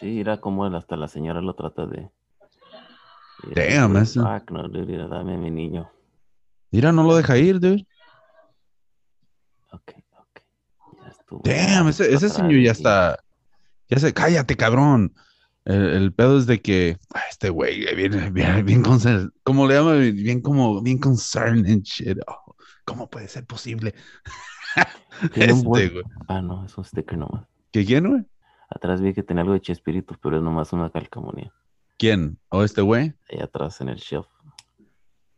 Sí, 0.00 0.20
era 0.20 0.40
como 0.40 0.66
él, 0.66 0.74
hasta 0.74 0.96
la 0.96 1.06
señora 1.08 1.40
lo 1.40 1.54
trata 1.54 1.86
de. 1.86 2.10
Mira, 3.44 3.64
Damn, 3.66 3.96
ese- 3.98 4.20
fuck, 4.20 4.50
no, 4.50 4.68
dude, 4.68 4.86
mira, 4.86 5.06
dame 5.08 5.34
a 5.34 5.38
mi 5.38 5.50
niño. 5.50 5.90
Mira, 6.70 6.92
no 6.92 7.02
lo 7.04 7.14
deja 7.16 7.36
ir, 7.38 7.60
dude. 7.60 7.86
Ok, 9.72 9.92
ok. 10.18 10.40
Ya 11.02 11.08
estuvo. 11.10 11.42
Damn, 11.44 11.88
ese, 11.88 12.12
ese 12.12 12.28
señor 12.30 12.60
ya 12.62 12.72
está. 12.72 13.18
Ya 13.88 13.98
se. 13.98 14.12
Cállate, 14.14 14.56
cabrón. 14.56 15.12
El, 15.64 15.82
el 15.90 16.12
pedo 16.14 16.38
es 16.38 16.46
de 16.46 16.60
que. 16.62 16.96
ah, 17.14 17.22
Este 17.30 17.50
güey, 17.50 17.84
eh, 17.84 17.94
bien, 17.94 18.32
bien, 18.32 18.64
bien 18.64 18.82
concerned. 18.82 19.30
¿Cómo 19.44 19.66
le 19.66 19.74
llama? 19.74 19.94
Bien 19.96 20.40
como. 20.40 20.80
Bien 20.82 20.98
concerned 20.98 21.66
and 21.70 21.82
shit. 21.82 22.18
Oh, 22.26 22.54
¿Cómo 22.84 23.08
puede 23.10 23.28
ser 23.28 23.44
posible? 23.46 23.94
Tiene 25.34 25.52
un 25.52 25.58
Este, 25.58 25.68
buen-. 25.68 26.04
Ah, 26.28 26.42
no, 26.42 26.64
es 26.64 26.76
un 26.76 26.84
sticker 26.84 27.18
nomás. 27.18 27.46
¿Qué 27.70 27.84
quién, 27.84 28.08
güey? 28.08 28.24
Atrás 28.68 29.00
vi 29.00 29.12
que 29.12 29.22
tenía 29.22 29.42
algo 29.42 29.54
de 29.54 29.60
Chespirito, 29.60 30.16
pero 30.22 30.36
es 30.36 30.42
nomás 30.42 30.72
una 30.72 30.90
calcamonía. 30.90 31.52
¿Quién? 31.98 32.38
¿O 32.48 32.62
este 32.62 32.80
güey? 32.80 33.14
Ahí 33.30 33.40
atrás 33.40 33.80
en 33.80 33.90
el 33.90 33.98
shelf. 33.98 34.26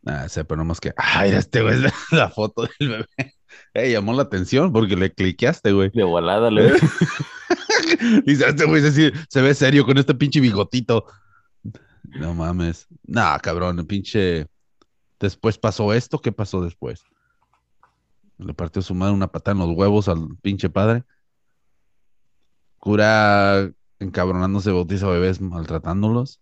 Ah, 0.05 0.29
sé, 0.29 0.45
pero 0.45 0.59
nomás 0.59 0.79
que. 0.79 0.93
Ay, 0.97 1.31
este 1.31 1.61
güey 1.61 1.75
es 1.75 1.81
la, 1.81 1.93
la 2.11 2.29
foto 2.29 2.67
del 2.79 2.89
bebé. 2.89 3.33
Ey, 3.73 3.91
llamó 3.91 4.13
la 4.13 4.23
atención 4.23 4.71
porque 4.71 4.95
le 4.95 5.11
cliqueaste, 5.13 5.71
güey. 5.71 5.89
De 5.93 6.03
volada, 6.03 6.49
le 6.51 6.73
Dice, 8.25 8.49
este 8.49 8.65
güey 8.65 8.81
se, 8.81 9.13
se 9.29 9.41
ve 9.41 9.53
serio 9.53 9.85
con 9.85 9.97
este 9.97 10.13
pinche 10.13 10.39
bigotito. 10.39 11.05
No 12.19 12.33
mames. 12.33 12.87
Nah, 13.03 13.37
cabrón, 13.39 13.85
pinche. 13.85 14.47
Después 15.19 15.57
pasó 15.57 15.93
esto, 15.93 16.19
¿qué 16.19 16.31
pasó 16.31 16.61
después? 16.61 17.03
Le 18.37 18.53
partió 18.53 18.81
su 18.81 18.93
madre 18.95 19.13
una 19.13 19.31
patada 19.31 19.53
en 19.61 19.67
los 19.67 19.77
huevos 19.77 20.07
al 20.07 20.37
pinche 20.41 20.69
padre. 20.69 21.03
Cura 22.79 23.71
encabronándose, 23.99 24.71
bautiza 24.71 25.07
bebés, 25.07 25.41
maltratándolos. 25.41 26.39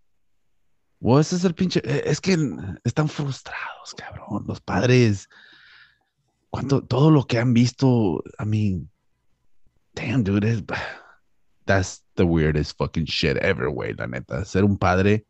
Wow, 0.99 1.19
ese 1.19 1.35
es 1.35 1.43
el 1.45 1.53
pinche. 1.53 1.81
eh, 1.83 2.03
Es 2.05 2.19
que 2.21 2.37
están 2.83 3.09
frustrados, 3.09 3.93
cabrón. 3.95 4.45
Los 4.47 4.61
padres. 4.61 5.29
Cuánto, 6.49 6.83
todo 6.83 7.11
lo 7.11 7.25
que 7.25 7.39
han 7.39 7.53
visto, 7.53 8.23
a 8.37 8.45
mí. 8.45 8.87
damn, 9.95 10.23
dude, 10.23 10.63
that's 11.65 12.03
the 12.15 12.23
weirdest 12.23 12.77
fucking 12.77 13.05
shit 13.05 13.37
ever, 13.37 13.69
güey, 13.69 13.93
la 13.93 14.07
neta. 14.07 14.43
Ser 14.45 14.63
un 14.63 14.77
padre, 14.77 15.25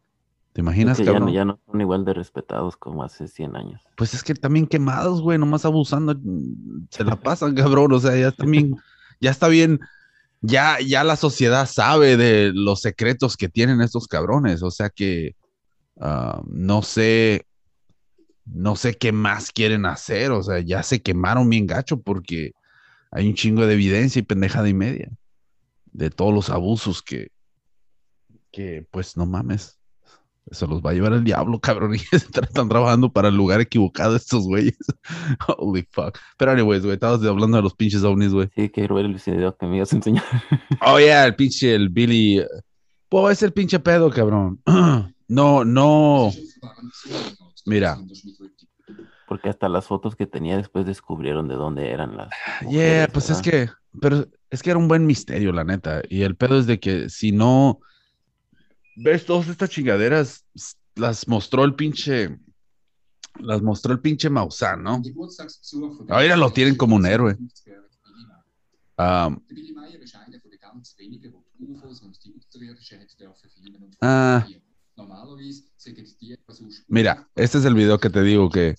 ¿te 0.53 0.61
imaginas, 0.61 0.97
que 0.97 1.05
ya, 1.05 1.11
no- 1.11 1.19
cabrón? 1.19 1.33
ya 1.35 1.45
no 1.45 1.59
son 1.65 1.81
igual 1.81 2.05
de 2.05 2.13
respetados 2.13 2.77
como 2.77 3.03
hace 3.03 3.27
100 3.27 3.55
años. 3.55 3.81
Pues 3.95 4.13
es 4.13 4.23
que 4.23 4.33
también 4.33 4.67
quemados, 4.67 5.21
güey, 5.21 5.37
nomás 5.37 5.65
abusando, 5.65 6.15
mm, 6.15 6.87
se 6.89 7.03
la 7.03 7.15
pasan, 7.15 7.55
cabrón, 7.55 7.91
o 7.93 7.99
sea, 7.99 8.15
ya 8.15 8.31
también, 8.31 8.75
ya 9.19 9.31
está 9.31 9.47
bien, 9.47 9.79
ya, 10.41 10.77
ya 10.79 11.03
la 11.03 11.15
sociedad 11.15 11.67
sabe 11.67 12.17
de 12.17 12.51
los 12.53 12.81
secretos 12.81 13.37
que 13.37 13.49
tienen 13.49 13.81
estos 13.81 14.07
cabrones, 14.07 14.61
o 14.63 14.71
sea 14.71 14.89
que 14.89 15.35
ah, 15.99 16.41
no 16.47 16.81
sé, 16.81 17.45
no 18.45 18.75
sé 18.75 18.95
qué 18.95 19.11
más 19.11 19.51
quieren 19.51 19.85
hacer, 19.85 20.31
o 20.31 20.43
sea, 20.43 20.59
ya 20.59 20.83
se 20.83 21.01
quemaron 21.01 21.49
bien 21.49 21.65
gacho 21.65 22.01
porque 22.01 22.51
hay 23.11 23.27
un 23.27 23.35
chingo 23.35 23.65
de 23.65 23.73
evidencia 23.73 24.19
y 24.19 24.23
pendejada 24.23 24.67
y 24.67 24.73
media 24.73 25.09
de 25.93 26.09
todos 26.09 26.33
los 26.33 26.49
abusos 26.49 27.01
que, 27.01 27.29
que 28.51 28.85
pues 28.91 29.15
no 29.15 29.25
mames. 29.25 29.79
Eso 30.51 30.67
los 30.67 30.81
va 30.81 30.91
a 30.91 30.93
llevar 30.93 31.13
el 31.13 31.23
diablo, 31.23 31.59
cabrón. 31.59 31.95
Y 32.11 32.15
están 32.15 32.69
trabajando 32.69 33.11
para 33.11 33.29
el 33.29 33.35
lugar 33.35 33.61
equivocado 33.61 34.15
estos 34.15 34.45
güeyes. 34.45 34.77
Holy 35.47 35.87
fuck. 35.89 36.17
Pero 36.37 36.51
anyways, 36.51 36.83
güey, 36.83 36.95
estabas 36.95 37.23
hablando 37.23 37.57
de 37.57 37.63
los 37.63 37.73
pinches 37.73 38.03
ovnis, 38.03 38.33
güey. 38.33 38.49
Sí, 38.55 38.69
quiero 38.69 38.95
ver 38.95 39.05
el 39.05 39.19
video 39.25 39.55
que 39.55 39.65
me 39.65 39.77
ibas 39.77 39.93
a 39.93 39.95
enseñar. 39.95 40.23
Oh, 40.85 40.99
yeah, 40.99 41.25
el 41.25 41.35
pinche, 41.35 41.73
el 41.73 41.89
Billy. 41.89 42.43
Pues 43.07 43.37
es 43.37 43.43
el 43.43 43.53
pinche 43.53 43.79
pedo, 43.79 44.09
cabrón. 44.09 44.61
No, 45.25 45.63
no. 45.63 46.31
Mira. 47.65 47.97
Porque 49.27 49.49
hasta 49.49 49.69
las 49.69 49.87
fotos 49.87 50.15
que 50.15 50.27
tenía 50.27 50.57
después 50.57 50.85
descubrieron 50.85 51.47
de 51.47 51.55
dónde 51.55 51.89
eran 51.89 52.17
las. 52.17 52.29
Yeah, 52.69 53.07
pues 53.07 53.29
es 53.29 53.41
que, 53.41 53.69
pero 53.99 54.27
es 54.51 54.61
que 54.61 54.69
era 54.69 54.77
un 54.77 54.87
buen 54.87 55.07
misterio, 55.07 55.51
la 55.53 55.63
neta. 55.63 56.03
Y 56.07 56.21
el 56.21 56.35
pedo 56.35 56.59
es 56.59 56.67
de 56.67 56.79
que 56.79 57.09
si 57.09 57.31
no 57.31 57.79
ves 58.95 59.25
todas 59.25 59.47
estas 59.47 59.69
chingaderas, 59.69 60.45
las 60.95 61.27
mostró 61.27 61.63
el 61.63 61.75
pinche, 61.75 62.37
las 63.39 63.61
mostró 63.61 63.93
el 63.93 63.99
pinche 63.99 64.29
Maussan, 64.29 64.83
¿no? 64.83 65.01
Ahora 66.09 66.37
lo 66.37 66.51
tienen 66.51 66.75
como 66.75 66.95
un 66.95 67.05
héroe. 67.05 67.37
Ah, 68.97 69.35
mira, 76.87 77.27
este 77.35 77.57
es 77.57 77.65
el 77.65 77.73
video 77.73 77.99
que 77.99 78.09
te 78.09 78.21
digo 78.21 78.49
que 78.49 78.75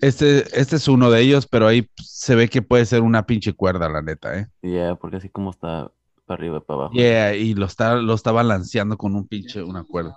este, 0.00 0.60
este 0.60 0.76
es 0.76 0.88
uno 0.88 1.10
de 1.10 1.20
ellos, 1.20 1.46
pero 1.46 1.66
ahí 1.66 1.88
se 1.96 2.34
ve 2.34 2.48
que 2.48 2.62
puede 2.62 2.86
ser 2.86 3.02
una 3.02 3.26
pinche 3.26 3.52
cuerda, 3.52 3.88
la 3.88 4.00
neta, 4.00 4.38
¿eh? 4.38 4.48
Yeah, 4.62 4.94
porque 4.94 5.16
así 5.16 5.28
como 5.28 5.50
está 5.50 5.90
para 6.30 6.40
arriba 6.42 6.60
para 6.60 6.80
abajo. 6.80 6.94
Yeah, 6.94 7.34
y 7.34 7.54
lo 7.54 7.66
está, 7.66 7.96
lo 7.96 8.14
está 8.14 8.30
balanceando 8.30 8.96
con 8.96 9.16
un 9.16 9.26
pinche, 9.26 9.62
una 9.62 9.82
cuerda. 9.82 10.16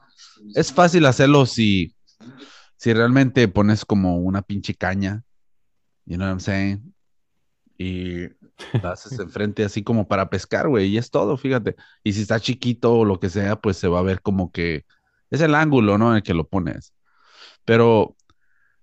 Es 0.54 0.72
fácil 0.72 1.06
hacerlo 1.08 1.46
si, 1.48 1.96
si 2.78 2.94
realmente 2.94 3.48
pones 3.48 3.84
como 3.84 4.18
una 4.18 4.44
pinche 4.44 4.76
caña, 4.76 5.24
you 6.06 6.16
know 6.18 6.28
what 6.28 6.34
I'm 6.34 6.40
saying? 6.40 6.94
Y 7.78 8.28
la 8.82 8.92
haces 8.92 9.18
enfrente 9.18 9.64
así 9.66 9.84
como 9.84 10.08
para 10.08 10.30
pescar, 10.30 10.68
güey, 10.68 10.88
y 10.88 10.98
es 11.00 11.10
todo, 11.10 11.36
fíjate. 11.36 11.76
Y 12.04 12.14
si 12.14 12.22
está 12.22 12.40
chiquito 12.40 12.94
o 12.94 13.06
lo 13.06 13.20
que 13.20 13.30
sea, 13.30 13.56
pues 13.56 13.78
se 13.78 13.88
va 13.88 14.00
a 14.00 14.04
ver 14.04 14.22
como 14.22 14.52
que 14.52 14.86
es 15.32 15.42
el 15.42 15.56
ángulo, 15.56 15.98
¿no? 15.98 16.12
En 16.12 16.18
el 16.18 16.24
que 16.24 16.36
lo 16.36 16.48
pones. 16.48 16.94
Pero 17.66 18.16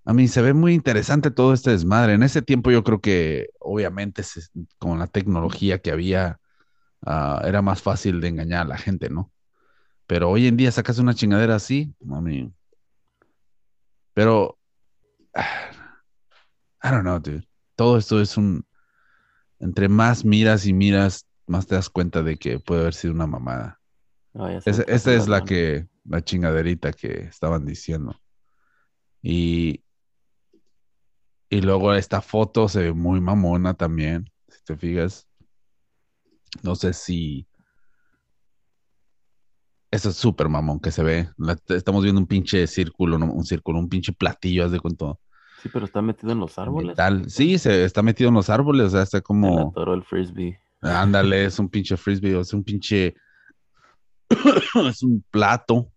a 0.04 0.12
mí 0.12 0.26
se 0.26 0.42
ve 0.42 0.52
muy 0.54 0.74
interesante 0.74 1.30
todo 1.30 1.52
este 1.52 1.70
desmadre. 1.70 2.14
En 2.14 2.24
ese 2.24 2.42
tiempo 2.42 2.72
yo 2.72 2.82
creo 2.82 3.00
que 3.00 3.50
obviamente 3.60 4.24
se- 4.24 4.48
con 4.78 4.98
la 4.98 5.06
tecnología 5.06 5.78
que 5.78 5.92
había, 5.92 6.40
ah, 7.02 7.42
era 7.44 7.62
más 7.62 7.82
fácil 7.82 8.20
de 8.20 8.28
engañar 8.28 8.62
a 8.62 8.68
la 8.68 8.78
gente, 8.78 9.10
¿no? 9.10 9.32
Pero 10.06 10.30
hoy 10.30 10.46
en 10.46 10.56
día 10.56 10.72
sacas 10.72 10.98
una 10.98 11.14
chingadera 11.14 11.56
así, 11.56 11.94
I 12.00 12.20
mean, 12.20 12.54
pero 14.14 14.58
I 16.82 16.90
don't 16.90 17.02
know, 17.02 17.18
dude. 17.18 17.46
Todo 17.76 17.98
esto 17.98 18.20
es 18.20 18.36
un 18.36 18.64
entre 19.60 19.88
más 19.88 20.24
miras 20.24 20.66
y 20.66 20.72
miras, 20.72 21.26
más 21.46 21.66
te 21.66 21.74
das 21.74 21.90
cuenta 21.90 22.22
de 22.22 22.36
que 22.36 22.58
puede 22.58 22.80
haber 22.80 22.94
sido 22.94 23.12
una 23.14 23.26
mamada. 23.26 23.78
Esa, 24.64 24.82
esta 24.82 25.14
es 25.14 25.28
la 25.28 25.44
que, 25.44 25.86
la 26.04 26.22
chingaderita 26.22 26.92
que 26.92 27.24
estaban 27.24 27.66
diciendo. 27.66 28.18
Y, 29.22 29.84
y 31.50 31.60
luego 31.60 31.92
esta 31.92 32.22
foto 32.22 32.68
se 32.68 32.84
ve 32.84 32.92
muy 32.92 33.20
mamona 33.20 33.74
también, 33.74 34.30
si 34.48 34.64
te 34.64 34.76
fijas. 34.76 35.28
No 36.62 36.74
sé 36.74 36.92
si... 36.92 37.46
Eso 39.90 40.10
es 40.10 40.16
súper 40.16 40.48
mamón 40.48 40.78
que 40.78 40.92
se 40.92 41.02
ve. 41.02 41.30
La- 41.36 41.56
estamos 41.68 42.02
viendo 42.04 42.20
un 42.20 42.26
pinche 42.26 42.66
círculo, 42.66 43.18
¿no? 43.18 43.26
un 43.32 43.44
círculo, 43.44 43.78
un 43.78 43.88
pinche 43.88 44.12
platillo, 44.12 44.64
haz 44.64 44.70
de 44.70 44.78
cuenta. 44.80 45.14
Sí, 45.62 45.68
pero 45.72 45.84
está 45.84 46.00
metido 46.00 46.32
en 46.32 46.38
los 46.38 46.58
árboles. 46.58 46.88
Metal. 46.90 47.28
Sí, 47.28 47.58
se 47.58 47.84
está 47.84 48.02
metido 48.02 48.28
en 48.28 48.34
los 48.34 48.48
árboles, 48.48 48.86
o 48.86 48.90
sea, 48.90 49.02
está 49.02 49.20
como... 49.20 49.74
el 49.76 50.02
frisbee. 50.04 50.58
Ándale, 50.80 51.44
es 51.44 51.58
un 51.58 51.68
pinche 51.68 51.96
frisbee, 51.96 52.40
es 52.40 52.52
un 52.54 52.64
pinche. 52.64 53.14
es 54.88 55.02
un 55.02 55.24
plato. 55.30 55.92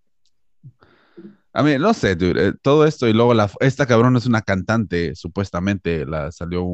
A 1.53 1.61
mí, 1.61 1.77
no 1.77 1.93
sé, 1.93 2.15
dude, 2.15 2.47
eh, 2.47 2.53
todo 2.61 2.83
esto 2.85 3.07
y 3.07 3.13
luego 3.13 3.33
la, 3.35 3.49
esta 3.59 3.85
cabrón 3.85 4.17
es 4.17 4.25
una 4.25 4.41
cantante, 4.41 5.13
supuestamente, 5.15 6.03
la 6.05 6.31
salió, 6.31 6.65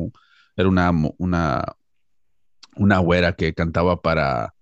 era 0.56 0.70
una, 0.70 0.90
una, 1.18 1.62
una 2.80 3.00
güera 3.00 3.34
que 3.34 3.54
cantaba 3.54 4.02
para 4.02 4.56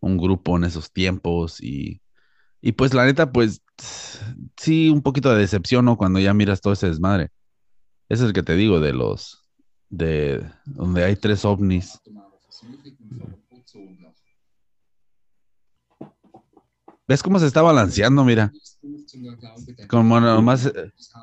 un 0.00 0.16
grupo 0.16 0.56
en 0.56 0.64
esos 0.64 0.92
tiempos 0.92 1.60
y, 1.60 2.00
y 2.60 2.72
pues 2.72 2.94
la 2.94 3.04
neta, 3.04 3.32
pues 3.32 3.60
sí, 4.56 4.88
un 4.88 5.02
poquito 5.02 5.30
de 5.30 5.40
decepción, 5.40 5.84
¿no? 5.84 5.96
Cuando 5.96 6.20
ya 6.20 6.32
miras 6.32 6.60
todo 6.60 6.72
ese 6.72 6.88
desmadre. 6.88 7.30
Ese 8.08 8.22
es 8.22 8.28
el 8.28 8.32
que 8.32 8.44
te 8.44 8.54
digo 8.54 8.78
de 8.78 8.92
los, 8.92 9.44
de 9.90 10.48
donde 10.64 11.04
hay 11.04 11.16
tres 11.16 11.44
ovnis. 11.44 12.00
¿Ves 17.08 17.22
cómo 17.22 17.38
se 17.38 17.46
está 17.46 17.62
balanceando? 17.62 18.24
Mira, 18.24 18.52
como 19.88 20.20
nomás, 20.20 20.72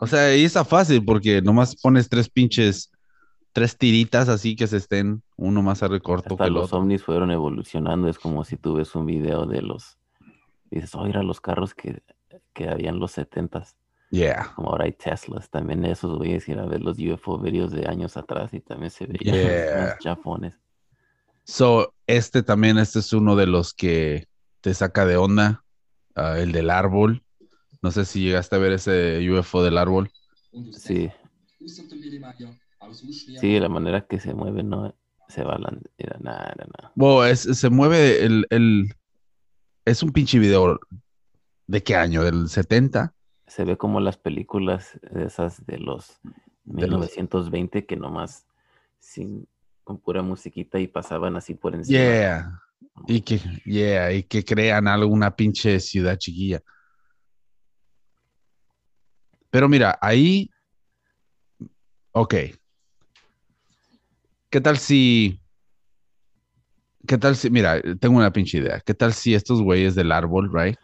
o 0.01 0.07
sea, 0.07 0.27
ahí 0.27 0.43
está 0.43 0.63
fácil 0.65 1.03
porque 1.03 1.41
nomás 1.41 1.75
pones 1.75 2.07
tres 2.07 2.29
pinches, 2.29 2.91
tres 3.53 3.77
tiritas 3.77 4.27
así 4.29 4.55
que 4.55 4.67
se 4.67 4.77
estén 4.77 5.23
uno 5.37 5.61
más 5.61 5.83
a 5.83 5.87
recorto 5.87 6.33
Hasta 6.33 6.43
que 6.43 6.47
el 6.49 6.53
los 6.53 6.65
otro. 6.65 6.79
ovnis 6.79 7.03
fueron 7.03 7.31
evolucionando. 7.31 8.09
Es 8.09 8.19
como 8.19 8.43
si 8.43 8.57
tú 8.57 8.75
ves 8.75 8.93
un 8.95 9.05
video 9.05 9.45
de 9.45 9.61
los. 9.61 9.97
Dices, 10.71 10.93
oh, 10.95 11.03
mira 11.05 11.21
los 11.23 11.39
carros 11.39 11.73
que, 11.75 12.01
que 12.53 12.67
había 12.67 12.89
en 12.89 12.99
los 12.99 13.17
70s. 13.17 13.75
Yeah, 14.09 14.51
Como 14.55 14.69
ahora 14.69 14.85
hay 14.85 14.91
Teslas. 14.93 15.49
También 15.49 15.85
esos 15.85 16.17
güeyes 16.17 16.47
ir 16.49 16.59
a 16.59 16.65
ver 16.65 16.81
los 16.81 16.97
UFO 16.99 17.39
videos 17.39 17.71
de 17.71 17.87
años 17.87 18.15
atrás 18.17 18.53
y 18.53 18.59
también 18.59 18.91
se 18.91 19.05
veían 19.07 19.35
Yeah. 19.35 19.77
más 19.89 19.99
chafones. 19.99 20.59
so 21.45 21.93
este 22.07 22.43
también, 22.43 22.77
este 22.77 22.99
es 22.99 23.11
uno 23.13 23.35
de 23.35 23.47
los 23.47 23.73
que 23.73 24.27
te 24.61 24.73
saca 24.73 25.05
de 25.05 25.17
onda, 25.17 25.63
ah, 26.15 26.37
el 26.39 26.51
del 26.51 26.69
árbol. 26.69 27.23
No 27.81 27.91
sé 27.91 28.05
si 28.05 28.21
llegaste 28.23 28.55
a 28.55 28.59
ver 28.59 28.73
ese 28.73 29.19
UFO 29.29 29.63
del 29.63 29.77
árbol. 29.77 30.11
Sí, 30.71 31.09
sí, 33.35 33.59
la 33.59 33.69
manera 33.69 34.05
que 34.07 34.19
se 34.19 34.33
mueve 34.33 34.63
no 34.63 34.95
se 35.27 35.43
balancean. 35.43 36.21
Nada, 36.21 36.53
nada. 36.57 36.91
Bueno, 36.95 37.25
es- 37.25 37.41
se 37.41 37.69
mueve 37.69 38.23
el, 38.25 38.45
el, 38.49 38.93
es 39.85 40.03
un 40.03 40.11
pinche 40.11 40.39
video. 40.39 40.79
¿De 41.67 41.81
qué 41.81 41.95
año? 41.95 42.23
¿Del 42.23 42.49
70? 42.49 43.13
Se 43.47 43.63
ve 43.63 43.77
como 43.77 43.99
las 43.99 44.17
películas 44.17 44.99
de 45.11 45.25
esas 45.25 45.65
de 45.65 45.77
los 45.79 46.19
De 46.63 46.87
los- 46.87 46.99
1920 46.99 47.85
que 47.85 47.95
nomás 47.95 48.45
sin 48.99 49.47
con 49.83 49.99
pura 49.99 50.21
musiquita 50.21 50.79
y 50.79 50.87
pasaban 50.87 51.35
así 51.35 51.55
por 51.55 51.75
encima. 51.75 51.99
Yeah. 51.99 52.59
Y 53.07 53.21
que, 53.21 53.39
yeah, 53.65 54.11
y 54.13 54.23
que 54.23 54.43
crean 54.45 54.87
alguna 54.87 55.35
pinche 55.35 55.79
ciudad 55.79 56.17
chiquilla. 56.17 56.61
Pero 59.49 59.67
mira, 59.69 59.97
ahí. 60.01 60.49
Ok. 62.11 62.33
¿Qué 64.53 64.61
tal 64.61 64.77
si. 64.77 65.41
¿Qué 67.07 67.17
tal 67.17 67.35
si. 67.35 67.49
Mira, 67.49 67.81
tengo 67.99 68.17
una 68.17 68.31
pinche 68.31 68.59
idea. 68.59 68.81
¿Qué 68.81 68.93
tal 68.93 69.11
si 69.11 69.33
estos 69.33 69.63
güeyes 69.63 69.95
del 69.95 70.11
árbol, 70.11 70.51
right? 70.53 70.77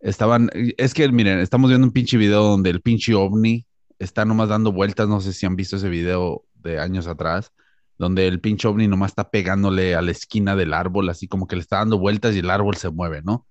Estaban. 0.00 0.50
Es 0.76 0.92
que, 0.92 1.10
miren, 1.10 1.38
estamos 1.38 1.70
viendo 1.70 1.86
un 1.86 1.94
pinche 1.94 2.18
video 2.18 2.42
donde 2.42 2.68
el 2.68 2.82
pinche 2.82 3.14
ovni 3.14 3.64
está 3.98 4.26
nomás 4.26 4.50
dando 4.50 4.70
vueltas. 4.70 5.08
No 5.08 5.22
sé 5.22 5.32
si 5.32 5.46
han 5.46 5.56
visto 5.56 5.76
ese 5.76 5.88
video 5.88 6.44
de 6.56 6.78
años 6.78 7.06
atrás 7.06 7.52
donde 7.96 8.28
el 8.28 8.38
pinche 8.38 8.68
ovni 8.68 8.86
nomás 8.86 9.12
está 9.12 9.30
pegándole 9.30 9.94
a 9.94 10.02
la 10.02 10.10
esquina 10.10 10.54
del 10.56 10.74
árbol, 10.74 11.08
así 11.08 11.26
como 11.26 11.46
que 11.46 11.56
le 11.56 11.62
está 11.62 11.78
dando 11.78 11.98
vueltas 11.98 12.34
y 12.34 12.40
el 12.40 12.50
árbol 12.50 12.76
se 12.76 12.90
mueve, 12.90 13.22
¿no? 13.22 13.46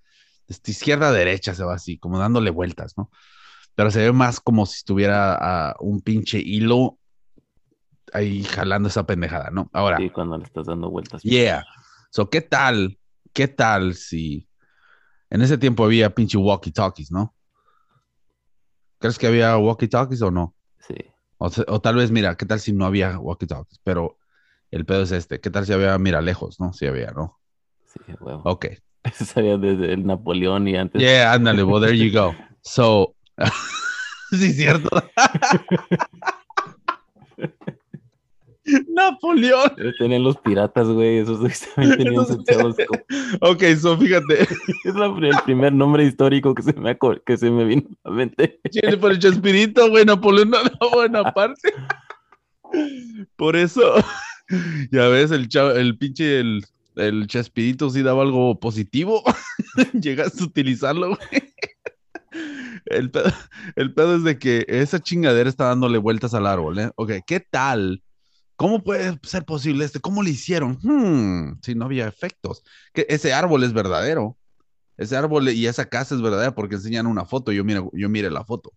De 0.48 0.56
izquierda 0.72 1.10
a 1.10 1.12
derecha 1.12 1.56
se 1.56 1.64
va 1.64 1.74
así, 1.74 1.98
como 1.98 2.20
dándole 2.20 2.52
vueltas, 2.52 2.94
¿no? 2.98 3.10
Pero 3.74 3.90
se 3.90 4.02
ve 4.02 4.12
más 4.12 4.40
como 4.40 4.68
si 4.68 4.78
estuviera 4.78 5.38
ah, 5.40 5.76
un 5.80 6.02
pinche 6.02 6.38
hilo 6.38 6.99
ahí 8.14 8.44
jalando 8.44 8.90
esa 8.90 9.06
pendejada, 9.06 9.50
¿no? 9.52 9.70
Ahora, 9.74 9.98
Sí, 9.98 10.10
cuando 10.10 10.38
le 10.38 10.44
estás 10.44 10.68
dando 10.68 10.90
vueltas. 10.90 11.22
yeah. 11.24 11.64
So, 12.12 12.30
¿qué 12.30 12.42
tal? 12.42 12.98
¿Qué 13.34 13.48
tal 13.48 13.96
si 13.96 14.48
en 15.30 15.42
ese 15.42 15.58
tiempo 15.58 15.86
había 15.86 16.14
pinche 16.14 16.38
walkie-talkies, 16.38 17.12
¿no? 17.12 17.34
¿Crees 18.98 19.18
que 19.18 19.28
había 19.28 19.56
walkie-talkies 19.58 20.22
o 20.24 20.32
no? 20.32 20.56
Sí. 20.80 20.96
O, 21.38 21.50
tal 21.80 21.96
vez, 21.96 22.12
mira, 22.12 22.36
¿qué 22.36 22.46
tal 22.46 22.60
si 22.60 22.74
no 22.74 22.86
había 22.86 23.18
walkie-talkies? 23.18 23.80
Pero 23.84 24.18
el 24.72 24.86
pedo 24.86 25.04
es 25.04 25.12
este. 25.12 25.40
¿Qué 25.40 25.50
tal 25.50 25.66
si 25.66 25.74
había, 25.74 25.98
mira, 25.98 26.22
lejos, 26.22 26.60
¿no? 26.60 26.74
Sí 26.74 26.86
había, 26.88 27.12
¿no? 27.12 27.40
Sí, 27.86 28.00
huevo. 28.20 28.42
Ok. 28.44 28.66
Eso 29.04 29.26
sabía 29.26 29.58
desde 29.58 29.94
el 29.94 30.06
Napoleón 30.06 30.68
y 30.68 30.76
antes. 30.76 31.02
Yeah, 31.02 31.32
ándale, 31.34 31.64
well, 31.64 31.82
there 31.82 31.98
you 31.98 32.12
go. 32.12 32.36
So, 32.62 33.16
sí, 34.32 34.54
cierto. 34.54 34.90
Napoleón. 38.94 39.72
Tenían 39.98 40.24
los 40.24 40.38
piratas, 40.38 40.88
güey. 40.88 41.18
Esos 41.20 41.40
tenían 41.76 42.14
Esos- 42.14 42.28
su. 42.28 42.44
Ok, 43.42 43.64
so 43.80 43.98
fíjate. 43.98 44.48
Es 44.86 44.96
la- 44.96 45.06
el 45.08 45.38
primer 45.46 45.74
nombre 45.74 46.04
histórico 46.06 46.54
que 46.56 46.64
se 46.64 46.74
me, 46.74 46.98
que 47.26 47.38
se 47.38 47.50
me 47.52 47.66
vino 47.66 47.84
a 48.04 48.10
la 48.10 48.16
mente. 48.16 48.60
Tiene 48.72 48.98
por 48.98 49.12
el 49.12 49.20
Chespirito, 49.20 49.90
güey, 49.90 50.06
Napoleón 50.06 50.50
no 50.52 50.58
da 50.64 50.72
buena 50.94 51.32
parte. 51.34 51.74
Por 53.36 53.56
eso, 53.56 53.96
ya 54.92 55.08
ves, 55.08 55.32
el, 55.32 55.48
chavo- 55.50 55.76
el 55.76 55.98
pinche, 55.98 56.40
el, 56.40 56.64
el 56.96 57.28
Chespirito 57.28 57.90
sí 57.90 58.02
daba 58.04 58.22
algo 58.24 58.60
positivo. 58.60 59.24
Llegaste 60.00 60.44
a 60.44 60.46
utilizarlo, 60.48 61.08
güey. 61.10 61.44
El 62.86 63.12
pedo, 63.12 63.32
el 63.76 63.94
pedo 63.94 64.16
es 64.16 64.24
de 64.24 64.40
que 64.40 64.66
esa 64.68 65.00
chingadera 65.00 65.50
está 65.50 65.66
dándole 65.66 65.98
vueltas 65.98 66.34
al 66.34 66.46
árbol, 66.48 66.80
¿eh? 66.80 66.92
Ok, 66.96 67.12
¿qué 67.26 67.40
tal? 67.40 68.02
¿Cómo 68.60 68.84
puede 68.84 69.18
ser 69.24 69.46
posible 69.46 69.86
este? 69.86 70.02
¿Cómo 70.02 70.22
le 70.22 70.32
hicieron? 70.32 70.78
Hmm, 70.84 71.62
si 71.62 71.76
no 71.76 71.86
había 71.86 72.10
efectos. 72.10 72.62
Que 72.92 73.06
ese 73.08 73.32
árbol 73.32 73.64
es 73.64 73.72
verdadero. 73.72 74.38
Ese 74.98 75.16
árbol 75.16 75.48
y 75.48 75.66
esa 75.66 75.86
casa 75.86 76.14
es 76.14 76.22
verdadera 76.22 76.54
porque 76.54 76.76
enseñan 76.76 77.08
una 77.08 77.24
foto. 77.24 77.54
Yo 77.54 77.64
mire, 77.64 77.82
yo 77.94 78.10
mire 78.10 78.30
la 78.30 78.44
foto. 78.44 78.74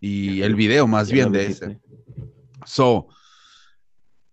Y 0.00 0.40
el 0.40 0.54
video 0.54 0.86
más 0.86 1.12
bien 1.12 1.30
de 1.30 1.44
ese. 1.44 1.78
So, 2.64 3.08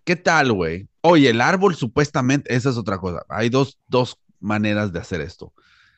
¿qué 0.06 0.16
tal, 0.16 0.54
güey? 0.54 0.88
Oye, 1.02 1.30
el 1.30 1.42
árbol 1.42 1.76
supuestamente, 1.76 2.56
esa 2.56 2.70
es 2.70 2.78
otra 2.78 3.00
cosa. 3.00 3.26
Hay 3.28 3.50
dos, 3.50 3.80
dos 3.90 4.18
maneras 4.40 4.94
de 4.94 5.00
hacer 5.00 5.20
esto. 5.20 5.52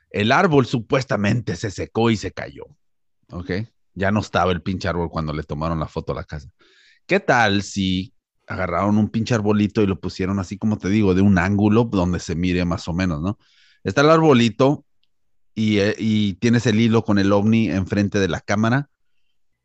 El 0.10 0.32
árbol 0.32 0.66
supuestamente 0.66 1.56
se 1.56 1.70
secó 1.70 2.10
y 2.10 2.18
se 2.18 2.32
cayó. 2.32 2.66
¿Ok? 3.30 3.52
Ya 3.94 4.10
no 4.12 4.22
estaba 4.22 4.52
el 4.52 4.64
pinche 4.64 4.88
árbol 4.88 5.12
cuando 5.12 5.34
le 5.34 5.44
tomaron 5.44 5.80
la 5.80 5.88
foto 5.88 6.14
a 6.14 6.16
la 6.16 6.24
casa. 6.24 6.52
¿Qué 7.06 7.20
tal 7.20 7.62
si 7.62 8.16
agarraron 8.48 8.98
un 8.98 9.10
pinche 9.10 9.34
arbolito 9.36 9.82
y 9.82 9.88
lo 9.88 10.00
pusieron 10.00 10.40
así 10.40 10.58
como 10.58 10.78
te 10.78 10.90
digo, 10.90 11.14
de 11.14 11.22
un 11.22 11.38
ángulo 11.38 11.86
donde 11.86 12.20
se 12.20 12.36
mire 12.36 12.66
más 12.66 12.88
o 12.88 12.94
menos, 12.94 13.22
¿no? 13.22 13.38
Está 13.84 14.02
el 14.02 14.10
arbolito 14.10 14.86
y, 15.56 15.80
eh, 15.80 15.96
y 16.00 16.36
tienes 16.36 16.66
el 16.68 16.80
hilo 16.82 17.04
con 17.04 17.20
el 17.20 17.32
ovni 17.34 17.70
enfrente 17.70 18.20
de 18.20 18.28
la 18.30 18.42
cámara 18.42 18.90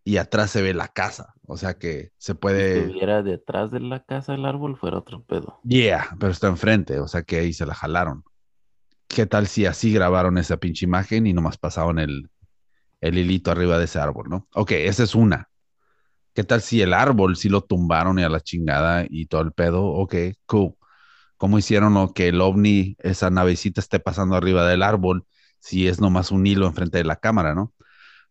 y 0.05 0.19
atrás 0.19 0.51
se 0.53 0.63
ve 0.63 0.75
la 0.75 0.89
casa. 0.89 1.35
O 1.47 1.57
sea 1.57 1.79
que 1.79 2.13
se 2.19 2.35
Si 2.35 2.35
puede... 2.35 2.61
estuviera 2.61 3.23
detrás 3.23 3.71
de 3.71 3.79
la 3.81 4.03
casa 4.05 4.33
del 4.33 4.47
árbol, 4.47 4.77
fuera 4.77 4.99
otro 4.99 5.23
pedo. 5.23 5.63
Yeah, 5.63 6.17
pero 6.21 6.33
está 6.33 6.47
enfrente, 6.49 7.01
o 7.01 7.09
sea 7.09 7.23
que 7.23 7.39
ahí 7.39 7.53
se 7.53 7.67
la 7.67 7.75
jalaron. 7.75 8.25
¿Qué 9.09 9.27
tal 9.27 9.47
si 9.49 9.67
así 9.67 9.93
grabaron 9.93 10.39
esa 10.39 10.59
pinche 10.59 10.87
imagen 10.87 11.27
y 11.27 11.33
nomás 11.35 11.59
pasaron 11.59 11.99
el, 12.01 12.31
el 13.01 13.19
hilito 13.19 13.51
arriba 13.53 13.79
de 13.79 13.87
ese 13.87 14.01
árbol, 14.01 14.29
¿no? 14.31 14.49
Ok, 14.55 14.73
esa 14.73 15.05
es 15.05 15.15
una. 15.15 15.51
¿Qué 16.37 16.45
tal 16.45 16.61
si 16.61 16.83
el 16.83 16.93
árbol 16.93 17.35
sí 17.37 17.49
lo 17.49 17.63
tumbaron 17.63 18.19
y 18.19 18.23
a 18.23 18.29
la 18.29 18.43
chingada 18.43 19.07
y 19.09 19.25
todo 19.25 19.41
el 19.41 19.53
pedo? 19.53 19.87
Ok, 19.87 20.15
cool. 20.45 20.75
¿Cómo 21.39 21.57
hicieron 21.59 21.95
lo 21.95 22.13
que 22.13 22.29
el 22.29 22.43
ovni, 22.43 22.95
esa 22.99 23.31
navecita 23.31 23.81
esté 23.81 24.01
pasando 24.01 24.37
arriba 24.37 24.69
del 24.69 24.83
árbol 24.83 25.25
si 25.61 25.89
es 25.89 25.99
nomás 25.99 26.33
un 26.33 26.47
hilo 26.47 26.67
enfrente 26.67 26.99
de 26.99 27.05
la 27.05 27.17
cámara, 27.17 27.55
¿no? 27.55 27.73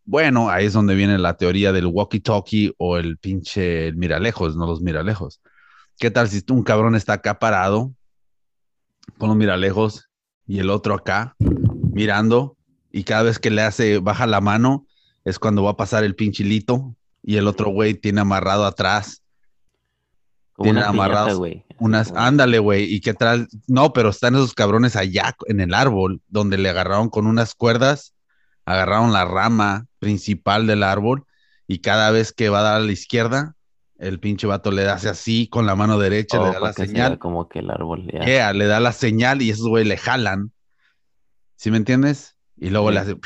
Bueno, 0.04 0.50
ahí 0.50 0.66
es 0.66 0.72
donde 0.72 0.94
viene 0.94 1.18
la 1.18 1.36
teoría 1.36 1.72
del 1.72 1.86
walkie-talkie 1.86 2.76
o 2.78 2.96
el 2.96 3.18
pinche 3.18 3.88
el 3.88 3.96
miralejos, 3.96 4.54
no 4.54 4.66
los 4.66 4.80
miralejos. 4.82 5.40
¿Qué 5.98 6.12
tal 6.12 6.28
si 6.28 6.44
un 6.50 6.62
cabrón 6.62 6.94
está 6.94 7.14
acá 7.14 7.40
parado 7.40 7.92
con 9.18 9.30
los 9.30 9.36
miralejos 9.36 10.08
y 10.46 10.60
el 10.60 10.70
otro 10.70 10.94
acá 10.94 11.34
mirando 11.92 12.56
y 12.92 13.02
cada 13.02 13.24
vez 13.24 13.40
que 13.40 13.50
le 13.50 13.62
hace, 13.62 13.98
baja 13.98 14.28
la 14.28 14.40
mano, 14.40 14.86
es 15.24 15.40
cuando 15.40 15.64
va 15.64 15.72
a 15.72 15.76
pasar 15.76 16.04
el 16.04 16.14
pinchilito 16.14 16.94
y 17.26 17.36
el 17.36 17.46
otro 17.48 17.68
güey 17.70 17.92
tiene 17.94 18.20
amarrado 18.22 18.64
atrás 18.64 19.20
Como 20.54 20.64
Tienen 20.72 20.84
una 20.84 20.92
piñata, 20.92 21.32
güey. 21.34 21.66
Unas, 21.78 22.08
como- 22.08 22.20
ándale, 22.20 22.58
güey, 22.60 22.84
y 22.84 23.00
qué 23.02 23.12
tal, 23.12 23.48
no, 23.66 23.92
pero 23.92 24.08
están 24.08 24.34
esos 24.36 24.54
cabrones 24.54 24.96
allá 24.96 25.36
en 25.48 25.60
el 25.60 25.74
árbol 25.74 26.22
donde 26.28 26.56
le 26.56 26.70
agarraron 26.70 27.10
con 27.10 27.26
unas 27.26 27.54
cuerdas, 27.54 28.14
agarraron 28.64 29.12
la 29.12 29.26
rama 29.26 29.86
principal 29.98 30.66
del 30.66 30.82
árbol 30.82 31.26
y 31.66 31.80
cada 31.80 32.10
vez 32.10 32.32
que 32.32 32.48
va 32.48 32.60
a 32.60 32.62
dar 32.62 32.76
a 32.76 32.84
la 32.84 32.92
izquierda, 32.92 33.54
el 33.98 34.18
pinche 34.20 34.46
vato 34.46 34.70
le 34.70 34.88
hace 34.88 35.08
así 35.10 35.48
con 35.48 35.66
la 35.66 35.74
mano 35.74 35.98
derecha, 35.98 36.40
Oh, 36.40 36.46
le 36.46 36.52
da 36.52 36.60
la 36.60 36.72
que 36.72 36.86
señal. 36.86 37.18
como 37.18 37.48
que 37.48 37.58
el 37.58 37.70
árbol 37.70 38.06
ya. 38.10 38.24
Yeah, 38.24 38.52
le 38.54 38.66
da 38.66 38.78
la 38.80 38.92
señal 38.92 39.42
y 39.42 39.50
esos 39.50 39.66
güey 39.68 39.84
le 39.84 39.96
jalan. 39.98 40.52
¿Sí 41.56 41.70
me 41.70 41.76
entiendes? 41.78 42.35
Y 42.58 42.70
luego 42.70 42.88
Sí. 42.88 42.94
le 42.94 43.00
hace 43.00 43.16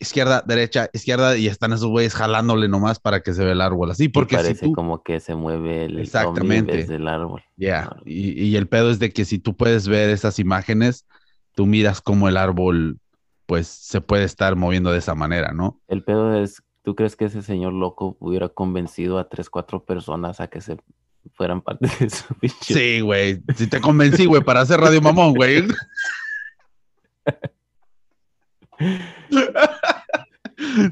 izquierda, 0.00 0.42
derecha, 0.46 0.88
izquierda 0.94 1.36
y 1.36 1.46
están 1.46 1.72
esos 1.74 1.88
güeyes 1.88 2.14
jalándole 2.14 2.68
nomás 2.68 2.98
para 2.98 3.20
que 3.22 3.34
se 3.34 3.44
vea 3.44 3.52
el 3.52 3.60
árbol 3.60 3.90
así. 3.90 4.04
Y 4.04 4.08
Porque 4.08 4.36
si 4.36 4.42
parece 4.42 4.66
tú, 4.66 4.72
como 4.72 5.02
que 5.02 5.20
se 5.20 5.34
mueve 5.34 5.84
el 5.84 5.98
Exactamente. 5.98 6.72
vez 6.72 6.88
del 6.88 7.06
árbol. 7.06 7.42
Yeah, 7.56 7.82
Claro. 7.88 8.02
Y, 8.06 8.42
y 8.42 8.56
el 8.56 8.66
pedo 8.66 8.90
es 8.90 8.98
de 8.98 9.10
que 9.12 9.24
si 9.26 9.38
tú 9.38 9.56
puedes 9.56 9.88
ver 9.88 10.08
esas 10.08 10.38
imágenes, 10.38 11.06
tú 11.54 11.66
miras 11.66 12.00
cómo 12.00 12.28
el 12.28 12.36
árbol 12.38 12.98
pues 13.44 13.66
se 13.66 14.00
puede 14.00 14.24
estar 14.24 14.56
moviendo 14.56 14.90
de 14.92 14.98
esa 14.98 15.14
manera, 15.14 15.52
¿no? 15.52 15.80
El 15.88 16.02
pedo 16.04 16.34
es, 16.42 16.62
¿tú 16.82 16.94
crees 16.94 17.14
que 17.16 17.26
ese 17.26 17.42
señor 17.42 17.72
loco 17.74 18.16
hubiera 18.20 18.48
convencido 18.48 19.18
a 19.18 19.28
tres, 19.28 19.50
cuatro 19.50 19.84
personas 19.84 20.40
a 20.40 20.48
que 20.48 20.60
se 20.62 20.78
fueran 21.34 21.60
parte 21.60 21.88
de 22.00 22.08
su 22.10 22.24
pinche? 22.40 22.74
Sí, 22.74 23.00
güey. 23.00 23.42
Si 23.54 23.66
te 23.66 23.80
convencí, 23.82 24.24
güey, 24.24 24.42
para 24.42 24.60
hacer 24.62 24.80
Radio 24.80 25.02
Mamón, 25.02 25.34
güey. 25.34 25.64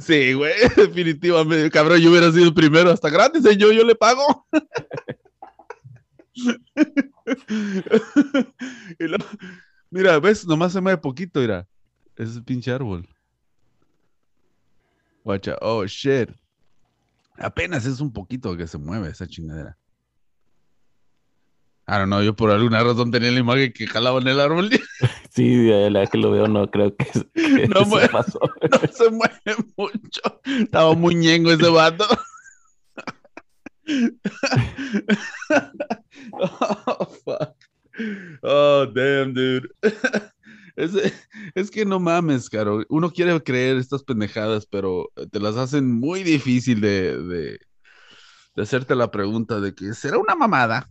Sí, 0.00 0.32
güey, 0.34 0.54
definitivamente. 0.76 1.70
Cabrón, 1.70 2.00
yo 2.00 2.10
hubiera 2.10 2.30
sido 2.30 2.44
el 2.44 2.54
primero. 2.54 2.90
Hasta 2.90 3.10
gratis, 3.10 3.42
señor, 3.42 3.72
yo 3.72 3.84
le 3.84 3.96
pago. 3.96 4.46
Mira, 9.90 10.20
ves, 10.20 10.46
nomás 10.46 10.72
se 10.72 10.80
mueve 10.80 10.98
poquito, 10.98 11.40
mira. 11.40 11.66
Ese 12.16 12.30
es 12.30 12.36
el 12.36 12.44
pinche 12.44 12.70
árbol. 12.70 13.08
Guacha, 15.24 15.56
oh 15.60 15.84
shit. 15.86 16.30
Apenas 17.38 17.84
es 17.86 18.00
un 18.00 18.12
poquito 18.12 18.56
que 18.56 18.66
se 18.66 18.78
mueve 18.78 19.08
esa 19.08 19.26
chingadera. 19.26 19.76
Don't 21.86 22.06
know, 22.06 22.22
yo 22.22 22.34
por 22.34 22.50
alguna 22.50 22.82
razón 22.82 23.10
tenía 23.10 23.30
la 23.30 23.38
imagen 23.38 23.72
que 23.72 23.86
jalaba 23.86 24.20
en 24.20 24.28
el 24.28 24.40
árbol. 24.40 24.70
Sí, 25.36 25.54
de 25.66 25.90
la 25.90 26.06
que 26.06 26.16
lo 26.18 26.30
veo, 26.30 26.48
no 26.48 26.68
creo 26.70 26.96
que, 26.96 27.04
que 27.34 27.68
No 27.68 27.82
mueve. 27.84 28.08
pasó. 28.08 28.40
No 28.70 28.78
se 28.90 29.10
mueve 29.10 29.54
mucho. 29.76 30.40
Estaba 30.44 30.94
muy 30.94 31.14
ñengo 31.14 31.52
ese 31.52 31.68
vato. 31.68 32.06
Oh, 36.32 37.06
fuck. 37.24 37.54
Oh, 38.42 38.86
damn, 38.94 39.32
dude. 39.32 39.68
Es, 40.76 40.92
es 41.54 41.70
que 41.70 41.84
no 41.84 41.98
mames, 42.00 42.50
caro. 42.50 42.84
Uno 42.88 43.10
quiere 43.10 43.40
creer 43.42 43.76
estas 43.76 44.02
pendejadas, 44.02 44.66
pero 44.66 45.10
te 45.30 45.40
las 45.40 45.56
hacen 45.56 45.90
muy 45.92 46.22
difícil 46.22 46.80
de, 46.80 47.16
de, 47.22 47.58
de 48.56 48.62
hacerte 48.62 48.94
la 48.94 49.10
pregunta 49.10 49.60
de 49.60 49.74
que 49.74 49.94
será 49.94 50.18
una 50.18 50.34
mamada. 50.34 50.88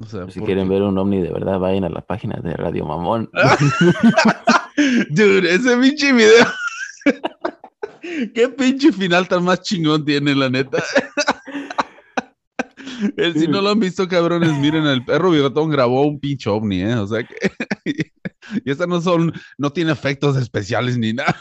O 0.00 0.06
sea, 0.06 0.30
Si 0.30 0.40
quieren 0.40 0.68
ver 0.68 0.82
un 0.82 0.96
ovni 0.96 1.20
de 1.20 1.30
verdad, 1.30 1.58
vayan 1.58 1.84
a 1.84 1.88
la 1.90 2.00
página 2.00 2.40
de 2.42 2.54
Radio 2.54 2.86
Mamón. 2.86 3.30
Dude, 5.10 5.54
ese 5.54 5.76
pinche 5.76 6.12
video. 6.12 6.46
Qué 8.34 8.48
pinche 8.48 8.92
final 8.92 9.28
tan 9.28 9.44
más 9.44 9.60
chingón 9.60 10.04
tiene, 10.04 10.34
la 10.34 10.48
neta. 10.48 10.82
El, 13.16 13.34
si 13.34 13.48
no 13.48 13.62
lo 13.62 13.70
han 13.70 13.80
visto, 13.80 14.06
cabrones, 14.08 14.52
miren, 14.58 14.84
el 14.86 15.02
perro 15.04 15.30
bigotón 15.30 15.70
grabó 15.70 16.02
un 16.02 16.20
pinche 16.20 16.50
ovni, 16.50 16.82
¿eh? 16.82 16.96
O 16.96 17.06
sea 17.06 17.26
que. 17.26 17.52
Y 18.64 18.70
estas 18.70 18.88
no 18.88 19.00
son, 19.00 19.32
no 19.56 19.70
tiene 19.72 19.92
efectos 19.92 20.36
especiales 20.36 20.98
ni 20.98 21.14
nada. 21.14 21.40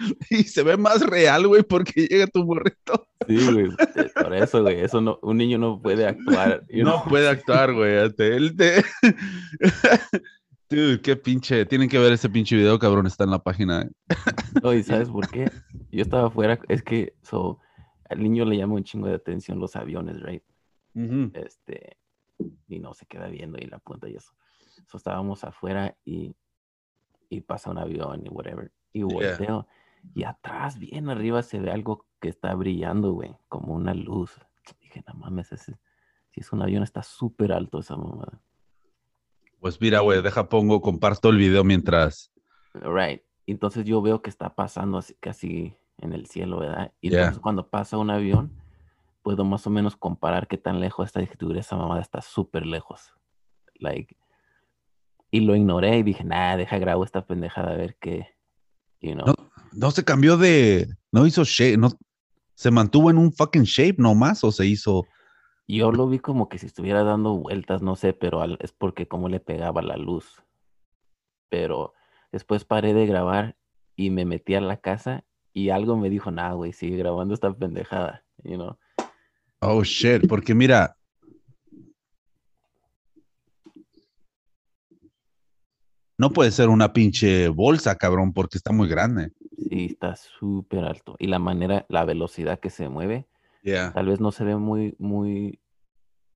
Y 0.30 0.44
se 0.44 0.62
ve 0.62 0.76
más 0.76 1.04
real, 1.06 1.46
güey, 1.46 1.62
porque 1.62 2.06
llega 2.06 2.26
tu 2.26 2.44
burrito. 2.44 3.08
Sí, 3.28 3.52
güey. 3.52 3.66
eh, 3.96 4.10
Por 4.14 4.34
eso, 4.34 4.62
güey. 4.62 4.80
Eso 4.80 5.00
no, 5.00 5.18
un 5.22 5.36
niño 5.36 5.58
no 5.58 5.80
puede 5.80 6.06
actuar. 6.06 6.64
No 6.70 7.04
puede 7.04 7.28
actuar, 7.28 7.74
güey. 7.74 7.94
Él 8.18 8.56
te... 8.56 8.82
Dude, 10.70 11.00
qué 11.00 11.16
pinche. 11.16 11.66
Tienen 11.66 11.88
que 11.88 11.98
ver 11.98 12.12
ese 12.12 12.30
pinche 12.30 12.54
video, 12.56 12.78
cabrón. 12.78 13.06
Está 13.06 13.24
en 13.24 13.30
la 13.30 13.40
página. 13.40 13.82
¿eh? 13.82 13.90
No, 14.62 14.72
¿y 14.72 14.82
sabes 14.84 15.08
por 15.08 15.28
qué? 15.28 15.50
Yo 15.90 16.02
estaba 16.02 16.28
afuera, 16.28 16.60
es 16.68 16.82
que 16.84 17.14
so, 17.22 17.58
al 18.08 18.22
niño 18.22 18.44
le 18.44 18.56
llama 18.56 18.74
un 18.74 18.84
chingo 18.84 19.08
de 19.08 19.14
atención 19.14 19.58
los 19.58 19.74
aviones, 19.74 20.22
right? 20.22 20.44
Este, 21.34 21.96
y 22.68 22.78
no 22.78 22.94
se 22.94 23.06
queda 23.06 23.26
viendo 23.28 23.58
y 23.58 23.66
la 23.66 23.80
punta 23.80 24.08
y 24.08 24.14
eso. 24.14 24.32
So, 24.86 24.96
estábamos 24.96 25.42
afuera 25.42 25.96
y, 26.04 26.36
y 27.28 27.40
pasa 27.40 27.70
un 27.70 27.78
avión 27.78 28.24
y 28.24 28.28
whatever. 28.28 28.70
Y 28.92 29.02
volteo. 29.02 29.66
Y 30.14 30.24
atrás, 30.24 30.78
bien 30.78 31.08
arriba, 31.08 31.42
se 31.42 31.60
ve 31.60 31.70
algo 31.70 32.06
que 32.20 32.28
está 32.28 32.54
brillando, 32.54 33.12
güey, 33.12 33.36
como 33.48 33.74
una 33.74 33.94
luz. 33.94 34.38
Dije, 34.80 35.02
no 35.06 35.14
mames, 35.14 35.52
ese, 35.52 35.78
si 36.30 36.40
es 36.40 36.52
un 36.52 36.62
avión, 36.62 36.82
está 36.82 37.02
súper 37.02 37.52
alto 37.52 37.78
esa 37.80 37.96
mamada. 37.96 38.40
Pues 39.58 39.80
mira, 39.80 40.00
güey, 40.00 40.22
deja 40.22 40.48
pongo, 40.48 40.80
comparto 40.80 41.28
el 41.28 41.36
video 41.36 41.64
mientras. 41.64 42.32
Right. 42.74 43.22
Entonces 43.46 43.84
yo 43.84 44.00
veo 44.00 44.22
que 44.22 44.30
está 44.30 44.54
pasando 44.54 44.98
así, 44.98 45.14
casi 45.20 45.76
en 45.98 46.12
el 46.12 46.26
cielo, 46.26 46.60
¿verdad? 46.60 46.92
Y 47.00 47.10
Yeah. 47.10 47.20
entonces 47.20 47.42
cuando 47.42 47.68
pasa 47.68 47.98
un 47.98 48.10
avión, 48.10 48.50
puedo 49.22 49.44
más 49.44 49.66
o 49.66 49.70
menos 49.70 49.96
comparar 49.96 50.46
qué 50.46 50.56
tan 50.56 50.80
lejos 50.80 51.06
está. 51.06 51.20
Dije, 51.20 51.34
"Dude, 51.38 51.60
esa 51.60 51.76
mamada 51.76 52.00
está 52.00 52.22
súper 52.22 52.64
lejos. 52.64 53.12
Like, 53.74 54.16
y 55.30 55.40
lo 55.40 55.54
ignoré 55.54 55.98
y 55.98 56.02
dije, 56.02 56.24
nah, 56.24 56.56
deja 56.56 56.78
grabo 56.78 57.04
esta 57.04 57.24
pendejada 57.24 57.72
a 57.72 57.76
ver 57.76 57.96
qué, 58.00 58.34
you 59.00 59.12
know. 59.14 59.26
No, 59.26 59.34
no 59.72 59.90
se 59.90 60.04
cambió 60.04 60.36
de. 60.36 60.88
No 61.12 61.26
hizo 61.26 61.44
shape. 61.44 61.76
No, 61.76 61.90
se 62.54 62.70
mantuvo 62.70 63.10
en 63.10 63.18
un 63.18 63.32
fucking 63.32 63.64
shape 63.64 63.96
nomás 63.98 64.44
o 64.44 64.52
se 64.52 64.66
hizo. 64.66 65.06
Yo 65.66 65.92
lo 65.92 66.08
vi 66.08 66.18
como 66.18 66.48
que 66.48 66.58
si 66.58 66.66
estuviera 66.66 67.04
dando 67.04 67.36
vueltas, 67.36 67.80
no 67.80 67.94
sé, 67.96 68.12
pero 68.12 68.42
al- 68.42 68.58
es 68.60 68.72
porque 68.72 69.06
como 69.06 69.28
le 69.28 69.40
pegaba 69.40 69.82
la 69.82 69.96
luz. 69.96 70.42
Pero 71.48 71.94
después 72.32 72.64
paré 72.64 72.94
de 72.94 73.06
grabar 73.06 73.56
y 73.96 74.10
me 74.10 74.24
metí 74.24 74.54
a 74.54 74.60
la 74.60 74.78
casa 74.78 75.24
y 75.52 75.70
algo 75.70 75.96
me 75.96 76.10
dijo, 76.10 76.30
nah, 76.30 76.52
güey, 76.52 76.72
sigue 76.72 76.96
grabando 76.96 77.34
esta 77.34 77.52
pendejada, 77.52 78.24
you 78.42 78.54
know. 78.56 78.78
Oh 79.60 79.82
shit. 79.84 80.26
Porque 80.28 80.54
mira. 80.54 80.96
No 86.20 86.28
puede 86.34 86.50
ser 86.50 86.68
una 86.68 86.92
pinche 86.92 87.48
bolsa, 87.48 87.96
cabrón, 87.96 88.34
porque 88.34 88.58
está 88.58 88.72
muy 88.72 88.86
grande. 88.88 89.32
Sí, 89.56 89.86
está 89.86 90.14
súper 90.16 90.84
alto. 90.84 91.16
Y 91.18 91.28
la 91.28 91.38
manera, 91.38 91.86
la 91.88 92.04
velocidad 92.04 92.60
que 92.60 92.68
se 92.68 92.90
mueve, 92.90 93.26
Yeah. 93.62 93.94
tal 93.94 94.04
vez 94.04 94.20
no 94.20 94.30
se 94.30 94.44
ve 94.44 94.54
muy, 94.56 94.94
muy, 94.98 95.60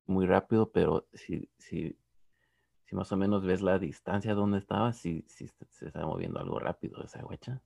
muy 0.07 0.25
rápido, 0.25 0.71
pero 0.71 1.07
si, 1.13 1.51
si, 1.59 1.95
si 2.85 2.95
más 2.95 3.11
o 3.11 3.17
menos 3.17 3.45
ves 3.45 3.61
la 3.61 3.77
distancia 3.77 4.33
donde 4.33 4.57
estaba, 4.57 4.91
sí, 4.91 5.23
sí 5.27 5.47
se- 5.47 5.67
se 5.69 5.85
está 5.85 6.03
moviendo 6.03 6.39
algo 6.39 6.57
rápido 6.57 7.03
esa 7.03 7.23
huecha. 7.23 7.61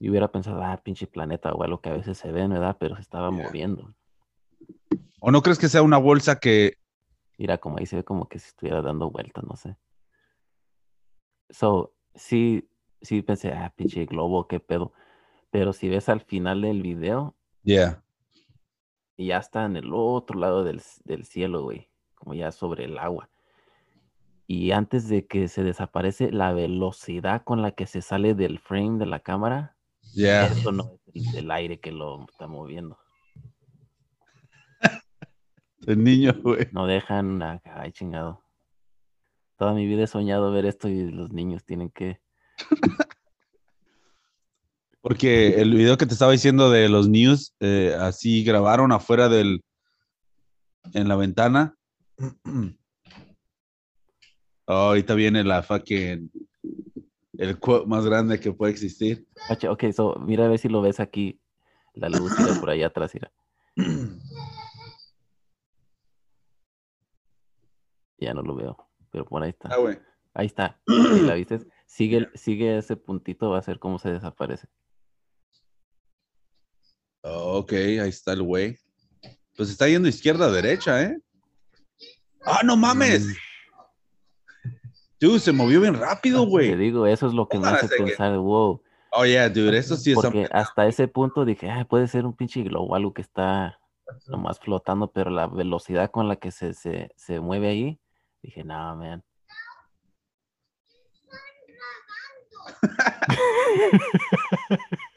Yo 0.00 0.12
hubiera 0.12 0.32
pensado, 0.32 0.62
ah, 0.62 0.80
pinche 0.82 1.06
planeta 1.06 1.52
o 1.52 1.62
algo 1.62 1.82
que 1.82 1.90
a 1.90 1.92
veces 1.92 2.16
se 2.16 2.32
ve, 2.32 2.48
¿verdad? 2.48 2.78
Pero 2.80 2.94
se 2.96 3.02
estaba 3.02 3.30
Yeah. 3.30 3.42
moviendo. 3.44 3.94
¿O 5.20 5.30
no 5.30 5.42
crees 5.42 5.58
que 5.58 5.68
sea 5.68 5.82
una 5.82 5.98
bolsa 5.98 6.38
que. 6.38 6.78
Mira, 7.36 7.58
como 7.58 7.76
ahí 7.76 7.84
se 7.84 7.96
ve 7.96 8.02
como 8.04 8.28
que 8.30 8.38
si 8.38 8.48
estuviera 8.48 8.80
dando 8.80 9.10
vueltas, 9.10 9.44
no 9.44 9.56
sé. 9.56 9.76
So, 11.52 11.94
sí, 12.16 12.68
sí 13.00 13.22
pensé, 13.22 13.52
ah, 13.52 13.72
pinche 13.76 14.04
globo, 14.06 14.48
qué 14.48 14.58
pedo. 14.58 14.92
Pero 15.50 15.72
si 15.72 15.88
ves 15.88 16.08
al 16.08 16.20
final 16.22 16.62
del 16.62 16.82
video, 16.82 17.36
Yeah. 17.62 18.02
y 19.16 19.26
ya 19.28 19.36
está 19.36 19.64
en 19.66 19.76
el 19.76 19.92
otro 19.94 20.36
lado 20.40 20.64
del, 20.64 20.82
del 21.04 21.24
cielo, 21.24 21.62
güey, 21.62 21.88
como 22.16 22.34
ya 22.34 22.50
sobre 22.50 22.86
el 22.86 22.98
agua. 22.98 23.28
Y 24.48 24.72
antes 24.72 25.08
de 25.08 25.26
que 25.28 25.46
se 25.46 25.62
desaparece, 25.62 26.32
la 26.32 26.52
velocidad 26.52 27.44
con 27.44 27.62
la 27.62 27.70
que 27.70 27.86
se 27.86 28.02
sale 28.02 28.34
del 28.34 28.58
frame 28.58 28.98
de 28.98 29.06
la 29.06 29.20
cámara, 29.20 29.76
Yeah. 30.14 30.46
eso 30.46 30.72
no 30.72 30.98
es 31.14 31.34
el, 31.34 31.44
el 31.44 31.50
aire 31.52 31.78
que 31.80 31.92
lo 31.92 32.24
está 32.28 32.46
moviendo. 32.48 32.98
El 35.86 36.02
niño, 36.04 36.32
güey. 36.42 36.68
No 36.72 36.86
dejan, 36.86 37.42
a- 37.42 37.60
ay 37.64 37.92
chingado. 37.92 38.41
Toda 39.62 39.74
mi 39.74 39.86
vida 39.86 40.02
he 40.02 40.06
soñado 40.08 40.50
ver 40.50 40.66
esto 40.66 40.88
y 40.88 41.08
los 41.12 41.30
niños 41.30 41.62
tienen 41.64 41.88
que... 41.90 42.20
Porque 45.00 45.60
el 45.60 45.72
video 45.72 45.96
que 45.96 46.04
te 46.04 46.14
estaba 46.14 46.32
diciendo 46.32 46.68
de 46.68 46.88
los 46.88 47.08
news, 47.08 47.54
eh, 47.60 47.94
así 47.96 48.42
grabaron 48.42 48.90
afuera 48.90 49.28
del. 49.28 49.62
en 50.94 51.06
la 51.06 51.14
ventana. 51.14 51.76
Oh, 54.66 54.72
ahorita 54.90 55.14
viene 55.14 55.44
la 55.44 55.62
fucking. 55.62 56.28
el 57.38 57.60
quote 57.60 57.86
más 57.86 58.04
grande 58.04 58.40
que 58.40 58.52
puede 58.52 58.72
existir. 58.72 59.28
Ok, 59.68 59.84
so, 59.94 60.16
mira 60.16 60.46
a 60.46 60.48
ver 60.48 60.58
si 60.58 60.68
lo 60.68 60.82
ves 60.82 60.98
aquí. 60.98 61.38
La 61.94 62.08
luz 62.08 62.32
mira 62.36 62.58
por 62.58 62.70
allá 62.70 62.88
atrás, 62.88 63.12
mira. 63.14 63.30
Ya 68.18 68.34
no 68.34 68.42
lo 68.42 68.54
veo, 68.54 68.76
pero 69.12 69.24
por 69.26 69.42
ahí 69.42 69.50
está. 69.50 69.68
Ah, 69.70 69.76
güey. 69.76 69.98
Ahí 70.34 70.46
está. 70.46 70.80
Si 70.86 71.20
la 71.20 71.34
viste, 71.34 71.60
sigue, 71.86 72.28
sigue 72.34 72.78
ese 72.78 72.96
puntito, 72.96 73.50
va 73.50 73.58
a 73.58 73.62
ser 73.62 73.78
cómo 73.78 73.98
se 73.98 74.10
desaparece. 74.10 74.66
Oh, 77.22 77.58
ok, 77.58 77.72
ahí 77.72 78.08
está 78.08 78.32
el 78.32 78.42
güey. 78.42 78.76
Pues 79.56 79.70
está 79.70 79.86
yendo 79.86 80.08
izquierda 80.08 80.46
a 80.46 80.50
derecha, 80.50 81.02
¿eh? 81.02 81.18
¡Ah, 82.44 82.62
no 82.64 82.76
mames! 82.76 83.36
Dude, 85.20 85.38
se 85.38 85.52
movió 85.52 85.80
bien 85.80 85.94
rápido, 85.94 86.42
Te 86.42 86.50
güey. 86.50 86.74
digo, 86.74 87.06
eso 87.06 87.28
es 87.28 87.34
lo 87.34 87.46
que 87.46 87.58
me 87.58 87.68
hace 87.68 87.86
pensar, 87.86 88.36
wow. 88.38 88.82
Oh, 89.12 89.24
yeah, 89.24 89.48
dude, 89.48 89.76
eso 89.76 89.96
sí 89.96 90.12
es. 90.12 90.16
Porque 90.16 90.48
hasta 90.50 90.86
ese 90.88 91.06
punto 91.06 91.44
dije, 91.44 91.70
ah, 91.70 91.84
puede 91.88 92.08
ser 92.08 92.24
un 92.24 92.34
pinche 92.34 92.62
globo, 92.62 92.96
algo 92.96 93.12
que 93.12 93.22
está 93.22 93.78
nomás 94.26 94.58
flotando, 94.58 95.12
pero 95.12 95.30
la 95.30 95.46
velocidad 95.46 96.10
con 96.10 96.26
la 96.28 96.36
que 96.36 96.50
se, 96.50 96.74
se, 96.74 97.12
se 97.14 97.38
mueve 97.38 97.68
ahí, 97.68 98.00
dije, 98.42 98.64
no, 98.64 98.96
man. 98.96 99.22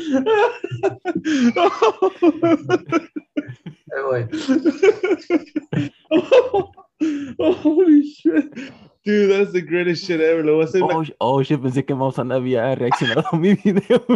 Ahí 3.92 4.02
voy. 4.02 4.26
Holy 7.38 8.02
shit. 8.04 8.52
Dude, 9.04 9.30
that's 9.30 9.52
the 9.52 9.59
greatest 9.70 10.04
shit 10.04 10.20
ever. 10.20 10.44
Lo 10.44 10.54
voy 10.56 10.62
a 10.62 10.64
hacer. 10.66 10.82
Oh, 10.82 11.02
sh- 11.04 11.14
oh, 11.18 11.42
shit, 11.42 11.60
pensé 11.60 11.84
que 11.84 11.94
Mausan 11.94 12.32
había 12.32 12.74
reaccionado 12.74 13.24
a 13.32 13.36
mi 13.36 13.54
video. 13.54 14.04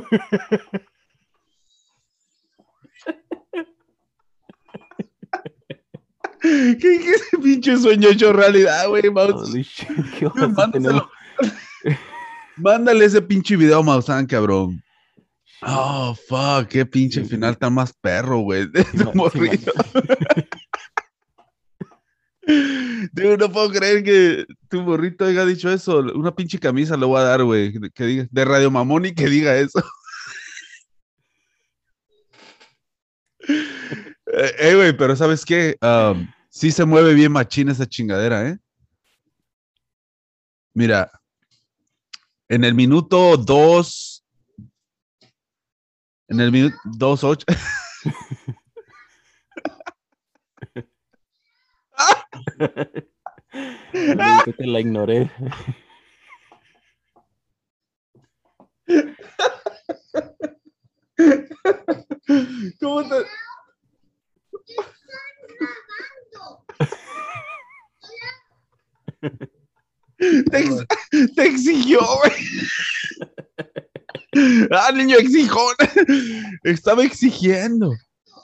¿Qué, 6.40 6.76
qué 6.78 7.10
ese 7.14 7.38
pinche 7.42 7.76
sueño 7.76 8.08
hecho 8.10 8.32
realidad, 8.32 8.88
güey? 8.88 9.10
Maus? 9.10 9.50
Mándale 12.56 13.04
ese 13.06 13.22
pinche 13.22 13.56
video 13.56 13.78
a 13.78 13.82
Mausan, 13.82 14.26
cabrón. 14.26 14.82
Oh, 15.62 16.14
fuck, 16.28 16.68
qué 16.68 16.84
pinche 16.84 17.22
Sí, 17.22 17.28
final 17.30 17.56
tan 17.56 17.72
más 17.72 17.94
perro, 17.94 18.40
güey. 18.40 18.66
De 18.70 18.84
Sí. 18.84 18.90
Dude, 22.46 23.36
no 23.38 23.50
puedo 23.50 23.70
creer 23.70 24.02
que 24.02 24.46
tu 24.68 24.82
morrito 24.82 25.24
haya 25.24 25.44
dicho 25.44 25.70
eso. 25.70 25.98
Una 25.98 26.34
pinche 26.34 26.58
camisa 26.58 26.96
le 26.96 27.06
voy 27.06 27.20
a 27.20 27.24
dar, 27.24 27.42
güey. 27.44 27.72
Que 27.92 28.04
diga, 28.04 28.26
de 28.30 28.44
Radio 28.44 28.70
Mamón 28.70 29.06
y 29.06 29.14
que 29.14 29.28
diga 29.28 29.56
eso. 29.56 29.82
Eh, 34.36 34.52
eh, 34.58 34.74
güey, 34.74 34.96
pero 34.96 35.14
¿sabes 35.14 35.44
qué? 35.44 35.76
Um, 35.80 36.26
sí 36.48 36.72
se 36.72 36.84
mueve 36.84 37.14
bien 37.14 37.30
machín 37.30 37.68
esa 37.68 37.86
chingadera, 37.86 38.48
¿eh? 38.48 38.58
Mira, 40.72 41.08
en 42.48 42.64
el 42.64 42.74
minuto 42.74 43.36
2. 43.36 44.24
En 46.28 46.40
el 46.40 46.50
minuto 46.50 46.76
2.8. 46.84 47.44
te 54.56 54.66
la 54.66 54.80
ignoré. 54.80 55.30
¿cómo 62.80 63.02
te? 63.08 63.16
Te, 70.18 70.58
ex- 70.58 70.86
te 71.34 71.46
exigió, 71.46 72.00
güey. 72.00 72.32
Ah, 74.72 74.90
niño 74.92 75.16
exijón. 75.18 75.74
Estaba 76.64 77.04
exigiendo. 77.04 77.92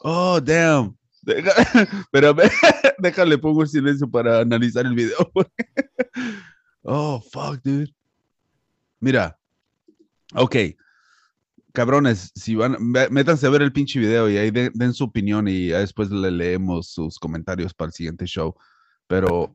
Oh, 0.03 0.41
damn. 0.41 0.97
Deja- 1.35 1.53
pero 2.13 2.35
déjale, 2.99 3.39
pongo 3.39 3.63
el 3.63 3.69
silencio 3.69 4.11
para 4.11 4.41
analizar 4.41 4.87
el 4.87 4.95
video. 4.95 5.17
Oh, 6.83 7.21
fuck, 7.21 7.61
dude. 7.63 7.95
Mira. 9.01 9.39
Ok. 10.35 10.57
Cabrones, 11.75 12.33
si 12.35 12.55
van, 12.57 12.77
métanse 12.81 13.47
a 13.47 13.51
ver 13.51 13.61
el 13.63 13.71
pinche 13.73 14.01
video 14.01 14.31
y 14.31 14.39
ahí 14.39 14.51
de- 14.51 14.71
den 14.75 14.95
su 14.95 15.05
opinión 15.05 15.47
y 15.47 15.67
después 15.69 16.11
le 16.11 16.31
leemos 16.31 16.89
sus 16.91 17.19
comentarios 17.19 17.75
para 17.75 17.89
el 17.89 17.93
siguiente 17.93 18.25
show. 18.27 18.55
Pero 19.07 19.55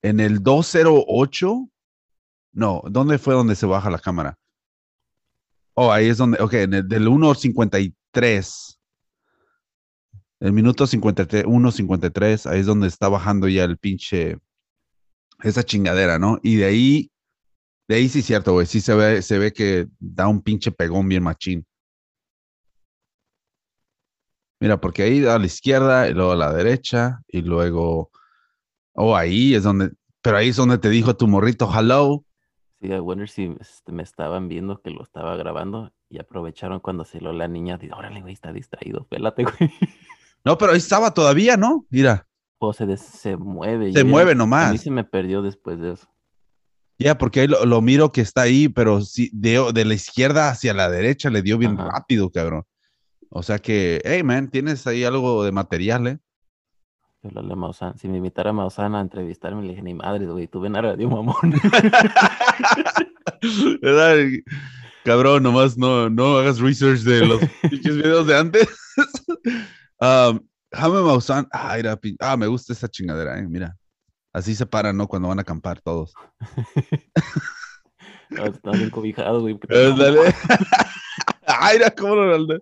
en 0.00 0.20
el 0.20 0.42
208, 0.44 1.68
no, 2.52 2.82
¿dónde 2.88 3.18
fue 3.18 3.34
donde 3.34 3.56
se 3.56 3.66
baja 3.66 3.90
la 3.90 3.98
cámara? 3.98 4.38
Oh, 5.74 5.90
ahí 5.92 6.06
es 6.06 6.18
donde, 6.18 6.40
ok, 6.40 6.52
en 6.54 6.74
el 6.74 6.88
del 6.88 7.08
1.53, 7.08 8.78
el 10.44 10.52
minuto 10.52 10.86
53, 10.86 11.46
1.53, 11.46 12.50
ahí 12.50 12.60
es 12.60 12.66
donde 12.66 12.86
está 12.86 13.08
bajando 13.08 13.48
ya 13.48 13.64
el 13.64 13.78
pinche, 13.78 14.36
esa 15.42 15.62
chingadera, 15.62 16.18
¿no? 16.18 16.38
Y 16.42 16.56
de 16.56 16.66
ahí, 16.66 17.10
de 17.88 17.94
ahí 17.94 18.10
sí 18.10 18.18
es 18.18 18.26
cierto, 18.26 18.52
güey, 18.52 18.66
sí 18.66 18.82
se 18.82 18.94
ve, 18.94 19.22
se 19.22 19.38
ve 19.38 19.54
que 19.54 19.86
da 19.98 20.28
un 20.28 20.42
pinche 20.42 20.70
pegón 20.70 21.08
bien 21.08 21.22
machín. 21.22 21.66
Mira, 24.60 24.78
porque 24.78 25.04
ahí 25.04 25.24
a 25.24 25.38
la 25.38 25.46
izquierda 25.46 26.10
y 26.10 26.12
luego 26.12 26.32
a 26.32 26.36
la 26.36 26.52
derecha 26.52 27.22
y 27.26 27.40
luego, 27.40 28.10
oh, 28.92 29.16
ahí 29.16 29.54
es 29.54 29.62
donde, 29.62 29.92
pero 30.20 30.36
ahí 30.36 30.50
es 30.50 30.56
donde 30.56 30.76
te 30.76 30.90
dijo 30.90 31.16
tu 31.16 31.26
morrito, 31.26 31.70
hello. 31.74 32.22
Sí, 32.82 32.88
I 32.88 32.98
wonder 32.98 33.30
si 33.30 33.56
este, 33.58 33.92
me 33.92 34.02
estaban 34.02 34.48
viendo 34.48 34.82
que 34.82 34.90
lo 34.90 35.04
estaba 35.04 35.36
grabando 35.36 35.90
y 36.10 36.18
aprovecharon 36.18 36.80
cuando 36.80 37.06
salió 37.06 37.32
la 37.32 37.48
niña. 37.48 37.78
Dice, 37.78 37.94
órale, 37.94 38.20
güey, 38.20 38.34
está 38.34 38.52
distraído, 38.52 39.06
pélate, 39.06 39.44
güey. 39.58 39.72
No, 40.44 40.58
pero 40.58 40.72
ahí 40.72 40.78
estaba 40.78 41.12
todavía, 41.14 41.56
¿no? 41.56 41.86
Mira, 41.90 42.26
O 42.58 42.72
se, 42.72 42.86
des- 42.86 43.00
se 43.00 43.36
mueve. 43.36 43.92
se 43.92 43.98
ya- 43.98 44.04
mueve 44.04 44.32
A 44.32 44.34
mí 44.34 44.38
nomás. 44.38 44.80
se 44.80 44.90
me 44.90 45.04
perdió 45.04 45.42
después 45.42 45.78
de 45.80 45.92
eso. 45.92 46.06
Ya, 46.98 47.18
porque 47.18 47.40
ahí 47.40 47.46
lo, 47.48 47.64
lo 47.64 47.80
miro 47.82 48.12
que 48.12 48.20
está 48.20 48.42
ahí, 48.42 48.68
pero 48.68 49.00
sí, 49.00 49.28
de, 49.32 49.72
de 49.74 49.84
la 49.84 49.94
izquierda 49.94 50.48
hacia 50.50 50.72
la 50.74 50.88
derecha 50.90 51.28
le 51.30 51.42
dio 51.42 51.58
bien 51.58 51.78
Ajá. 51.80 51.90
rápido, 51.92 52.30
cabrón. 52.30 52.62
O 53.30 53.42
sea 53.42 53.58
que, 53.58 54.00
hey, 54.04 54.22
man, 54.22 54.48
tienes 54.48 54.86
ahí 54.86 55.02
algo 55.02 55.42
de 55.44 55.50
material, 55.50 56.06
¿eh? 56.06 56.18
Si 57.96 58.06
me 58.08 58.18
invitara 58.18 58.50
a 58.50 58.52
Maussan 58.52 58.94
a 58.94 59.00
entrevistarme, 59.00 59.62
le 59.62 59.70
dije, 59.70 59.82
ni 59.82 59.94
madre, 59.94 60.26
güey, 60.26 60.46
tú 60.46 60.60
ven 60.60 60.76
a 60.76 60.82
Radio 60.82 61.08
Mamón. 61.08 61.34
¿Verdad? 63.82 64.16
Cabrón, 65.04 65.42
nomás 65.42 65.76
no, 65.76 66.08
no 66.10 66.36
hagas 66.38 66.60
research 66.60 67.00
de 67.00 67.26
los 67.26 67.40
videos 67.82 68.26
de 68.26 68.38
antes. 68.38 68.68
Um, 70.00 70.40
Jaime 70.72 71.02
Maussan, 71.02 71.46
ah, 71.52 71.76
ah, 72.20 72.36
me 72.36 72.46
gusta 72.46 72.72
esa 72.72 72.88
chingadera, 72.88 73.38
eh, 73.38 73.46
mira. 73.48 73.76
Así 74.32 74.54
se 74.56 74.66
paran, 74.66 74.96
¿no? 74.96 75.06
Cuando 75.06 75.28
van 75.28 75.38
a 75.38 75.42
acampar 75.42 75.80
todos. 75.80 76.12
No, 78.30 78.46
Están 78.46 78.72
bien 78.72 78.90
cobijados, 78.90 79.42
güey. 79.42 79.56
dale. 79.68 80.34
Cómo 81.96 82.16
lo 82.16 82.58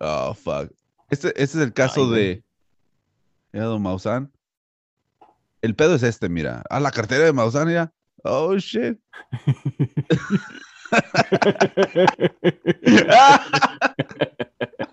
Oh, 0.00 0.32
fuck. 0.34 0.72
Este, 1.10 1.28
este 1.28 1.42
es 1.42 1.54
el 1.56 1.74
caso 1.74 2.06
Ay, 2.06 2.10
de. 2.10 2.44
Mira, 3.52 3.66
don 3.66 3.82
Maussan. 3.82 4.32
El 5.60 5.76
pedo 5.76 5.96
es 5.96 6.02
este, 6.02 6.30
mira. 6.30 6.62
Ah, 6.70 6.80
la 6.80 6.90
cartera 6.90 7.24
de 7.24 7.34
Maussan, 7.34 7.68
mira. 7.68 7.92
Oh, 8.24 8.56
shit. 8.56 8.98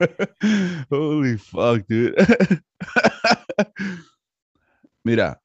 Holy 0.90 1.36
fuck, 1.38 1.86
dude. 1.88 2.14
Mira. 5.04 5.40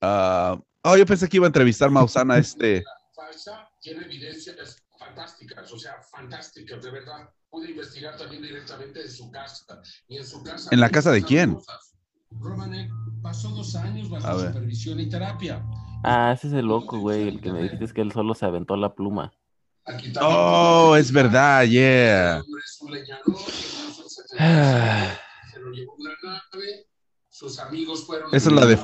ah, 0.00 0.58
oh, 0.82 0.96
yo 0.96 1.06
pensé 1.06 1.28
que 1.28 1.36
iba 1.36 1.46
a 1.46 1.48
entrevistar 1.48 1.90
Maussan 1.90 2.30
a 2.30 2.38
este. 2.38 2.84
falsa 3.14 3.68
tiene 3.80 4.04
evidencias 4.04 4.82
fantásticas, 4.98 5.72
o 5.72 5.78
sea, 5.78 5.96
fantásticas, 6.10 6.82
de 6.82 6.90
verdad. 6.90 7.30
Pude 7.48 7.70
investigar 7.70 8.16
también 8.16 8.42
directamente 8.42 9.02
en 9.02 9.10
su 9.10 9.30
casa. 9.30 9.82
Y 10.06 10.18
en 10.18 10.26
su 10.26 10.42
casa. 10.42 10.68
¿En 10.70 10.80
la 10.80 10.88
casa 10.88 11.10
de 11.10 11.22
quién? 11.22 11.58
Romanek 12.38 12.90
pasó 13.22 13.48
dos 13.48 13.74
años 13.74 14.08
bajo 14.08 14.38
supervisión 14.38 15.00
y 15.00 15.08
terapia. 15.08 15.64
Ah, 16.04 16.32
ese 16.32 16.46
es 16.46 16.52
el 16.52 16.66
loco, 16.66 16.98
güey, 16.98 17.28
el 17.28 17.40
que 17.40 17.50
me 17.50 17.62
dijiste 17.62 17.92
que 17.92 18.00
él 18.02 18.12
solo 18.12 18.34
se 18.34 18.46
aventó 18.46 18.76
la 18.76 18.94
pluma. 18.94 19.32
Oh, 20.20 20.94
es 20.96 21.10
verdad, 21.10 21.64
yeah. 21.64 22.42
Se 24.38 25.58
lo 25.60 25.70
llevó 25.72 25.94
una 25.98 26.10
nave. 26.22 26.86
Sus 27.28 27.58
amigos 27.58 28.04
fueron. 28.06 28.34
Esa 28.34 28.48
es 28.50 28.54
la 28.54 28.66
de- 28.66 28.78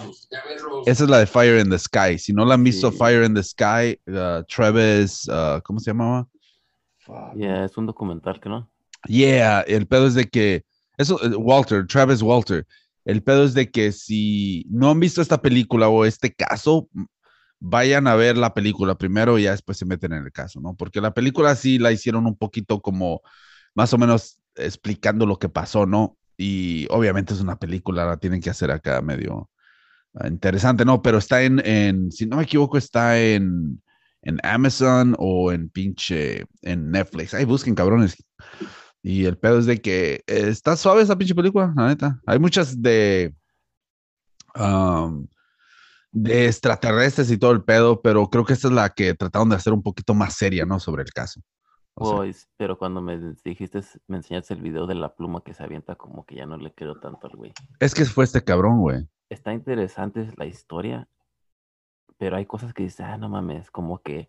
Esa 0.86 1.04
es 1.04 1.10
la 1.10 1.18
de 1.18 1.26
Fire 1.26 1.60
in 1.60 1.68
the 1.70 1.78
Sky. 1.78 2.18
Si 2.18 2.32
no 2.32 2.44
la 2.44 2.54
han 2.54 2.64
visto, 2.64 2.90
Sí. 2.90 2.96
Fire 2.98 3.24
in 3.24 3.34
the 3.34 3.42
Sky, 3.42 3.98
uh, 4.06 4.42
Travis, 4.44 5.28
uh, 5.28 5.60
¿cómo 5.64 5.80
se 5.80 5.90
llamaba? 5.90 6.28
Ya, 7.36 7.64
es 7.64 7.76
un 7.76 7.86
documental 7.86 8.40
que 8.40 8.48
no. 8.48 8.70
Yeah, 9.06 9.60
el 9.62 9.86
pedo 9.86 10.06
es 10.06 10.14
de 10.14 10.26
que, 10.28 10.64
eso, 10.96 11.22
eh, 11.22 11.34
Walter, 11.36 11.86
Travis 11.86 12.22
Walter, 12.22 12.66
el 13.04 13.22
pedo 13.22 13.44
es 13.44 13.54
de 13.54 13.70
que 13.70 13.92
si 13.92 14.64
no 14.70 14.90
han 14.90 14.98
visto 14.98 15.20
esta 15.22 15.40
película 15.40 15.88
o 15.88 16.04
este 16.04 16.32
caso, 16.34 16.88
vayan 17.60 18.06
a 18.08 18.16
ver 18.16 18.36
la 18.36 18.52
película 18.54 18.96
primero 18.96 19.38
y 19.38 19.44
ya 19.44 19.52
después 19.52 19.78
se 19.78 19.84
meten 19.86 20.12
en 20.14 20.24
el 20.24 20.32
caso, 20.32 20.60
¿no? 20.60 20.74
Porque 20.74 21.00
la 21.00 21.14
película 21.14 21.54
sí 21.54 21.78
la 21.78 21.92
hicieron 21.92 22.26
un 22.26 22.36
poquito 22.36 22.80
como 22.80 23.20
más 23.74 23.92
o 23.92 23.98
menos 23.98 24.38
explicando 24.56 25.26
lo 25.26 25.38
que 25.38 25.48
pasó, 25.48 25.86
¿no? 25.86 26.16
Y 26.36 26.86
obviamente 26.90 27.34
es 27.34 27.40
una 27.40 27.58
película, 27.58 28.04
la 28.04 28.16
tienen 28.18 28.40
que 28.40 28.50
hacer 28.50 28.70
acá 28.70 29.00
medio 29.00 29.50
ah, 30.14 30.28
interesante, 30.28 30.84
¿no? 30.84 31.02
Pero 31.02 31.18
está 31.18 31.42
en, 31.42 31.64
en 31.64 32.12
si 32.12 32.26
no 32.26 32.36
me 32.36 32.42
equivoco, 32.42 32.76
está 32.78 33.18
en, 33.18 33.82
en 34.22 34.38
Amazon 34.42 35.14
o 35.18 35.52
en 35.52 35.70
pinche, 35.70 36.46
en 36.62 36.90
Netflix. 36.90 37.32
Ahí 37.32 37.44
busquen, 37.44 37.74
cabrones. 37.74 38.16
Y 39.02 39.24
el 39.24 39.38
pedo 39.38 39.60
es 39.60 39.66
de 39.66 39.80
que 39.80 40.24
eh, 40.26 40.48
está 40.48 40.76
suave 40.76 41.02
esa 41.02 41.16
pinche 41.16 41.34
película, 41.34 41.72
la 41.76 41.88
neta. 41.88 42.20
Hay 42.26 42.38
muchas 42.40 42.82
de. 42.82 43.32
de 46.12 46.46
extraterrestres 46.46 47.30
y 47.30 47.38
todo 47.38 47.52
el 47.52 47.62
pedo, 47.62 48.02
pero 48.02 48.28
creo 48.28 48.44
que 48.44 48.54
esta 48.54 48.66
es 48.68 48.74
la 48.74 48.88
que 48.90 49.14
trataron 49.14 49.48
de 49.48 49.56
hacer 49.56 49.72
un 49.72 49.82
poquito 49.82 50.12
más 50.12 50.34
seria, 50.34 50.64
¿no? 50.66 50.80
Sobre 50.80 51.04
el 51.04 51.12
caso. 51.12 51.40
Sea, 51.98 52.12
Boys, 52.12 52.48
pero 52.56 52.76
cuando 52.76 53.00
me 53.00 53.18
dijiste, 53.42 53.80
me 54.06 54.18
enseñaste 54.18 54.52
el 54.52 54.60
video 54.60 54.86
de 54.86 54.94
la 54.94 55.14
pluma 55.14 55.42
que 55.42 55.54
se 55.54 55.62
avienta, 55.62 55.94
como 55.94 56.26
que 56.26 56.34
ya 56.34 56.44
no 56.44 56.58
le 56.58 56.72
creo 56.72 57.00
tanto 57.00 57.26
al 57.26 57.36
güey. 57.36 57.52
es 57.80 57.94
que 57.94 58.04
fue 58.04 58.24
este 58.24 58.44
cabrón, 58.44 58.80
güey. 58.80 59.08
Está 59.30 59.54
interesante 59.54 60.28
la 60.36 60.44
historia, 60.44 61.08
pero 62.18 62.36
hay 62.36 62.44
cosas 62.44 62.74
que 62.74 62.82
dices, 62.82 63.00
ah, 63.00 63.16
no 63.16 63.30
mames, 63.30 63.70
como 63.70 63.98
que 63.98 64.28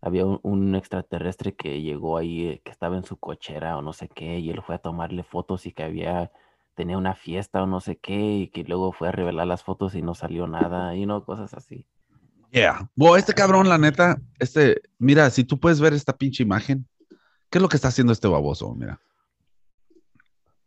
había 0.00 0.24
un, 0.24 0.40
un 0.42 0.74
extraterrestre 0.74 1.54
que 1.54 1.82
llegó 1.82 2.16
ahí, 2.16 2.46
eh, 2.46 2.62
que 2.64 2.70
estaba 2.70 2.96
en 2.96 3.04
su 3.04 3.18
cochera 3.18 3.76
o 3.76 3.82
no 3.82 3.92
sé 3.92 4.08
qué, 4.08 4.38
y 4.38 4.50
él 4.50 4.62
fue 4.62 4.76
a 4.76 4.78
tomarle 4.78 5.22
fotos 5.22 5.66
y 5.66 5.72
que 5.72 5.82
había, 5.82 6.32
tenía 6.74 6.96
una 6.96 7.14
fiesta 7.14 7.62
o 7.62 7.66
no 7.66 7.80
sé 7.80 7.98
qué, 7.98 8.18
y 8.18 8.48
que 8.48 8.64
luego 8.64 8.92
fue 8.92 9.08
a 9.08 9.12
revelar 9.12 9.46
las 9.46 9.64
fotos 9.64 9.94
y 9.94 10.02
no 10.02 10.14
salió 10.14 10.46
nada, 10.46 10.96
y 10.96 11.04
no, 11.04 11.24
cosas 11.24 11.52
así. 11.52 11.86
Yeah. 12.50 12.88
Bueno, 12.94 13.16
este 13.16 13.34
cabrón, 13.34 13.68
la 13.68 13.78
neta, 13.78 14.20
este, 14.38 14.80
mira, 14.98 15.28
si 15.30 15.44
tú 15.44 15.58
puedes 15.60 15.80
ver 15.80 15.92
esta 15.92 16.16
pinche 16.16 16.42
imagen, 16.42 16.86
¿qué 17.50 17.58
es 17.58 17.62
lo 17.62 17.68
que 17.68 17.76
está 17.76 17.88
haciendo 17.88 18.12
este 18.12 18.28
baboso? 18.28 18.74
Mira. 18.74 19.00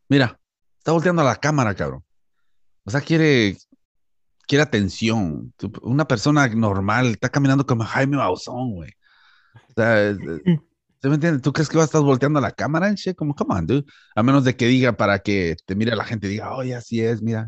Mira, 0.07 0.39
está 0.77 0.91
volteando 0.91 1.21
a 1.21 1.25
la 1.25 1.35
cámara, 1.35 1.75
cabrón. 1.75 2.03
O 2.83 2.91
sea, 2.91 3.01
quiere, 3.01 3.57
quiere 4.47 4.63
atención. 4.63 5.53
Una 5.81 6.07
persona 6.07 6.47
normal 6.47 7.07
está 7.07 7.29
caminando 7.29 7.65
como 7.65 7.83
Jaime 7.83 8.17
Maussan, 8.17 8.71
güey. 8.71 8.91
O 9.69 9.73
sea, 9.75 10.15
¿sí 10.15 11.07
me 11.07 11.15
entiendes? 11.15 11.41
¿Tú 11.41 11.53
crees 11.53 11.69
que 11.69 11.77
vas 11.77 11.83
a 11.83 11.85
estar 11.85 12.01
volteando 12.01 12.39
a 12.39 12.41
la 12.41 12.51
cámara? 12.51 12.91
shit? 12.93 13.15
Como, 13.15 13.35
come 13.35 13.55
on, 13.55 13.67
dude. 13.67 13.85
A 14.15 14.23
menos 14.23 14.43
de 14.43 14.55
que 14.55 14.65
diga 14.65 14.93
para 14.93 15.19
que 15.19 15.55
te 15.65 15.75
mire 15.75 15.95
la 15.95 16.03
gente 16.03 16.27
y 16.27 16.31
diga, 16.31 16.55
oye, 16.55 16.75
así 16.75 17.01
es, 17.01 17.21
mira. 17.21 17.47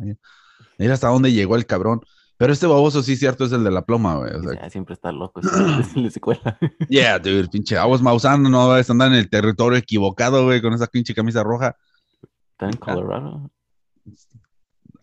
Mira 0.78 0.94
hasta 0.94 1.08
dónde 1.08 1.32
llegó 1.32 1.56
el 1.56 1.66
cabrón. 1.66 2.02
Pero 2.42 2.54
este 2.54 2.66
baboso 2.66 3.04
sí, 3.04 3.16
cierto, 3.16 3.46
es 3.46 3.52
el 3.52 3.64
de 3.64 3.70
la 3.70 3.84
ploma, 3.86 4.16
güey. 4.16 4.34
O 4.34 4.42
sea, 4.42 4.60
"Ah, 4.64 4.70
siempre 4.72 4.96
está 4.96 5.12
loco, 5.12 5.44
siempre 5.44 5.86
en 5.96 6.02
la 6.02 6.08
escuela. 6.08 6.58
Yeah, 6.90 7.20
dude, 7.20 7.48
pinche 7.50 7.78
aguas 7.78 8.02
Maussan, 8.02 8.42
no 8.42 8.72
a 8.72 8.78
andar 8.90 9.10
en 9.10 9.20
el 9.20 9.30
territorio 9.30 9.78
equivocado, 9.78 10.44
güey, 10.46 10.60
con 10.60 10.74
esa 10.74 10.88
pinche 10.88 11.14
camisa 11.14 11.44
roja. 11.44 11.76
Está 12.54 12.66
en 12.66 12.78
Colorado. 12.78 13.52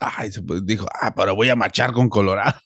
Ay, 0.01 0.33
se 0.33 0.43
dijo, 0.65 0.87
ah, 1.01 1.15
pero 1.15 1.37
voy 1.37 1.49
a 1.49 1.55
marchar 1.55 1.93
con 1.93 2.09
Colorado. 2.09 2.59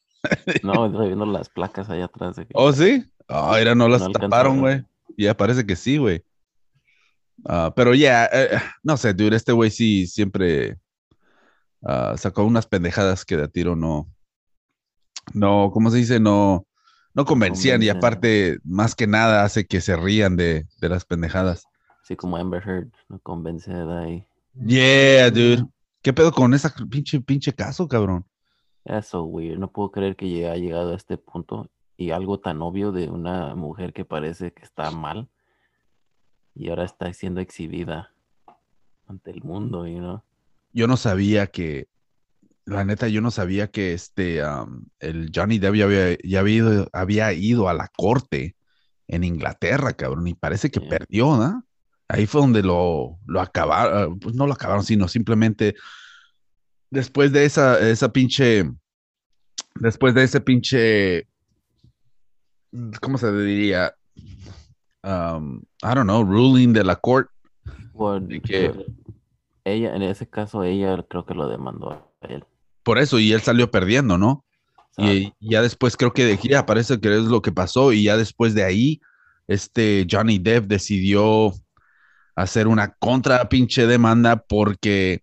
No, 0.62 0.86
estoy 0.86 1.08
viendo 1.08 1.26
las 1.26 1.50
placas 1.50 1.90
allá 1.90 2.06
atrás. 2.06 2.36
de 2.36 2.46
que- 2.46 2.52
¿Oh, 2.54 2.72
sí? 2.72 3.04
Ah, 3.28 3.58
no 3.74 3.88
las 3.88 4.00
No 4.00 4.10
taparon, 4.10 4.60
güey. 4.60 4.84
Ya 5.18 5.36
parece 5.36 5.66
que 5.66 5.76
sí, 5.76 5.98
güey. 5.98 6.24
Ah, 7.44 7.74
pero 7.76 7.94
ya, 7.94 8.24
eh, 8.32 8.58
no 8.82 8.96
sé, 8.96 9.12
dude, 9.12 9.36
este 9.36 9.52
güey 9.52 9.70
sí 9.70 10.06
siempre 10.06 10.78
ah, 11.84 12.14
sacó 12.16 12.44
unas 12.44 12.66
pendejadas 12.66 13.26
que 13.26 13.36
de 13.36 13.44
a 13.44 13.48
tiro 13.48 13.76
no, 13.76 14.08
no, 15.34 15.70
¿cómo 15.72 15.90
se 15.90 15.98
dice? 15.98 16.20
No, 16.20 16.66
no 17.14 17.24
convencían 17.24 17.82
y 17.82 17.88
aparte, 17.88 18.58
más 18.64 18.94
que 18.94 19.06
nada, 19.06 19.44
hace 19.44 19.66
que 19.66 19.80
se 19.80 19.96
rían 19.96 20.36
de, 20.36 20.66
de 20.80 20.88
las 20.88 21.04
pendejadas. 21.04 21.64
Así 22.02 22.16
como 22.16 22.36
Amber 22.36 22.62
Heard, 22.66 22.90
no 23.08 23.18
convence 23.20 23.72
de 23.72 23.98
ahí. 23.98 24.26
Yeah, 24.54 25.30
dude. 25.30 25.64
¿Qué 26.02 26.12
pedo 26.12 26.32
con 26.32 26.52
esa 26.52 26.74
pinche, 26.90 27.20
pinche 27.20 27.52
caso, 27.52 27.86
cabrón? 27.86 28.24
That's 28.84 29.08
so 29.08 29.22
weird. 29.22 29.58
No 29.58 29.70
puedo 29.70 29.92
creer 29.92 30.16
que 30.16 30.28
ya 30.28 30.52
ha 30.52 30.56
llegado 30.56 30.92
a 30.92 30.96
este 30.96 31.16
punto 31.16 31.70
y 31.96 32.10
algo 32.10 32.40
tan 32.40 32.60
obvio 32.60 32.90
de 32.90 33.08
una 33.08 33.54
mujer 33.54 33.92
que 33.92 34.04
parece 34.04 34.52
que 34.52 34.64
está 34.64 34.90
mal 34.90 35.28
y 36.54 36.68
ahora 36.68 36.84
está 36.84 37.12
siendo 37.12 37.40
exhibida 37.40 38.12
ante 39.06 39.30
el 39.30 39.42
mundo, 39.42 39.86
you 39.86 39.98
know. 39.98 40.22
Yo 40.72 40.86
no 40.86 40.96
sabía 40.96 41.46
que, 41.46 41.88
la 42.64 42.84
neta, 42.84 43.08
yo 43.08 43.20
no 43.20 43.30
sabía 43.30 43.70
que 43.70 43.92
este, 43.92 44.42
am, 44.42 44.86
el 45.00 45.30
Johnny 45.34 45.58
Depp 45.58 45.74
ya 45.74 45.84
había, 45.84 46.16
ya 46.22 46.40
había 46.40 46.54
ido, 46.54 46.88
había 46.92 47.32
ido 47.32 47.68
a 47.68 47.74
la 47.74 47.88
corte 47.96 48.54
en 49.08 49.24
Inglaterra, 49.24 49.92
cabrón, 49.94 50.26
y 50.28 50.34
parece 50.34 50.70
que 50.70 50.80
Yeah. 50.80 50.88
perdió, 50.88 51.36
¿no? 51.36 51.64
Ahí 52.08 52.26
fue 52.26 52.40
donde 52.40 52.62
lo, 52.62 53.18
lo 53.26 53.40
acabaron, 53.40 54.18
pues 54.18 54.34
no 54.34 54.46
lo 54.46 54.52
acabaron, 54.52 54.84
sino 54.84 55.08
simplemente 55.08 55.74
después 56.90 57.32
de 57.32 57.44
esa, 57.46 57.80
esa 57.80 58.12
pinche, 58.12 58.70
después 59.74 60.14
de 60.14 60.22
ese 60.24 60.40
pinche, 60.40 61.26
¿cómo 63.00 63.18
se 63.18 63.32
diría? 63.32 63.94
Um, 65.02 65.62
I 65.82 65.94
don't 65.94 66.04
know, 66.04 66.22
ruling 66.22 66.72
de 66.72 66.84
la. 66.84 66.96
Por- 66.96 68.22
De 68.22 68.40
que- 68.40 68.72
ella, 69.64 69.94
en 69.94 70.02
ese 70.02 70.28
caso, 70.28 70.62
ella 70.64 71.02
creo 71.08 71.24
que 71.24 71.34
lo 71.34 71.48
demandó 71.48 71.90
a 71.92 72.26
él. 72.28 72.44
Por 72.82 72.98
eso, 72.98 73.18
y 73.18 73.32
él 73.32 73.40
salió 73.40 73.70
perdiendo, 73.70 74.18
¿no? 74.18 74.44
Y, 74.98 75.32
ya 75.40 75.62
después 75.62 75.96
creo 75.96 76.12
que 76.12 76.24
de 76.24 76.34
aquí 76.34 76.52
aparece 76.54 77.00
que 77.00 77.08
es 77.08 77.24
lo 77.24 77.40
que 77.40 77.52
pasó 77.52 77.92
y 77.92 78.04
ya 78.04 78.16
después 78.16 78.54
de 78.54 78.64
ahí, 78.64 79.00
este 79.48 80.06
Johnny 80.10 80.38
Depp 80.38 80.66
decidió 80.66 81.52
hacer 82.34 82.66
una 82.66 82.92
contra 82.94 83.48
pinche 83.48 83.86
demanda 83.86 84.36
porque, 84.36 85.22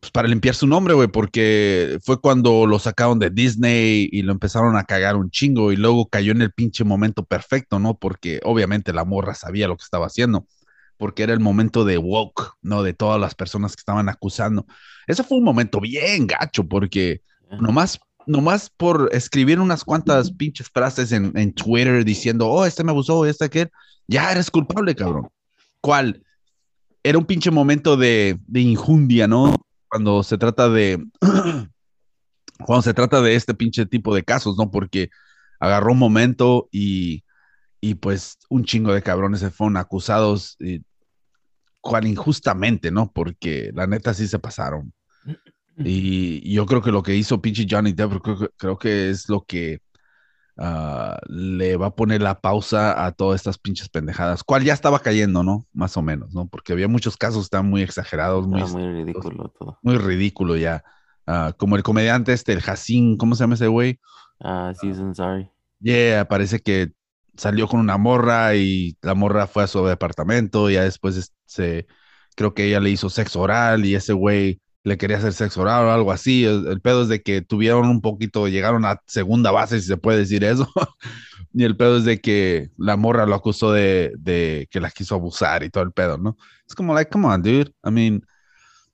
pues 0.00 0.10
para 0.12 0.28
limpiar 0.28 0.54
su 0.54 0.66
nombre, 0.66 0.94
güey, 0.94 1.08
porque 1.08 1.98
fue 2.04 2.20
cuando 2.20 2.66
lo 2.66 2.78
sacaron 2.78 3.18
de 3.18 3.30
Disney 3.30 4.08
y 4.12 4.22
lo 4.22 4.32
empezaron 4.32 4.76
a 4.76 4.84
cagar 4.84 5.16
un 5.16 5.30
chingo 5.30 5.72
y 5.72 5.76
luego 5.76 6.08
cayó 6.08 6.32
en 6.32 6.42
el 6.42 6.52
pinche 6.52 6.84
momento 6.84 7.24
perfecto, 7.24 7.78
¿no? 7.78 7.98
Porque 7.98 8.40
obviamente 8.44 8.92
la 8.92 9.04
morra 9.04 9.34
sabía 9.34 9.68
lo 9.68 9.76
que 9.76 9.84
estaba 9.84 10.06
haciendo, 10.06 10.46
porque 10.96 11.22
era 11.22 11.32
el 11.32 11.40
momento 11.40 11.84
de 11.84 11.98
woke, 11.98 12.54
¿no? 12.62 12.82
De 12.82 12.94
todas 12.94 13.20
las 13.20 13.34
personas 13.34 13.74
que 13.74 13.80
estaban 13.80 14.08
acusando. 14.08 14.66
Eso 15.06 15.24
fue 15.24 15.38
un 15.38 15.44
momento 15.44 15.80
bien 15.80 16.26
gacho 16.26 16.64
porque 16.64 17.22
nomás, 17.60 17.98
nomás 18.26 18.70
por 18.70 19.10
escribir 19.12 19.60
unas 19.60 19.84
cuantas 19.84 20.32
pinches 20.32 20.68
frases 20.68 21.12
en, 21.12 21.36
en 21.36 21.52
Twitter 21.52 22.04
diciendo, 22.04 22.48
oh, 22.48 22.64
este 22.64 22.84
me 22.84 22.90
abusó, 22.90 23.26
este 23.26 23.44
aquel, 23.46 23.70
ya 24.06 24.32
eres 24.32 24.50
culpable, 24.50 24.94
cabrón. 24.94 25.28
¿Cuál? 25.80 26.22
Era 27.02 27.18
un 27.18 27.24
pinche 27.24 27.50
momento 27.50 27.96
de, 27.96 28.38
de 28.46 28.60
injundia, 28.60 29.28
¿no? 29.28 29.54
Cuando 29.88 30.22
se 30.22 30.38
trata 30.38 30.68
de, 30.68 31.04
cuando 32.66 32.82
se 32.82 32.94
trata 32.94 33.20
de 33.20 33.34
este 33.36 33.54
pinche 33.54 33.86
tipo 33.86 34.14
de 34.14 34.24
casos, 34.24 34.56
¿no? 34.56 34.70
Porque 34.70 35.10
agarró 35.60 35.92
un 35.92 35.98
momento 35.98 36.68
y, 36.72 37.24
y 37.80 37.94
pues 37.94 38.38
un 38.48 38.64
chingo 38.64 38.92
de 38.92 39.02
cabrones 39.02 39.40
se 39.40 39.50
fueron 39.50 39.76
acusados, 39.76 40.56
y, 40.58 40.82
cual 41.86 42.06
injustamente, 42.06 42.90
¿no? 42.90 43.10
Porque 43.12 43.70
la 43.74 43.86
neta 43.86 44.14
sí 44.14 44.26
se 44.28 44.38
pasaron. 44.38 44.92
Y 45.78 46.52
yo 46.54 46.66
creo 46.66 46.82
que 46.82 46.92
lo 46.92 47.02
que 47.02 47.16
hizo 47.16 47.40
pinche 47.42 47.66
Johnny 47.68 47.92
Depp, 47.92 48.20
creo, 48.22 48.38
que- 48.38 48.48
creo 48.56 48.78
que 48.78 49.10
es 49.10 49.28
lo 49.28 49.44
que 49.44 49.80
ah, 50.58 51.18
le 51.28 51.76
va 51.76 51.86
a 51.88 51.94
poner 51.96 52.22
la 52.22 52.40
pausa 52.40 53.04
a 53.06 53.12
todas 53.12 53.40
estas 53.40 53.58
pinches 53.58 53.88
pendejadas, 53.90 54.44
cual 54.44 54.64
ya 54.64 54.74
estaba 54.74 55.00
cayendo, 55.00 55.42
¿no? 55.42 55.66
Más 55.72 55.96
o 55.96 56.02
menos, 56.02 56.34
¿no? 56.34 56.48
Porque 56.48 56.72
había 56.72 56.88
muchos 56.88 57.16
casos 57.16 57.42
que 57.42 57.44
estaban 57.46 57.68
muy 57.70 57.82
exagerados, 57.82 58.46
muy, 58.46 58.62
muy 58.64 58.82
ridículo 58.92 59.48
todo. 59.50 59.78
muy 59.82 59.98
ridículo 59.98 60.56
ya. 60.56 60.82
Ah, 61.26 61.52
como 61.58 61.76
el 61.76 61.82
comediante 61.82 62.32
este, 62.32 62.52
el 62.52 62.62
Jacín, 62.62 63.16
¿cómo 63.16 63.34
se 63.34 63.44
llama 63.44 63.54
ese 63.54 63.66
güey? 63.68 63.98
Ah, 64.40 64.72
Susan, 64.74 65.14
sorry. 65.14 65.50
Yeah, 65.80 66.26
parece 66.26 66.60
que 66.60 66.92
salió 67.38 67.68
con 67.68 67.80
una 67.80 67.98
morra 67.98 68.54
y 68.56 68.96
la 69.02 69.14
morra 69.14 69.46
fue 69.46 69.64
a 69.64 69.66
su 69.66 69.84
departamento 69.86 70.70
y 70.70 70.74
ya 70.74 70.82
después 70.84 71.16
es- 71.16 71.32
se, 71.46 71.86
creo 72.36 72.54
que 72.54 72.64
ella 72.66 72.80
le 72.80 72.90
hizo 72.90 73.10
sexo 73.10 73.40
oral 73.40 73.84
y 73.84 73.94
ese 73.94 74.12
güey 74.12 74.60
le 74.84 74.98
quería 74.98 75.16
hacer 75.18 75.32
sexo 75.32 75.62
oral 75.62 75.84
o 75.86 75.92
algo 75.92 76.12
así. 76.12 76.44
El, 76.44 76.66
el 76.68 76.80
pedo 76.80 77.02
es 77.02 77.08
de 77.08 77.22
que 77.22 77.42
tuvieron 77.42 77.88
un 77.88 78.00
poquito, 78.00 78.48
llegaron 78.48 78.84
a 78.84 79.00
segunda 79.06 79.50
base, 79.50 79.80
si 79.80 79.86
se 79.88 79.96
puede 79.96 80.18
decir 80.20 80.44
eso. 80.44 80.68
y 81.52 81.64
el 81.64 81.76
pedo 81.76 81.98
es 81.98 82.04
de 82.04 82.20
que 82.20 82.70
la 82.78 82.96
morra 82.96 83.26
lo 83.26 83.34
acusó 83.34 83.72
de, 83.72 84.12
de 84.18 84.68
que 84.70 84.80
la 84.80 84.90
quiso 84.90 85.14
abusar 85.16 85.62
y 85.64 85.70
todo 85.70 85.84
el 85.84 85.92
pedo, 85.92 86.18
¿no? 86.18 86.36
Es 86.68 86.74
como, 86.74 86.94
like, 86.94 87.10
come 87.10 87.26
on, 87.28 87.42
dude. 87.42 87.72
I 87.84 87.90
mean, 87.90 88.22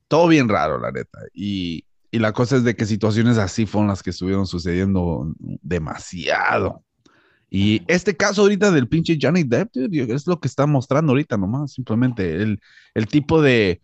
todo 0.09 0.29
bien 0.29 0.49
raro, 0.49 0.79
la 0.79 0.91
neta. 0.93 1.19
Y, 1.33 1.87
y 2.11 2.19
la 2.19 2.33
cosa 2.33 2.57
es 2.57 2.65
de 2.65 2.77
que 2.77 2.87
situaciones 2.87 3.39
así 3.39 3.67
fueron 3.67 3.89
las 3.89 4.03
que 4.03 4.11
estuvieron 4.11 4.47
sucediendo 4.47 5.33
demasiado. 5.63 6.85
Y 7.55 7.83
este 7.87 8.17
caso 8.17 8.41
ahorita 8.41 8.71
del 8.71 8.89
pinche 8.89 9.19
Johnny 9.21 9.43
Depp, 9.43 9.73
dude, 9.75 10.15
es 10.15 10.27
lo 10.27 10.41
que 10.41 10.49
está 10.49 10.67
mostrando 10.67 11.13
ahorita 11.13 11.37
nomás. 11.37 11.73
Simplemente 11.75 12.37
el, 12.43 12.59
el 12.95 13.07
tipo 13.09 13.43
de, 13.43 13.83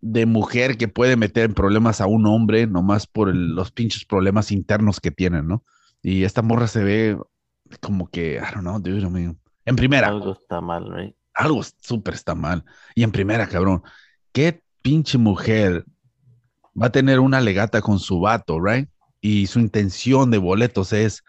de 0.00 0.26
mujer 0.26 0.76
que 0.76 0.88
puede 0.88 1.16
meter 1.16 1.44
en 1.44 1.54
problemas 1.54 2.00
a 2.00 2.06
un 2.06 2.26
hombre 2.26 2.66
nomás 2.66 3.06
por 3.06 3.28
el- 3.28 3.54
los 3.54 3.70
pinches 3.70 4.04
problemas 4.04 4.50
internos 4.50 4.98
que 5.00 5.12
tienen, 5.12 5.46
¿no? 5.46 5.64
Y 6.02 6.24
esta 6.24 6.42
morra 6.42 6.66
se 6.66 6.82
ve 6.82 7.16
como 7.80 8.08
que, 8.08 8.34
I 8.38 8.54
don't 8.54 8.62
know, 8.62 8.80
dude, 8.80 9.02
I 9.06 9.08
mean, 9.10 9.38
en 9.64 9.76
primera, 9.76 10.08
Algo 10.08 10.32
está 10.32 10.60
mal, 10.60 10.92
right? 10.92 11.14
algo 11.32 11.62
súper 11.80 12.14
está 12.14 12.34
mal. 12.34 12.64
Y 12.96 13.04
en 13.04 13.12
primera, 13.12 13.46
cabrón, 13.46 13.82
¿qué 14.32 14.60
pinche 14.82 15.16
mujer 15.16 15.84
va 16.80 16.86
a 16.86 16.92
tener 16.92 17.20
una 17.20 17.40
legata 17.40 17.80
con 17.80 18.00
su 18.00 18.18
vato, 18.18 18.60
right? 18.60 18.88
Y 19.20 19.46
su 19.46 19.60
intención 19.60 20.32
de 20.32 20.38
boletos 20.38 20.92
es 20.92 21.22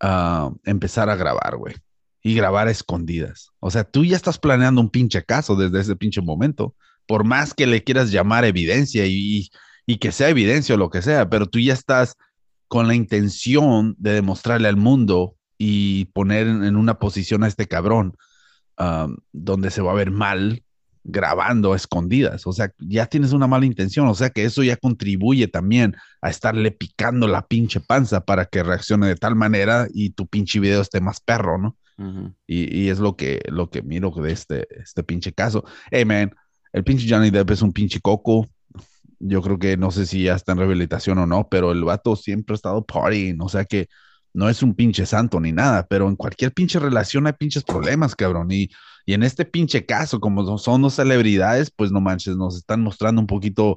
ah, 0.00 0.50
empezar 0.64 1.10
a 1.10 1.16
grabar, 1.16 1.56
güey. 1.56 1.74
Y 2.22 2.34
grabar 2.34 2.68
a 2.68 2.70
escondidas. 2.70 3.50
O 3.60 3.70
sea, 3.70 3.84
tú 3.84 4.04
ya 4.04 4.16
estás 4.16 4.38
planeando 4.38 4.80
un 4.80 4.90
pinche 4.90 5.24
caso 5.24 5.56
desde 5.56 5.80
ese 5.80 5.96
pinche 5.96 6.20
momento. 6.20 6.74
Por 7.06 7.24
más 7.24 7.54
que 7.54 7.66
le 7.66 7.82
quieras 7.82 8.10
llamar 8.10 8.44
evidencia 8.44 9.06
y, 9.06 9.50
y 9.86 9.96
que 9.96 10.12
sea 10.12 10.28
evidencia 10.28 10.74
o 10.74 10.78
lo 10.78 10.90
que 10.90 11.02
sea, 11.02 11.30
pero 11.30 11.46
tú 11.46 11.58
ya 11.58 11.72
estás 11.72 12.16
con 12.68 12.86
la 12.86 12.94
intención 12.94 13.96
de 13.98 14.12
demostrarle 14.12 14.68
al 14.68 14.76
mundo 14.76 15.34
y 15.58 16.04
poner 16.06 16.46
en 16.46 16.76
una 16.76 16.98
posición 16.98 17.42
a 17.42 17.48
este 17.48 17.66
cabrón 17.66 18.16
um, 18.78 19.16
donde 19.32 19.70
se 19.70 19.82
va 19.82 19.92
a 19.92 19.96
ver 19.96 20.10
mal 20.10 20.62
grabando 21.04 21.72
a 21.72 21.76
escondidas. 21.76 22.46
O 22.46 22.52
sea, 22.52 22.72
ya 22.78 23.06
tienes 23.06 23.32
una 23.32 23.46
mala 23.46 23.66
intención. 23.66 24.06
O 24.08 24.14
sea 24.14 24.30
que 24.30 24.44
eso 24.44 24.62
ya 24.62 24.76
contribuye 24.76 25.48
también 25.48 25.96
a 26.20 26.30
estarle 26.30 26.70
picando 26.70 27.26
la 27.26 27.46
pinche 27.46 27.80
panza 27.80 28.24
para 28.24 28.46
que 28.46 28.62
reaccione 28.62 29.06
de 29.08 29.16
tal 29.16 29.34
manera 29.36 29.88
y 29.92 30.10
tu 30.10 30.26
pinche 30.26 30.60
video 30.60 30.82
esté 30.82 31.00
más 31.00 31.20
perro, 31.20 31.58
¿no? 31.58 31.76
Ujú. 31.98 32.34
Y, 32.46 32.82
y 32.82 32.88
es 32.88 32.98
lo 32.98 33.16
que, 33.16 33.40
lo 33.48 33.70
que 33.70 33.82
miro 33.82 34.10
de 34.10 34.32
este, 34.32 34.66
este 34.80 35.02
pinche 35.02 35.32
caso. 35.32 35.64
Hey, 35.90 36.04
man, 36.04 36.34
el 36.72 36.84
pinche 36.84 37.06
Johnny 37.08 37.30
Depp 37.30 37.50
es 37.50 37.62
un 37.62 37.72
pinche 37.72 38.00
coco. 38.00 38.46
Yo 39.18 39.42
creo 39.42 39.58
que 39.58 39.76
no 39.76 39.90
sé 39.90 40.06
si 40.06 40.24
ya 40.24 40.34
está 40.34 40.52
en 40.52 40.58
rehabilitación 40.58 41.18
o 41.18 41.26
no, 41.26 41.48
pero 41.50 41.72
el 41.72 41.84
vato 41.84 42.16
siempre 42.16 42.54
ha 42.54 42.56
estado 42.56 42.84
partying. 42.84 43.40
O 43.40 43.48
sea 43.48 43.64
que 43.64 43.88
no 44.32 44.48
es 44.48 44.62
un 44.62 44.74
pinche 44.74 45.06
santo 45.06 45.40
ni 45.40 45.52
nada, 45.52 45.86
pero 45.88 46.08
en 46.08 46.16
cualquier 46.16 46.52
pinche 46.52 46.78
relación 46.78 47.26
hay 47.26 47.32
pinches 47.32 47.64
problemas, 47.64 48.14
cabrón. 48.14 48.50
Y, 48.50 48.70
y 49.06 49.14
en 49.14 49.22
este 49.22 49.44
pinche 49.44 49.86
caso, 49.86 50.20
como 50.20 50.58
son- 50.58 50.82
dos 50.82 50.94
celebridades, 50.94 51.70
pues 51.70 51.92
no 51.92 52.00
manches, 52.00 52.36
nos 52.36 52.56
están 52.56 52.82
mostrando 52.82 53.20
un 53.20 53.26
poquito 53.26 53.76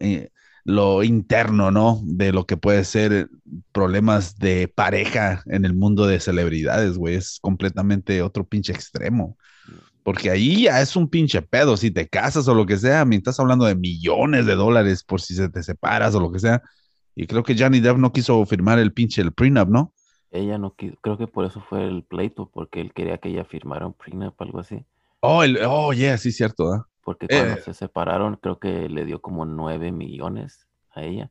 eh, 0.00 0.30
lo 0.64 1.02
interno, 1.02 1.70
¿no? 1.70 2.00
De 2.04 2.32
lo 2.32 2.46
que 2.46 2.56
puede 2.56 2.84
ser 2.84 3.28
problemas 3.72 4.36
de 4.38 4.68
pareja 4.68 5.42
en 5.46 5.64
el 5.64 5.74
mundo 5.74 6.06
de 6.06 6.20
celebridades, 6.20 6.96
güey. 6.98 7.16
Es 7.16 7.38
completamente 7.40 8.22
otro 8.22 8.44
pinche 8.46 8.72
extremo. 8.72 9.36
Porque 10.02 10.30
ahí 10.30 10.62
ya 10.64 10.80
es 10.80 10.96
un 10.96 11.08
pinche 11.08 11.42
pedo. 11.42 11.76
Si 11.76 11.90
te 11.90 12.08
casas 12.08 12.48
o 12.48 12.54
lo 12.54 12.66
que 12.66 12.78
sea, 12.78 13.04
mientras 13.04 13.34
estás 13.34 13.42
hablando 13.44 13.66
de 13.66 13.74
millones 13.74 14.46
de 14.46 14.54
dólares 14.56 15.04
por 15.04 15.20
si 15.20 15.34
se 15.34 15.48
te 15.48 15.62
separas 15.62 16.14
o 16.14 16.20
lo 16.20 16.32
que 16.32 16.38
sea. 16.40 16.62
Y 17.14 17.26
creo 17.26 17.42
que 17.42 17.56
Johnny 17.58 17.80
Depp 17.80 17.98
no 17.98 18.12
quiso 18.12 18.44
firmar 18.46 18.78
el 18.78 18.92
pinche 18.92 19.20
el 19.22 19.32
prenup, 19.32 19.68
¿no? 19.68 19.92
Ella 20.30 20.58
no 20.58 20.74
quiso, 20.74 20.96
creo 21.00 21.18
que 21.18 21.26
por 21.26 21.44
eso 21.44 21.60
fue 21.60 21.84
el 21.86 22.04
pleito, 22.04 22.48
porque 22.52 22.80
él 22.80 22.92
quería 22.92 23.18
que 23.18 23.30
ella 23.30 23.44
firmara 23.44 23.86
un 23.86 23.94
prenup, 23.94 24.40
algo 24.40 24.60
así. 24.60 24.84
Oh, 25.20 25.42
el, 25.42 25.58
oh, 25.66 25.92
yeah, 25.92 26.16
sí, 26.18 26.30
cierto. 26.32 26.72
¿ah? 26.72 26.86
Porque 27.02 27.26
cuando 27.26 27.54
Eh. 27.54 27.60
se 27.62 27.74
separaron, 27.74 28.36
creo 28.36 28.58
que 28.58 28.88
le 28.88 29.04
dio 29.04 29.20
como 29.20 29.44
nueve 29.44 29.90
millones 29.90 30.66
a 30.94 31.02
ella, 31.02 31.30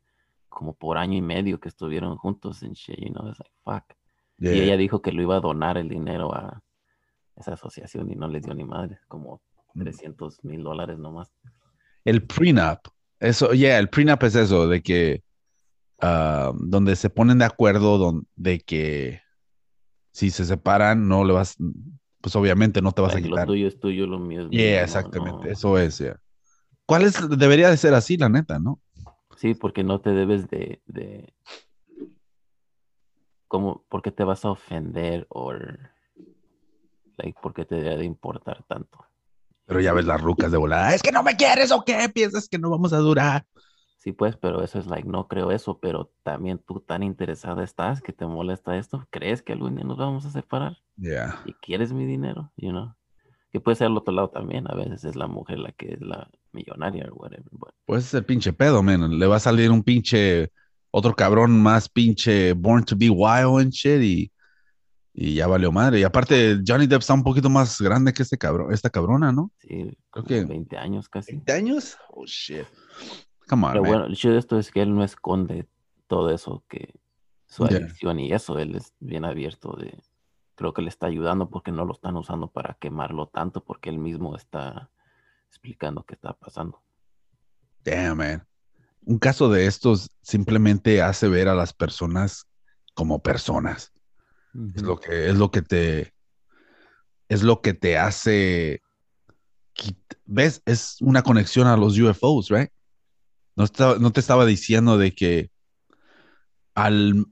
como 0.50 0.74
por 0.74 0.98
año 0.98 1.18
y 1.18 1.22
medio 1.22 1.60
que 1.60 1.70
estuvieron 1.70 2.18
juntos 2.18 2.62
en 2.64 2.74
shit, 2.74 2.98
you 3.00 3.14
know, 3.14 3.28
it's 3.30 3.40
like, 3.40 3.52
fuck. 3.64 3.98
Yeah. 4.38 4.54
Y 4.54 4.60
ella 4.62 4.78
dijo 4.78 5.02
que 5.02 5.12
lo 5.12 5.22
iba 5.22 5.38
a 5.38 5.42
donar 5.42 5.78
el 5.78 5.88
dinero 5.90 6.34
a 6.36 6.62
esa 7.36 7.54
asociación 7.54 8.12
y 8.12 8.16
no 8.16 8.28
les 8.28 8.44
dio 8.44 8.54
ni 8.54 8.64
madre, 8.66 9.00
como 9.08 9.42
Mm. 9.76 9.84
300 9.84 10.44
mil 10.44 10.64
dólares 10.64 10.98
nomás. 10.98 11.32
El 12.04 12.26
prenup. 12.26 12.80
Eso, 13.20 13.52
yeah, 13.54 13.78
el 13.78 13.88
prenup 13.90 14.24
es 14.24 14.36
eso, 14.36 14.68
de 14.68 14.82
que 14.82 15.24
ah, 16.02 16.52
donde 16.56 16.96
se 16.96 17.10
ponen 17.10 17.38
de 17.40 17.46
acuerdo 17.46 17.98
don- 17.98 18.28
de 18.36 18.60
que 18.60 19.22
si 20.12 20.32
se 20.32 20.46
separan, 20.46 21.08
no 21.08 21.24
le 21.24 21.34
vas, 21.34 21.56
pues 22.22 22.36
obviamente 22.36 22.82
no 22.82 22.92
te 22.92 23.02
vas 23.02 23.12
a 23.12 23.16
Like, 23.16 23.30
lo 23.30 23.36
quitar. 23.36 23.48
tuyo 23.48 23.68
es 23.68 23.80
tuyo, 23.80 24.08
lo 24.08 24.20
mío 24.20 24.42
es 24.42 24.50
mío. 24.50 24.60
Yeah, 24.60 24.84
exactamente, 24.84 25.46
no. 25.48 25.52
eso 25.52 25.78
es, 25.78 26.00
yeah. 26.00 26.20
¿Cuál 26.86 27.04
es? 27.04 27.16
Debería 27.38 27.70
de 27.70 27.78
ser 27.78 27.94
así, 27.94 28.18
la 28.18 28.30
neta, 28.30 28.60
¿no? 28.60 28.80
Sí, 29.38 29.54
porque 29.54 29.84
no 29.84 30.02
te 30.02 30.10
debes 30.12 30.50
de, 30.50 30.82
de 30.88 31.34
como, 33.48 33.86
porque 33.90 34.12
te 34.12 34.24
vas 34.24 34.44
a 34.46 34.52
ofender 34.52 35.26
o, 35.30 35.54
like, 37.18 37.40
porque 37.42 37.66
te 37.66 37.76
debe 37.76 37.98
de 37.98 38.06
importar 38.06 38.64
tanto. 38.68 39.06
Pero 39.66 39.80
ya 39.82 39.94
ves 39.94 40.06
las 40.06 40.20
rucas 40.20 40.52
de 40.52 40.58
volada. 40.58 40.94
Es 40.96 41.02
que 41.04 41.12
no 41.12 41.22
me 41.24 41.36
quieres 41.38 41.72
o 41.72 41.84
qué, 41.86 42.10
piensas 42.10 42.50
que 42.50 42.58
no 42.58 42.70
vamos 42.72 42.92
a 42.92 42.98
durar. 42.98 43.46
Sí, 44.02 44.14
pues, 44.14 44.38
pero 44.38 44.64
eso 44.64 44.80
es 44.80 44.88
like, 44.88 45.06
no 45.08 45.28
creo 45.28 45.52
eso, 45.52 45.78
pero 45.80 46.10
también 46.24 46.58
tú 46.66 46.80
tan 46.80 47.04
interesada 47.04 47.66
estás 47.66 48.02
que 48.02 48.14
te 48.14 48.26
molesta 48.26 48.78
esto. 48.78 49.06
¿Crees 49.10 49.42
que 49.42 49.52
algún 49.52 49.76
día 49.76 49.84
nos 49.84 49.98
vamos 49.98 50.26
a 50.26 50.32
separar? 50.32 50.78
Yeah. 50.96 51.42
¿Y 51.46 51.52
quieres 51.56 51.92
mi 51.92 52.06
dinero? 52.06 52.50
You 52.56 52.70
know? 52.70 52.96
Que 53.52 53.60
puede 53.60 53.76
ser 53.76 53.88
al 53.88 53.98
otro 53.98 54.14
lado 54.14 54.30
también. 54.30 54.72
A 54.72 54.76
veces 54.76 55.04
es 55.04 55.18
la 55.18 55.28
mujer 55.28 55.60
la 55.60 55.74
que 55.74 55.96
es 55.96 56.02
la 56.02 56.30
millonaria 56.54 57.10
o 57.12 57.16
whatever. 57.16 57.44
but- 57.52 57.74
Pues 57.86 58.06
es 58.06 58.14
el 58.14 58.24
pinche 58.24 58.54
pedo, 58.54 58.82
man. 58.82 59.20
Le 59.20 59.28
va 59.28 59.36
a 59.36 59.40
salir 59.42 59.70
un 59.70 59.84
pinche, 59.84 60.50
otro 60.92 61.14
cabrón 61.14 61.62
más 61.62 61.90
pinche 61.90 62.54
born 62.54 62.86
to 62.86 62.96
be 62.98 63.10
wild 63.10 63.60
and 63.60 63.72
shit 63.74 64.02
y, 64.02 64.32
y 65.14 65.34
ya 65.34 65.48
valió 65.48 65.74
madre. 65.74 66.00
Y 66.00 66.04
aparte, 66.04 66.62
Johnny 66.66 66.88
Depp 66.88 67.02
está 67.02 67.14
un 67.16 67.24
poquito 67.24 67.50
más 67.50 67.82
grande 67.82 68.14
que 68.14 68.24
este 68.24 68.38
cabrón, 68.38 68.72
esta 68.72 68.90
cabrona, 68.90 69.34
¿no? 69.34 69.52
sí, 69.58 69.92
Creo 70.10 70.24
que- 70.24 70.46
20 70.46 70.78
años 70.78 71.10
casi. 71.10 71.34
¿20 71.34 71.52
años? 71.52 71.98
Oh, 72.12 72.24
shit. 72.26 72.64
Come 73.50 73.66
on, 73.66 73.72
Pero 73.72 73.82
man. 73.82 73.92
bueno, 73.92 74.06
el 74.06 74.14
hecho 74.14 74.32
de 74.32 74.38
esto 74.38 74.60
es 74.60 74.72
que 74.72 74.82
él 74.82 74.94
no 74.94 75.04
esconde 75.04 75.68
todo 76.08 76.30
eso, 76.30 76.64
que 76.70 76.94
su 77.48 77.66
adicción 77.66 78.20
y 78.20 78.32
eso, 78.32 78.60
él 78.60 78.76
es 78.76 78.94
bien 79.00 79.26
abierto 79.26 79.76
de, 79.76 79.98
creo 80.56 80.74
que 80.74 80.84
le 80.84 80.90
está 80.90 81.08
ayudando 81.08 81.50
porque 81.50 81.72
no 81.72 81.84
lo 81.84 81.94
están 81.94 82.16
usando 82.16 82.52
para 82.52 82.76
quemarlo 82.76 83.28
tanto, 83.28 83.64
porque 83.64 83.90
él 83.90 83.98
mismo 83.98 84.36
está 84.36 84.92
explicando 85.48 86.04
qué 86.04 86.14
está 86.14 86.34
pasando. 86.34 86.80
Damn, 87.84 88.18
man. 88.18 88.48
Un 89.06 89.18
caso 89.18 89.50
de 89.50 89.66
estos 89.66 90.12
simplemente 90.22 91.02
hace 91.02 91.28
ver 91.28 91.48
a 91.48 91.56
las 91.56 91.74
personas 91.74 92.46
como 92.94 93.24
personas. 93.24 93.92
Es 94.76 94.84
lo 94.84 95.00
que, 95.00 95.30
es 95.30 95.38
lo 95.38 95.50
que 95.50 95.62
te, 95.62 96.14
es 97.30 97.44
lo 97.44 97.62
que 97.62 97.74
te 97.74 97.98
hace, 97.98 98.82
ves, 100.26 100.62
es 100.66 100.98
una 101.02 101.24
conexión 101.24 101.68
a 101.68 101.78
los 101.78 101.98
UFOs, 101.98 102.50
right? 102.50 102.70
No, 103.60 103.96
no 103.96 104.12
te 104.12 104.20
estaba 104.22 104.46
diciendo 104.46 104.98
de 104.98 105.14
que 105.14 105.52
al 106.76 107.26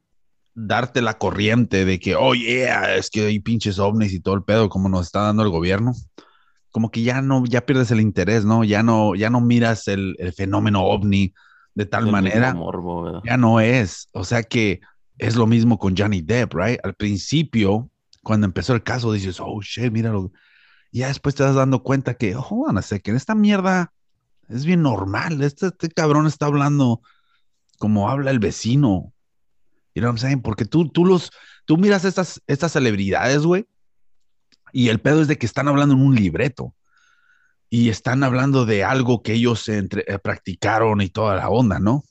darte 0.53 1.01
la 1.01 1.17
corriente 1.17 1.85
de 1.85 1.99
que, 1.99 2.15
oh 2.15 2.33
yeah, 2.33 2.95
es 2.95 3.09
que 3.09 3.27
hay 3.27 3.39
pinches 3.39 3.79
ovnis 3.79 4.11
y 4.11 4.19
todo 4.19 4.35
el 4.35 4.43
pedo, 4.43 4.69
como 4.69 4.89
nos 4.89 5.05
está 5.05 5.21
dando 5.21 5.43
el 5.43 5.49
gobierno, 5.49 5.93
como 6.71 6.91
que 6.91 7.01
ya 7.01 7.21
no, 7.21 7.45
ya 7.45 7.65
pierdes 7.65 7.91
el 7.91 8.01
interés, 8.01 8.43
¿no? 8.43 8.63
Ya 8.63 8.83
no, 8.83 9.15
ya 9.15 9.29
no 9.29 9.39
miras 9.39 9.87
el, 9.87 10.15
el 10.19 10.33
fenómeno 10.33 10.83
ovni 10.83 11.33
de 11.75 11.85
tal 11.85 12.07
el 12.07 12.11
manera 12.11 12.55
ya 13.23 13.37
no 13.37 13.59
es. 13.59 14.09
O 14.11 14.23
sea 14.23 14.43
que 14.43 14.81
es 15.17 15.35
lo 15.35 15.47
mismo 15.47 15.77
con 15.79 15.95
Johnny 15.95 16.21
Depp, 16.21 16.53
right? 16.55 16.79
Al 16.83 16.95
principio, 16.95 17.89
cuando 18.21 18.45
empezó 18.45 18.73
el 18.73 18.83
caso, 18.83 19.13
dices, 19.13 19.39
oh 19.39 19.61
shit, 19.61 19.91
míralo. 19.91 20.31
Y 20.91 20.99
ya 20.99 21.07
después 21.07 21.35
te 21.35 21.43
das 21.43 21.55
dando 21.55 21.83
cuenta 21.83 22.15
que, 22.15 22.35
oh, 22.35 22.67
a 22.67 22.81
second, 22.81 23.15
esta 23.15 23.35
mierda 23.35 23.93
es 24.49 24.65
bien 24.65 24.81
normal. 24.81 25.41
Este, 25.41 25.67
este 25.67 25.89
cabrón 25.89 26.27
está 26.27 26.47
hablando 26.47 27.01
como 27.79 28.09
habla 28.09 28.31
el 28.31 28.39
vecino. 28.39 29.13
You 29.93 30.01
know 30.01 30.09
what 30.09 30.15
I'm 30.15 30.17
saying? 30.17 30.41
Porque 30.41 30.65
tú, 30.65 30.89
tú 30.89 31.05
los, 31.05 31.31
tú 31.65 31.77
miras 31.77 32.05
estas, 32.05 32.41
estas 32.47 32.71
celebridades, 32.73 33.43
güey, 33.43 33.65
y 34.71 34.89
el 34.89 34.99
pedo 34.99 35.21
es 35.21 35.27
de 35.27 35.37
que 35.37 35.45
están 35.45 35.67
hablando 35.67 35.95
en 35.95 36.01
un 36.01 36.15
libreto. 36.15 36.73
Y 37.69 37.89
están 37.89 38.23
hablando 38.23 38.65
de 38.65 38.85
algo 38.85 39.21
que 39.21 39.33
ellos 39.33 39.67
eh, 39.67 39.83
practicaron 40.23 41.01
y 41.01 41.09
toda 41.09 41.35
la 41.35 41.49
onda, 41.49 41.79
¿no? 41.79 42.03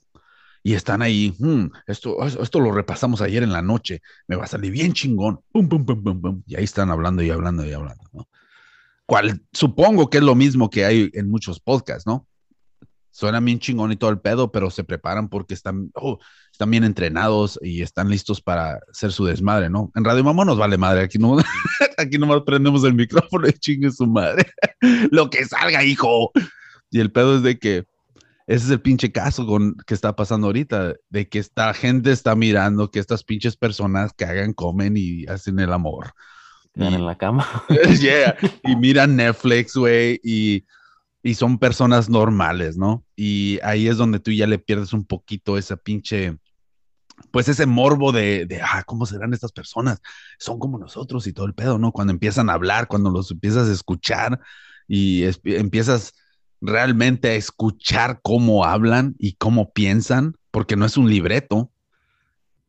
y 0.67 0.75
están 0.75 1.01
ahí, 1.01 1.33
"Hmm, 1.39 1.67
esto, 1.87 2.17
esto 2.27 2.59
lo 2.59 2.73
repasamos 2.73 3.21
ayer 3.21 3.45
en 3.45 3.53
la 3.53 3.63
noche, 3.63 4.03
me 4.27 4.35
va 4.35 4.47
a 4.47 4.49
salir 4.49 4.73
bien 4.73 4.93
chingón, 4.93 5.39
pum, 5.53 5.69
pum, 5.69 5.87
pum, 5.87 6.03
pum, 6.03 6.21
pum, 6.21 6.43
y 6.45 6.57
ahí 6.57 6.65
están 6.65 6.91
hablando 6.91 7.23
y 7.23 7.31
hablando 7.31 7.65
y 7.65 7.73
hablando, 7.73 8.03
¿no? 8.13 8.27
Cual 9.07 9.41
supongo 9.53 10.11
que 10.11 10.19
es 10.19 10.25
lo 10.25 10.35
mismo 10.35 10.69
que 10.69 10.85
hay 10.85 11.11
en 11.15 11.29
muchos 11.29 11.61
podcasts, 11.61 12.07
¿no? 12.07 12.27
Suena 13.11 13.41
bien 13.41 13.59
chingón 13.59 13.93
y 13.93 13.97
todo 13.97 14.11
el 14.11 14.21
pedo, 14.21 14.53
pero 14.53 14.71
se 14.71 14.85
preparan 14.85 15.29
porque 15.29 15.55
están, 15.55 15.91
oh, 15.95 16.19
están 16.53 16.71
bien 16.71 16.85
entrenados 16.85 17.59
y 17.63 17.81
están 17.81 18.11
listos 18.11 18.43
para 18.43 18.79
hacer 18.91 19.13
su 19.13 19.25
desmadre, 19.25 19.71
¿no? 19.71 19.91
En 19.95 20.05
Radio 20.05 20.23
Mamá 20.23 20.45
nos 20.45 20.59
vale 20.59 20.77
madre, 20.77 21.05
aquí 21.05 21.19
no, 21.19 21.39
aquí 21.97 22.19
nomás 22.19 22.43
prendemos 22.45 22.85
el 22.85 22.95
micrófono 22.95 23.49
y 23.49 23.53
chingue 23.53 23.91
su 23.91 24.07
madre, 24.07 24.45
lo 25.11 25.31
que 25.31 25.47
salga, 25.47 25.83
hijo. 25.83 26.31
Y 26.91 27.01
el 27.01 27.11
pedo 27.11 27.37
es 27.37 27.43
de 27.43 27.59
que 27.59 27.87
ese 28.47 28.67
es 28.67 28.71
el 28.71 28.81
pinche 28.81 29.11
caso 29.11 29.45
con, 29.45 29.77
que 29.87 29.95
está 29.95 30.15
pasando 30.15 30.47
ahorita, 30.47 30.95
de 31.09 31.29
que 31.29 31.41
esta 31.41 31.75
gente 31.75 32.13
está 32.13 32.37
mirando 32.37 32.91
que 32.91 33.01
estas 33.01 33.25
pinches 33.25 33.57
personas 33.57 34.13
cagan, 34.13 34.53
comen 34.53 34.95
y 34.97 35.25
hacen 35.27 35.59
el 35.59 35.73
amor. 35.73 36.13
Quedan 36.77 36.93
Y- 36.93 36.97
en 36.97 37.07
la 37.07 37.17
cama. 37.17 37.47
Yeah, 38.01 38.37
Y 38.65 38.77
miran 38.77 39.17
Netflix, 39.17 39.75
güey, 39.75 40.21
y, 40.23 40.65
y 41.23 41.35
son 41.35 41.59
personas 41.59 42.09
normales, 42.09 42.77
¿no? 42.77 43.05
Y 43.17 43.59
ahí 43.63 43.89
es 43.89 43.97
donde 43.97 44.21
tú 44.21 44.31
ya 44.31 44.47
le 44.47 44.59
pierdes 44.59 44.93
un 44.93 45.05
poquito 45.05 45.57
esa 45.59 45.77
pinche, 45.77 46.37
pues 47.31 47.49
ese 47.49 47.65
morbo 47.67 48.13
de, 48.13 48.45
de, 48.47 48.61
ah, 48.63 48.83
¿cómo 48.87 49.07
serán 49.07 49.33
estas 49.33 49.53
personas? 49.53 50.01
Son 50.39 50.59
como 50.59 50.79
nosotros 50.79 51.27
y 51.27 51.33
todo 51.33 51.47
el 51.47 51.55
pedo, 51.55 51.79
¿no? 51.79 51.93
Cuando 51.93 52.13
empiezan 52.13 52.51
a 52.51 52.55
hablar, 52.55 52.89
cuando 52.89 53.11
los 53.11 53.31
empiezas 53.31 53.69
a 53.69 53.73
escuchar 53.73 54.39
y 54.87 55.23
es- 55.23 55.41
empiezas 55.45 56.13
realmente 56.61 57.29
a 57.31 57.35
escuchar 57.35 58.21
cómo 58.23 58.65
hablan 58.65 59.15
y 59.19 59.35
cómo 59.35 59.73
piensan, 59.73 60.37
porque 60.51 60.77
no 60.77 60.85
es 60.87 60.97
un 60.97 61.09
libreto. 61.09 61.71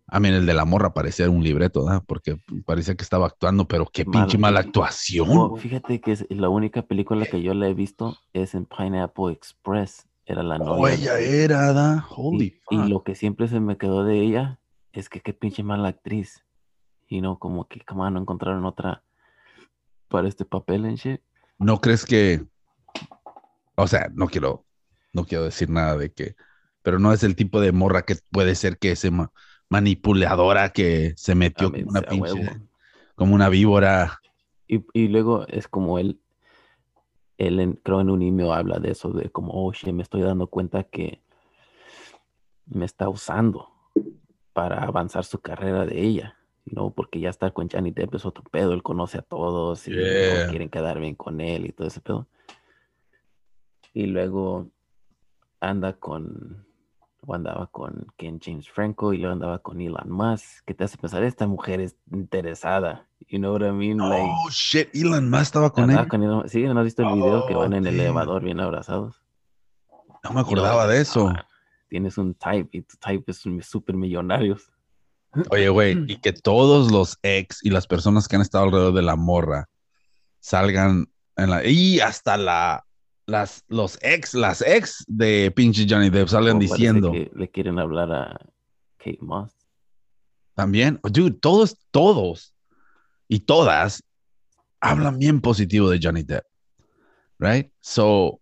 A 0.10 0.20
mí 0.22 0.30
el 0.30 0.46
de 0.46 0.54
la 0.54 0.64
morra 0.64 0.94
parecía 0.94 1.30
un 1.30 1.44
libreto, 1.44 1.84
¿verdad? 1.86 2.02
Porque 2.08 2.38
parecía 2.66 2.96
que 2.96 3.04
estaba 3.04 3.26
actuando, 3.28 3.68
pero 3.68 3.86
qué 3.86 4.06
pinche 4.06 4.38
mala 4.38 4.62
actuación. 4.62 5.28
Oh, 5.30 5.58
fíjate 5.58 6.00
que 6.00 6.14
es 6.14 6.26
la 6.30 6.48
única 6.48 6.82
película 6.84 7.26
que 7.26 7.42
yo 7.42 7.54
le 7.54 7.70
he 7.70 7.74
visto 7.74 8.18
es 8.32 8.56
en 8.56 8.66
Pineapple 8.66 9.34
Express. 9.34 10.08
Era 10.26 10.44
la 10.44 10.58
novia. 10.58 10.82
Oh, 10.82 10.88
ella 10.88 11.20
era, 11.20 11.74
¿da? 11.74 12.06
Y, 12.10 12.14
Holy 12.16 12.46
y 12.70 12.78
fuck. 12.78 12.88
lo 12.90 13.04
que 13.04 13.16
siempre 13.16 13.48
se 13.48 13.60
me 13.60 13.78
quedó 13.78 14.04
de 14.06 14.20
ella 14.22 14.60
es 14.94 15.10
que 15.10 15.22
qué 15.22 15.34
pinche 15.34 15.64
mala 15.64 15.90
actriz. 15.90 16.44
Y 17.08 17.22
no, 17.22 17.38
como 17.40 17.68
que, 17.68 17.82
como 17.82 18.10
no 18.10 18.20
encontraron 18.20 18.66
otra 18.66 19.04
para 20.10 20.28
este 20.28 20.46
papel 20.46 20.86
en 20.86 20.96
shit. 20.96 21.22
¿No 21.60 21.80
crees 21.82 22.06
que, 22.06 22.46
o 23.76 23.88
sea, 23.88 24.10
no 24.14 24.28
quiero, 24.28 24.66
no 25.14 25.26
quiero 25.26 25.44
decir 25.46 25.70
nada 25.70 25.98
de 25.98 26.12
que, 26.12 26.36
pero 26.82 27.00
no 27.00 27.12
es 27.12 27.24
el 27.24 27.36
tipo 27.36 27.60
de 27.60 27.72
morra 27.72 28.04
que 28.04 28.16
puede 28.32 28.56
ser 28.56 28.78
que 28.78 28.92
ese 28.92 29.12
ma- 29.12 29.32
manipuladora 29.70 30.70
que 30.72 31.14
se 31.18 31.36
metió 31.36 31.72
como 31.72 31.90
una 31.90 32.02
pinche, 32.02 32.34
huevo. 32.34 32.56
como 33.16 33.36
una 33.36 33.50
víbora. 33.50 34.20
Y, 34.68 34.86
y 34.94 35.08
luego 35.08 35.48
es 35.48 35.68
como 35.68 35.98
él, 36.00 36.20
él 37.38 37.60
en- 37.60 37.74
creo 37.74 38.02
en 38.02 38.10
un 38.10 38.22
email 38.22 38.52
habla 38.52 38.80
de 38.80 38.92
eso, 38.92 39.12
de 39.12 39.30
como, 39.30 39.54
oh, 39.54 39.72
shit, 39.74 39.94
me 39.94 40.04
estoy 40.04 40.22
dando 40.22 40.48
cuenta 40.48 40.84
que 40.84 41.22
me 42.66 42.86
está 42.86 43.08
usando 43.10 43.70
para 44.54 44.84
avanzar 44.84 45.24
su 45.24 45.40
carrera 45.40 45.86
de 45.86 46.02
ella, 46.04 46.38
¿no? 46.66 46.90
Porque 46.90 47.20
ya 47.20 47.30
estar 47.30 47.54
con 47.54 47.70
Johnny 47.70 47.92
Depp 47.92 48.16
es 48.16 48.26
otro 48.26 48.44
pedo, 48.52 48.74
él 48.74 48.84
conoce 48.84 49.20
a 49.20 49.22
todos 49.22 49.88
y 49.88 49.92
¿no? 49.92 50.50
Quieren 50.50 50.70
quedar 50.70 51.00
bien 51.00 51.16
con 51.16 51.40
él 51.40 51.66
y 51.66 51.72
todo 51.72 51.88
ese 51.88 52.02
pedo. 52.02 52.28
Y 53.94 54.08
luego 54.08 54.68
anda 55.60 55.94
con, 55.94 56.67
o 57.30 57.36
andaba 57.36 57.68
con 57.68 58.08
Ken 58.16 58.40
James 58.42 58.70
Franco 58.70 59.12
y 59.14 59.18
luego 59.18 59.34
andaba 59.34 59.60
con 59.60 59.82
Elon 59.82 60.10
Musk, 60.10 60.64
que 60.66 60.74
te 60.74 60.86
hace 60.86 60.98
pensar, 60.98 61.24
esta 61.24 61.46
mujer 61.46 61.82
es 61.82 61.98
interesada, 62.10 63.06
you 63.28 63.38
know 63.38 63.52
what 63.54 63.62
I 63.68 63.72
mean? 63.72 63.98
Like, 63.98 64.24
Oh, 64.46 64.50
shit, 64.50 64.88
Elon 64.96 65.30
Musk 65.30 65.42
estaba 65.44 65.70
con 65.72 65.84
andaba 65.84 66.04
él. 66.04 66.08
con 66.08 66.24
Elon- 66.24 66.48
Sí, 66.48 66.64
¿no 66.64 66.80
has 66.80 66.86
visto 66.86 67.04
el 67.04 67.14
video 67.14 67.46
que 67.46 67.54
van 67.54 67.74
en 67.74 67.86
el 67.86 68.00
elevador 68.00 68.44
bien 68.44 68.62
abrazados? 68.62 69.22
No 70.24 70.32
me 70.32 70.40
acordaba 70.40 70.88
de 70.88 71.02
eso. 71.02 71.28
Ah, 71.28 71.46
tienes 71.90 72.18
un 72.18 72.34
type 72.34 72.70
y 72.78 72.82
tu 72.84 72.96
type 72.96 73.30
es 73.30 73.46
un 73.46 73.62
super 73.62 73.96
millonarios. 73.96 74.72
Oye, 75.52 75.68
güey, 75.68 76.06
y 76.08 76.18
que 76.22 76.32
todos 76.32 76.92
los 76.92 77.18
ex 77.24 77.64
y 77.64 77.70
las 77.72 77.88
personas 77.88 78.28
que 78.30 78.38
han 78.38 78.42
estado 78.42 78.64
alrededor 78.64 78.94
de 78.94 79.02
la 79.02 79.18
morra 79.18 79.68
salgan 80.40 81.08
en 81.36 81.50
la 81.50 81.66
y 81.66 82.00
hasta 82.00 82.38
la 82.38 82.87
las 83.28 83.66
los 83.68 84.00
ex, 84.02 84.34
las 84.34 84.62
ex 84.62 85.04
de 85.08 85.52
pinche 85.52 85.86
Johnny 85.88 86.10
Depp 86.10 86.30
parece 86.32 86.58
diciendo 86.58 87.12
que 87.12 87.30
le 87.36 87.50
quieren 87.50 87.78
hablar 87.78 88.12
a 88.12 88.40
Kate 88.98 89.20
Moss. 89.22 89.54
también, 90.56 91.00
dude, 91.04 91.32
todos, 91.32 91.78
todos 91.92 92.56
y 93.28 93.42
todas 93.42 94.04
hablan 94.80 95.20
bien 95.20 95.42
positivo 95.42 95.90
de 95.90 96.00
Johnny 96.02 96.24
Depp, 96.24 96.46
right? 97.38 97.70
So, 97.82 98.40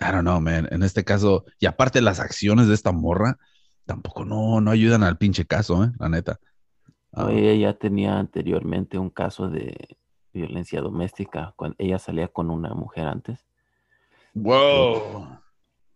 I 0.00 0.12
don't 0.12 0.20
know, 0.20 0.40
man. 0.40 0.68
En 0.70 0.82
este 0.82 1.02
caso, 1.02 1.44
y 1.58 1.66
aparte 1.66 2.02
las 2.02 2.20
acciones 2.20 2.68
de 2.68 2.74
esta 2.74 2.92
morra 2.92 3.38
tampoco 3.86 4.24
no, 4.24 4.60
no 4.60 4.70
ayudan 4.70 5.02
al 5.02 5.16
pinche 5.16 5.46
caso, 5.46 5.82
eh, 5.84 5.92
la 5.98 6.08
neta. 6.10 6.38
Ah, 7.12 7.28
ella 7.32 7.54
ya 7.54 7.78
tenía 7.78 8.18
anteriormente 8.18 8.98
un 8.98 9.10
caso 9.10 9.48
de 9.48 9.96
violencia 10.32 10.80
doméstica 10.80 11.54
cuando 11.56 11.74
ella 11.78 11.98
salía 11.98 12.28
con 12.28 12.50
una 12.50 12.74
mujer 12.74 13.06
antes. 13.06 13.49
Wow. 14.34 15.38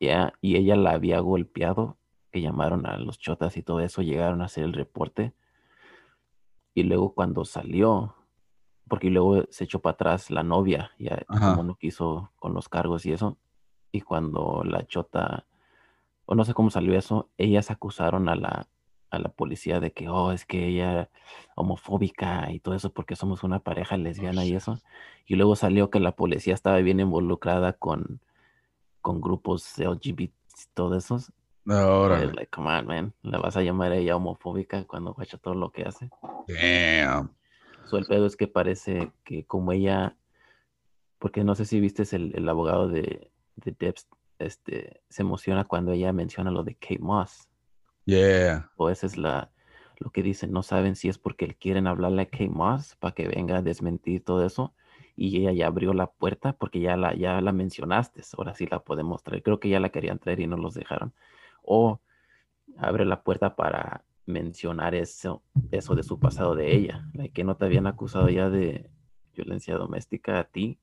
Ya, 0.00 0.32
y 0.40 0.56
ella 0.56 0.76
la 0.76 0.92
había 0.92 1.20
golpeado 1.20 1.98
que 2.30 2.40
llamaron 2.40 2.84
a 2.86 2.98
los 2.98 3.18
chotas 3.18 3.56
y 3.56 3.62
todo 3.62 3.80
eso, 3.80 4.02
llegaron 4.02 4.42
a 4.42 4.46
hacer 4.46 4.64
el 4.64 4.72
reporte. 4.72 5.32
Y 6.74 6.82
luego 6.82 7.14
cuando 7.14 7.44
salió, 7.44 8.16
porque 8.88 9.08
luego 9.08 9.44
se 9.50 9.64
echó 9.64 9.80
para 9.80 9.94
atrás 9.94 10.30
la 10.30 10.42
novia, 10.42 10.90
ya 10.98 11.24
Ajá. 11.28 11.50
como 11.50 11.62
no 11.62 11.76
quiso 11.76 12.32
con 12.40 12.52
los 12.52 12.68
cargos 12.68 13.06
y 13.06 13.12
eso. 13.12 13.38
Y 13.92 14.00
cuando 14.00 14.64
la 14.64 14.84
chota, 14.86 15.46
o 16.26 16.34
no 16.34 16.44
sé 16.44 16.54
cómo 16.54 16.70
salió 16.70 16.98
eso, 16.98 17.30
ellas 17.38 17.70
acusaron 17.70 18.28
a 18.28 18.34
la, 18.34 18.66
a 19.14 19.18
la 19.18 19.28
policía 19.28 19.80
de 19.80 19.92
que, 19.92 20.08
oh, 20.08 20.32
es 20.32 20.44
que 20.44 20.66
ella 20.66 21.10
homofóbica 21.54 22.50
y 22.50 22.60
todo 22.60 22.74
eso 22.74 22.92
porque 22.92 23.16
somos 23.16 23.42
una 23.44 23.60
pareja 23.60 23.96
lesbiana 23.96 24.44
y 24.44 24.54
eso. 24.54 24.80
Y 25.26 25.36
luego 25.36 25.56
salió 25.56 25.90
que 25.90 26.00
la 26.00 26.12
policía 26.12 26.54
estaba 26.54 26.78
bien 26.78 27.00
involucrada 27.00 27.72
con, 27.72 28.20
con 29.00 29.20
grupos 29.20 29.78
LGBT, 29.78 30.32
todo 30.74 30.96
eso. 30.96 31.18
Ahora. 31.66 32.22
Es 32.22 32.34
like, 32.34 32.50
come 32.50 32.70
on, 32.70 32.86
man. 32.86 33.14
¿La 33.22 33.38
vas 33.38 33.56
a 33.56 33.62
llamar 33.62 33.92
a 33.92 33.96
ella 33.96 34.16
homofóbica 34.16 34.84
cuando 34.84 35.14
vaya 35.14 35.38
todo 35.38 35.54
lo 35.54 35.70
que 35.70 35.82
hace? 35.84 36.10
Damn. 36.48 37.34
So, 37.86 37.98
el 37.98 38.06
pedo 38.06 38.26
es 38.26 38.36
que 38.36 38.46
parece 38.46 39.12
que 39.24 39.44
como 39.44 39.72
ella, 39.72 40.16
porque 41.18 41.44
no 41.44 41.54
sé 41.54 41.64
si 41.64 41.80
viste 41.80 42.04
el, 42.16 42.32
el 42.34 42.48
abogado 42.48 42.88
de, 42.88 43.30
de 43.56 43.76
Debs, 43.78 44.08
este, 44.38 45.02
se 45.08 45.22
emociona 45.22 45.64
cuando 45.64 45.92
ella 45.92 46.12
menciona 46.12 46.50
lo 46.50 46.64
de 46.64 46.74
Kate 46.74 46.98
Moss. 46.98 47.48
Yeah. 48.06 48.70
O 48.76 48.90
esa 48.90 49.06
es 49.06 49.16
la, 49.16 49.50
lo 49.98 50.10
que 50.10 50.22
dicen, 50.22 50.52
no 50.52 50.62
saben 50.62 50.96
si 50.96 51.08
es 51.08 51.18
porque 51.18 51.54
quieren 51.54 51.86
hablarle 51.86 52.22
a 52.22 52.26
Kate 52.26 52.48
Moss 52.48 52.96
para 52.96 53.14
que 53.14 53.28
venga 53.28 53.58
a 53.58 53.62
desmentir 53.62 54.24
todo 54.24 54.44
eso. 54.44 54.74
Y 55.16 55.36
ella 55.38 55.52
ya 55.52 55.68
abrió 55.68 55.92
la 55.94 56.10
puerta 56.10 56.54
porque 56.54 56.80
ya 56.80 56.96
la, 56.96 57.14
ya 57.14 57.40
la 57.40 57.52
mencionaste, 57.52 58.22
ahora 58.36 58.54
sí 58.54 58.66
la 58.66 58.80
podemos 58.80 59.22
traer. 59.22 59.42
Creo 59.42 59.60
que 59.60 59.68
ya 59.68 59.78
la 59.78 59.90
querían 59.90 60.18
traer 60.18 60.40
y 60.40 60.46
no 60.46 60.56
los 60.56 60.74
dejaron. 60.74 61.14
O 61.62 62.00
abre 62.78 63.04
la 63.04 63.22
puerta 63.22 63.54
para 63.54 64.04
mencionar 64.26 64.94
eso, 64.94 65.42
eso 65.70 65.94
de 65.94 66.02
su 66.02 66.18
pasado 66.18 66.54
de 66.54 66.74
ella, 66.74 67.06
like, 67.12 67.32
que 67.32 67.44
no 67.44 67.56
te 67.56 67.66
habían 67.66 67.86
acusado 67.86 68.28
ya 68.28 68.48
de 68.50 68.90
violencia 69.34 69.76
doméstica 69.76 70.40
a 70.40 70.44
ti, 70.44 70.78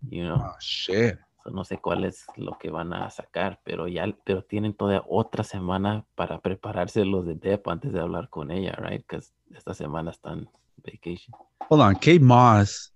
you 0.00 0.24
know? 0.24 0.38
Oh, 0.38 0.56
shit. 0.60 1.18
No 1.52 1.64
sé 1.64 1.78
cuál 1.78 2.04
es 2.04 2.26
lo 2.36 2.58
que 2.58 2.70
van 2.70 2.92
a 2.92 3.10
sacar, 3.10 3.60
pero 3.64 3.88
ya, 3.88 4.06
pero 4.24 4.42
tienen 4.42 4.74
toda 4.74 5.02
otra 5.08 5.44
semana 5.44 6.04
para 6.14 6.40
prepararse 6.40 7.04
los 7.04 7.26
de 7.26 7.34
Depp 7.34 7.68
antes 7.68 7.92
de 7.92 8.00
hablar 8.00 8.28
con 8.30 8.50
ella, 8.50 8.72
right? 8.78 9.02
Because 9.06 9.32
esta 9.54 9.74
semana 9.74 10.10
están 10.10 10.48
vacation. 10.78 11.34
Hold 11.68 11.82
on. 11.82 11.94
Kate 11.94 12.20
Moss 12.20 12.92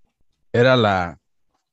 era 0.52 0.76
la, 0.76 1.18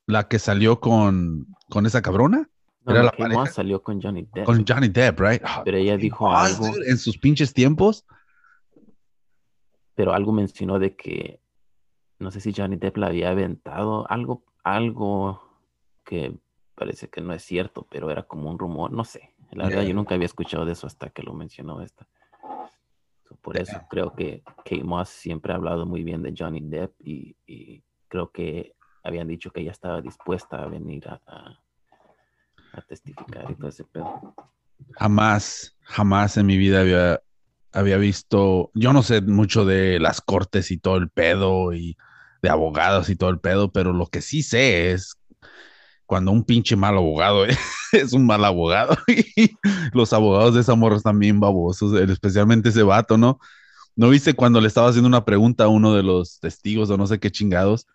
la 0.06 0.28
que 0.28 0.40
salió 0.40 0.80
con, 0.80 1.48
con 1.70 1.86
esa 1.86 2.02
cabrona. 2.02 2.50
No, 2.86 2.92
¿Era 2.92 3.00
no, 3.02 3.06
la 3.06 3.12
Kate? 3.12 3.30
Moss 3.34 3.54
salió 3.54 3.82
con 3.82 4.02
Johnny 4.02 4.28
Depp, 4.34 4.46
Con 4.46 4.66
Johnny 4.66 4.88
Depp, 4.88 5.20
right? 5.20 5.42
Ah, 5.44 5.62
pero 5.66 5.78
ella 5.78 5.94
Kate 5.94 6.04
dijo 6.04 6.30
Moss, 6.30 6.38
algo, 6.40 6.68
dude, 6.68 6.90
en 6.90 6.98
sus 6.98 7.18
pinches 7.18 7.54
tiempos. 7.54 8.06
pero 9.96 10.14
algo 10.14 10.32
mencionó 10.32 10.78
de 10.80 10.96
que 10.96 11.42
no 12.20 12.32
sé 12.32 12.40
si 12.40 12.54
Johnny 12.54 12.78
Depp 12.78 12.98
la 12.98 13.08
había 13.08 13.30
aventado, 13.32 14.10
algo, 14.10 14.44
algo 14.64 15.42
que 16.04 16.38
parece 16.78 17.10
que 17.10 17.22
no 17.22 17.34
es 17.34 17.44
cierto, 17.44 17.88
pero 17.90 18.12
era 18.12 18.24
como 18.24 18.50
un 18.52 18.60
rumor, 18.60 18.92
no 18.92 19.04
sé. 19.04 19.34
La 19.52 19.66
verdad, 19.66 19.82
Yeah. 19.82 19.90
yo 19.90 19.96
nunca 19.96 20.14
había 20.16 20.28
escuchado 20.28 20.64
de 20.66 20.74
eso 20.74 20.86
hasta 20.88 21.10
que 21.10 21.24
lo 21.24 21.34
mencionó 21.34 21.82
esta. 21.82 22.08
So, 23.28 23.36
por 23.38 23.58
eso 23.58 23.74
Yeah. 23.74 23.88
creo 23.90 24.14
que 24.14 24.44
Kate 24.58 24.84
Moss 24.84 25.10
siempre 25.10 25.52
ha 25.52 25.56
hablado 25.56 25.86
muy 25.86 26.04
bien 26.04 26.22
de 26.22 26.34
Johnny 26.38 26.62
Depp 26.62 26.94
y, 27.02 27.36
y 27.48 27.84
creo 28.08 28.32
que 28.32 28.74
habían 29.04 29.28
dicho 29.28 29.50
que 29.52 29.62
ella 29.62 29.72
estaba 29.72 30.02
dispuesta 30.02 30.62
a 30.62 30.68
venir 30.68 31.08
a, 31.10 31.22
a- 31.26 31.60
a 32.74 32.82
testificar 32.82 33.50
y 33.50 33.56
todo 33.56 33.70
ese 33.70 33.84
pedo. 33.86 34.36
Jamás, 34.94 35.76
jamás 35.82 36.38
en 36.38 36.46
mi 36.46 36.58
vida 36.58 36.82
había, 36.82 37.22
había 37.72 37.98
visto, 37.98 38.70
yo 38.76 38.94
no 38.94 39.02
sé 39.02 39.22
mucho 39.22 39.66
de 39.66 40.00
las 40.00 40.22
cortes 40.22 40.70
y 40.72 40.78
todo 40.78 40.98
el 40.98 41.10
pedo 41.10 41.74
y 41.74 41.98
de 42.44 42.50
abogados 42.50 43.10
y 43.10 43.16
todo 43.16 43.32
el 43.32 43.40
pedo, 43.40 43.72
pero 43.72 43.94
lo 43.94 44.06
que 44.08 44.22
sí 44.22 44.44
sé 44.44 44.92
es 44.92 45.16
cuando 46.08 46.32
un 46.32 46.44
pinche 46.44 46.76
mal 46.76 46.96
abogado 46.98 47.46
es 47.92 48.14
un 48.14 48.26
mal 48.26 48.44
abogado 48.44 48.98
y 49.08 49.56
los 49.94 50.12
abogados 50.14 50.56
de 50.56 50.62
esa 50.62 50.74
morra 50.74 50.96
están 50.96 51.20
bien 51.20 51.40
babosos, 51.40 51.94
especialmente 51.94 52.70
ese 52.70 52.82
vato, 52.82 53.18
¿no? 53.18 53.40
¿No 53.96 54.10
viste 54.10 54.34
cuando 54.34 54.62
le 54.62 54.68
estaba 54.68 54.90
haciendo 54.90 55.08
una 55.08 55.26
pregunta 55.26 55.66
a 55.66 55.68
uno 55.68 55.94
de 55.94 56.04
los 56.04 56.40
testigos 56.40 56.90
o 56.90 56.98
no 56.98 57.06
sé 57.08 57.20
qué 57.20 57.30
chingados? 57.30 57.86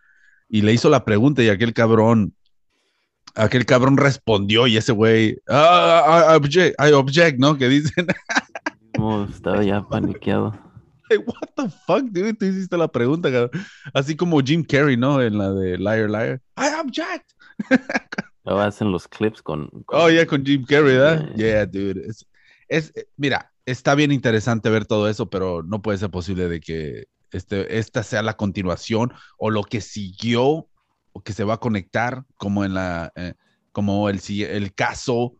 Y 0.48 0.62
le 0.62 0.72
hizo 0.72 0.90
la 0.90 1.04
pregunta 1.04 1.42
y 1.42 1.48
aquel 1.48 1.72
cabrón, 1.72 2.34
aquel 3.34 3.64
cabrón 3.64 3.96
respondió 3.96 4.66
y 4.66 4.76
ese 4.76 4.92
güey, 4.92 5.38
ah, 5.48 6.28
I 6.32 6.36
object, 6.36 6.76
I 6.78 6.92
object, 6.92 7.38
¿no? 7.38 7.56
Que 7.56 7.68
dicen, 7.68 8.06
Como 8.94 9.24
estaba 9.24 9.62
ya 9.64 9.80
paniqueado. 9.82 10.52
like, 11.08 11.24
what 11.26 11.48
the 11.56 11.70
fuck, 11.86 12.02
dude, 12.10 12.34
tú 12.34 12.44
hiciste 12.44 12.76
la 12.76 12.88
pregunta, 12.88 13.30
cabrón. 13.30 13.50
Así 13.94 14.14
como 14.16 14.40
Jim 14.40 14.62
Carrey, 14.64 14.96
¿no? 14.98 15.22
En 15.22 15.38
la 15.38 15.52
de 15.52 15.78
Liar, 15.78 16.10
Liar, 16.10 16.40
I 16.58 16.68
object. 16.78 17.30
Lo 18.44 18.60
hacen 18.60 18.90
los 18.90 19.08
clips 19.08 19.42
con... 19.42 19.68
con- 19.86 20.00
Oh, 20.00 20.10
yeah, 20.10 20.26
con 20.26 20.44
Jim 20.44 20.64
Carrey, 20.64 20.96
¿verdad? 20.96 21.28
Yeah. 21.34 21.36
Yeah, 21.36 21.66
dude. 21.66 22.04
Es, 22.08 22.26
es, 22.68 22.92
mira, 23.16 23.52
está 23.66 23.94
bien 23.94 24.12
interesante 24.12 24.70
ver 24.70 24.86
todo 24.86 25.08
eso, 25.08 25.30
pero 25.30 25.62
no 25.62 25.82
puede 25.82 25.98
ser 25.98 26.10
posible 26.10 26.48
de 26.48 26.60
que 26.60 27.04
este, 27.30 27.78
esta 27.78 28.02
sea 28.02 28.22
la 28.22 28.36
continuación 28.36 29.12
o 29.38 29.50
lo 29.50 29.62
que 29.62 29.80
siguió 29.80 30.68
o 31.12 31.22
que 31.22 31.32
se 31.32 31.44
va 31.44 31.54
a 31.54 31.60
conectar 31.60 32.24
como 32.36 32.64
en 32.64 32.74
la, 32.74 33.12
eh, 33.16 33.34
como 33.70 34.08
el, 34.08 34.20
el 34.28 34.74
caso 34.74 35.36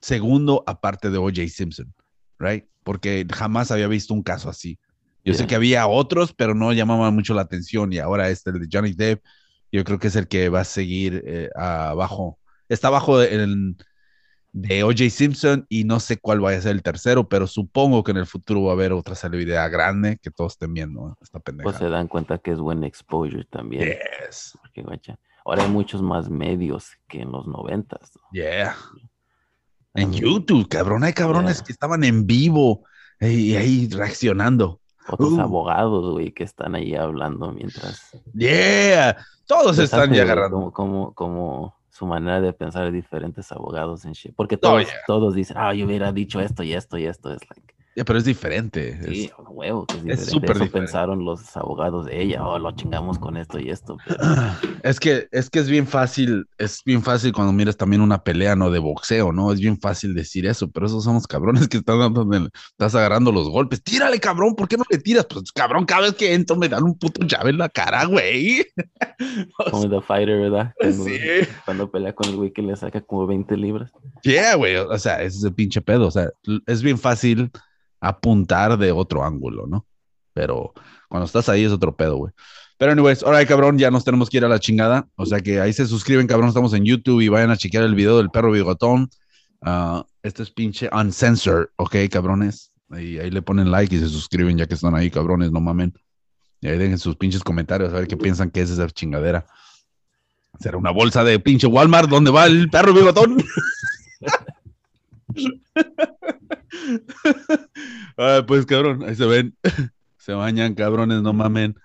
segundo 0.00 0.62
aparte 0.66 1.10
de 1.10 1.18
O.J. 1.18 1.48
Simpson, 1.48 1.92
right? 2.38 2.64
Porque 2.84 3.26
jamás 3.32 3.70
había 3.70 3.88
visto 3.88 4.14
un 4.14 4.22
caso 4.22 4.48
así. 4.48 4.78
Yo 5.24 5.34
sé 5.34 5.46
que 5.46 5.54
había 5.56 5.86
otros, 5.86 6.32
pero 6.32 6.54
no 6.54 6.72
llamaban 6.72 7.14
mucho 7.14 7.34
la 7.34 7.42
atención 7.42 7.92
y 7.92 7.98
ahora 7.98 8.30
este, 8.30 8.50
el 8.50 8.60
de 8.60 8.68
Johnny 8.72 8.92
Depp, 8.94 9.22
yo 9.72 9.84
creo 9.84 9.98
que 9.98 10.08
es 10.08 10.16
el 10.16 10.28
que 10.28 10.48
va 10.48 10.60
a 10.60 10.64
seguir 10.64 11.22
eh, 11.26 11.50
abajo. 11.54 12.38
Está 12.68 12.88
abajo 12.88 13.22
el, 13.22 13.76
de 14.52 14.82
O.J. 14.82 15.10
Simpson 15.10 15.66
y 15.68 15.84
no 15.84 16.00
sé 16.00 16.18
cuál 16.18 16.40
vaya 16.40 16.58
a 16.58 16.62
ser 16.62 16.72
el 16.72 16.82
tercero, 16.82 17.28
pero 17.28 17.46
supongo 17.46 18.02
que 18.02 18.12
en 18.12 18.16
el 18.18 18.26
futuro 18.26 18.62
va 18.64 18.70
a 18.70 18.74
haber 18.74 18.92
otra 18.92 19.14
celebridad 19.14 19.70
grande 19.70 20.18
que 20.20 20.30
todos 20.30 20.54
estén 20.54 20.74
viendo 20.74 21.16
esta 21.20 21.38
pendeja. 21.38 21.64
Pues 21.64 21.76
se 21.76 21.88
dan 21.88 22.08
cuenta 22.08 22.38
que 22.38 22.52
es 22.52 22.58
buen 22.58 22.84
exposure 22.84 23.44
también. 23.44 23.96
Yes, 24.28 24.58
Porque, 24.60 24.82
guacha, 24.82 25.18
ahora 25.44 25.64
hay 25.64 25.70
muchos 25.70 26.02
más 26.02 26.28
medios 26.28 26.90
que 27.08 27.20
en 27.20 27.30
los 27.30 27.46
noventas. 27.46 28.12
¿no? 28.16 28.22
yeah. 28.32 28.76
En 29.94 30.12
YouTube, 30.12 30.68
cabrón, 30.68 31.02
hay 31.04 31.12
cabrones 31.12 31.56
Yeah. 31.56 31.66
que 31.66 31.72
estaban 31.72 32.04
en 32.04 32.26
vivo 32.26 32.84
eh, 33.20 33.32
y 33.32 33.56
ahí 33.56 33.88
reaccionando. 33.88 34.80
Otros 35.10 35.32
Uh. 35.32 35.40
abogados, 35.40 36.12
güey, 36.12 36.32
que 36.32 36.44
están 36.44 36.74
ahí 36.74 36.94
hablando 36.94 37.52
mientras... 37.52 38.10
Yeah, 38.34 39.16
todos 39.46 39.78
están 39.78 40.04
Interesante, 40.04 40.16
ya 40.16 40.22
agarrando. 40.24 40.56
Como, 40.56 40.72
como, 40.72 41.14
como 41.14 41.74
su 41.88 42.06
manera 42.06 42.40
de 42.40 42.52
pensar 42.52 42.84
de 42.84 42.92
diferentes 42.92 43.50
abogados 43.50 44.04
en 44.04 44.12
shit. 44.12 44.34
Porque 44.36 44.56
Oh, 44.56 44.58
todos, 44.60 44.84
yeah. 44.84 44.94
todos 45.06 45.34
dicen, 45.34 45.56
ah, 45.58 45.74
yo 45.74 45.86
hubiera 45.86 46.12
dicho 46.12 46.40
esto 46.40 46.62
y 46.62 46.72
esto 46.74 46.98
y 46.98 47.06
esto. 47.06 47.32
Es 47.32 47.40
like, 47.50 47.74
Yeah, 47.98 48.04
pero 48.04 48.18
es 48.20 48.24
diferente. 48.24 48.90
es- 49.00 49.06
sí, 49.06 49.30
a 49.36 49.42
huevo, 49.50 49.84
que 49.86 49.94
es 49.96 50.02
diferente. 50.04 50.22
Eso 50.30 50.40
diferente. 50.40 50.70
pensaron 50.72 51.24
los 51.24 51.56
abogados 51.56 52.06
de 52.06 52.22
ella, 52.22 52.46
oh, 52.46 52.56
lo 52.60 52.70
chingamos 52.72 53.18
con 53.18 53.36
esto 53.36 53.58
y 53.58 53.70
esto. 53.70 53.96
pero- 54.06 54.18
Es 54.84 55.00
que, 55.00 55.26
es 55.32 55.50
que 55.50 55.58
es 55.58 55.68
bien 55.68 55.86
fácil, 55.88 56.46
es 56.58 56.80
bien 56.84 57.02
fácil 57.02 57.32
cuando 57.32 57.52
miras 57.52 57.76
también 57.76 58.00
una 58.00 58.22
pelea, 58.22 58.54
¿no? 58.54 58.70
De 58.70 58.78
boxeo, 58.78 59.32
¿no? 59.32 59.52
Es 59.52 59.58
bien 59.58 59.80
fácil 59.80 60.14
decir 60.14 60.46
eso, 60.46 60.70
pero 60.70 60.86
esos 60.86 61.02
son 61.02 61.14
los 61.14 61.26
cabrones 61.26 61.66
que 61.66 61.78
están 61.78 61.98
dando, 61.98 62.48
estás 62.70 62.94
agarrando 62.94 63.32
los 63.32 63.48
golpes. 63.50 63.82
Tírale, 63.82 64.20
cabrón, 64.20 64.54
¿por 64.54 64.68
qué 64.68 64.76
no 64.76 64.84
le 64.88 64.98
tiras? 64.98 65.26
Pues, 65.28 65.50
cabrón, 65.50 65.84
cada 65.84 66.02
vez 66.02 66.14
que 66.14 66.32
entro 66.32 66.54
me 66.56 66.68
dan 66.68 66.84
un 66.84 66.96
puto 66.96 67.26
llave 67.26 67.50
en 67.50 67.58
la 67.58 67.68
cara, 67.68 68.04
güey. 68.04 68.64
Como 69.70 69.88
The 69.90 70.00
Fighter, 70.02 70.38
¿verdad? 70.40 70.72
Cuando, 70.78 71.04
Sí. 71.04 71.18
cuando 71.64 71.90
pelea 71.90 72.12
con 72.14 72.28
el 72.28 72.36
güey 72.36 72.52
que 72.52 72.62
le 72.62 72.76
saca 72.76 73.00
como 73.00 73.26
20 73.26 73.56
libras. 73.56 73.90
Yeah, 74.22 74.54
güey. 74.54 74.76
O 74.76 74.98
sea, 74.98 75.22
ese 75.22 75.38
es 75.38 75.44
el 75.44 75.54
pinche 75.54 75.80
pedo. 75.80 76.06
O 76.06 76.10
sea, 76.10 76.30
es 76.66 76.82
bien 76.82 76.98
fácil 76.98 77.50
apuntar 78.00 78.78
de 78.78 78.92
otro 78.92 79.24
ángulo, 79.24 79.66
¿no? 79.66 79.86
Pero 80.32 80.72
cuando 81.08 81.26
estás 81.26 81.48
ahí 81.48 81.64
es 81.64 81.72
otro 81.72 81.96
pedo, 81.96 82.16
güey. 82.16 82.32
Pero, 82.78 82.92
anyways, 82.92 83.24
ahora, 83.24 83.44
cabrón, 83.44 83.76
ya 83.76 83.90
nos 83.90 84.04
tenemos 84.04 84.30
que 84.30 84.36
ir 84.36 84.44
a 84.44 84.48
la 84.48 84.60
chingada. 84.60 85.08
O 85.16 85.26
sea 85.26 85.40
que 85.40 85.60
ahí 85.60 85.72
se 85.72 85.86
suscriben, 85.86 86.28
cabrón. 86.28 86.48
Estamos 86.48 86.72
en 86.74 86.84
YouTube 86.84 87.20
y 87.20 87.28
vayan 87.28 87.50
a 87.50 87.56
chequear 87.56 87.82
el 87.82 87.96
video 87.96 88.18
del 88.18 88.30
perro 88.30 88.52
bigotón. 88.52 89.10
Ah, 89.60 90.06
este 90.22 90.44
es 90.44 90.50
pinche 90.50 90.88
uncensored, 90.92 91.66
¿ok, 91.76 91.96
cabrones? 92.10 92.72
Ahí, 92.90 93.18
ahí 93.18 93.30
le 93.30 93.42
ponen 93.42 93.72
like 93.72 93.94
y 93.94 93.98
se 93.98 94.08
suscriben 94.08 94.56
ya 94.56 94.66
que 94.66 94.74
están 94.74 94.94
ahí, 94.94 95.10
cabrones, 95.10 95.50
no 95.50 95.60
mamen. 95.60 95.92
Y 96.60 96.68
ahí 96.68 96.78
dejen 96.78 96.98
sus 96.98 97.16
pinches 97.16 97.42
comentarios 97.42 97.92
a 97.92 97.96
ver 97.96 98.06
qué 98.06 98.16
piensan 98.16 98.50
que 98.50 98.60
es 98.60 98.70
esa 98.70 98.88
chingadera. 98.88 99.44
¿Será 100.60 100.78
una 100.78 100.90
bolsa 100.90 101.24
de 101.24 101.38
pinche 101.40 101.66
Walmart 101.66 102.08
donde 102.08 102.30
va 102.30 102.46
el 102.46 102.70
perro 102.70 102.94
bigotón? 102.94 103.42
Ah, 108.16 108.42
pues 108.46 108.66
cabrón, 108.66 109.04
ahí 109.06 109.14
se 109.14 109.26
ven. 109.26 109.56
Se 110.18 110.32
bañan, 110.34 110.74
cabrones, 110.74 111.22
no 111.22 111.32
mamen. 111.32 111.76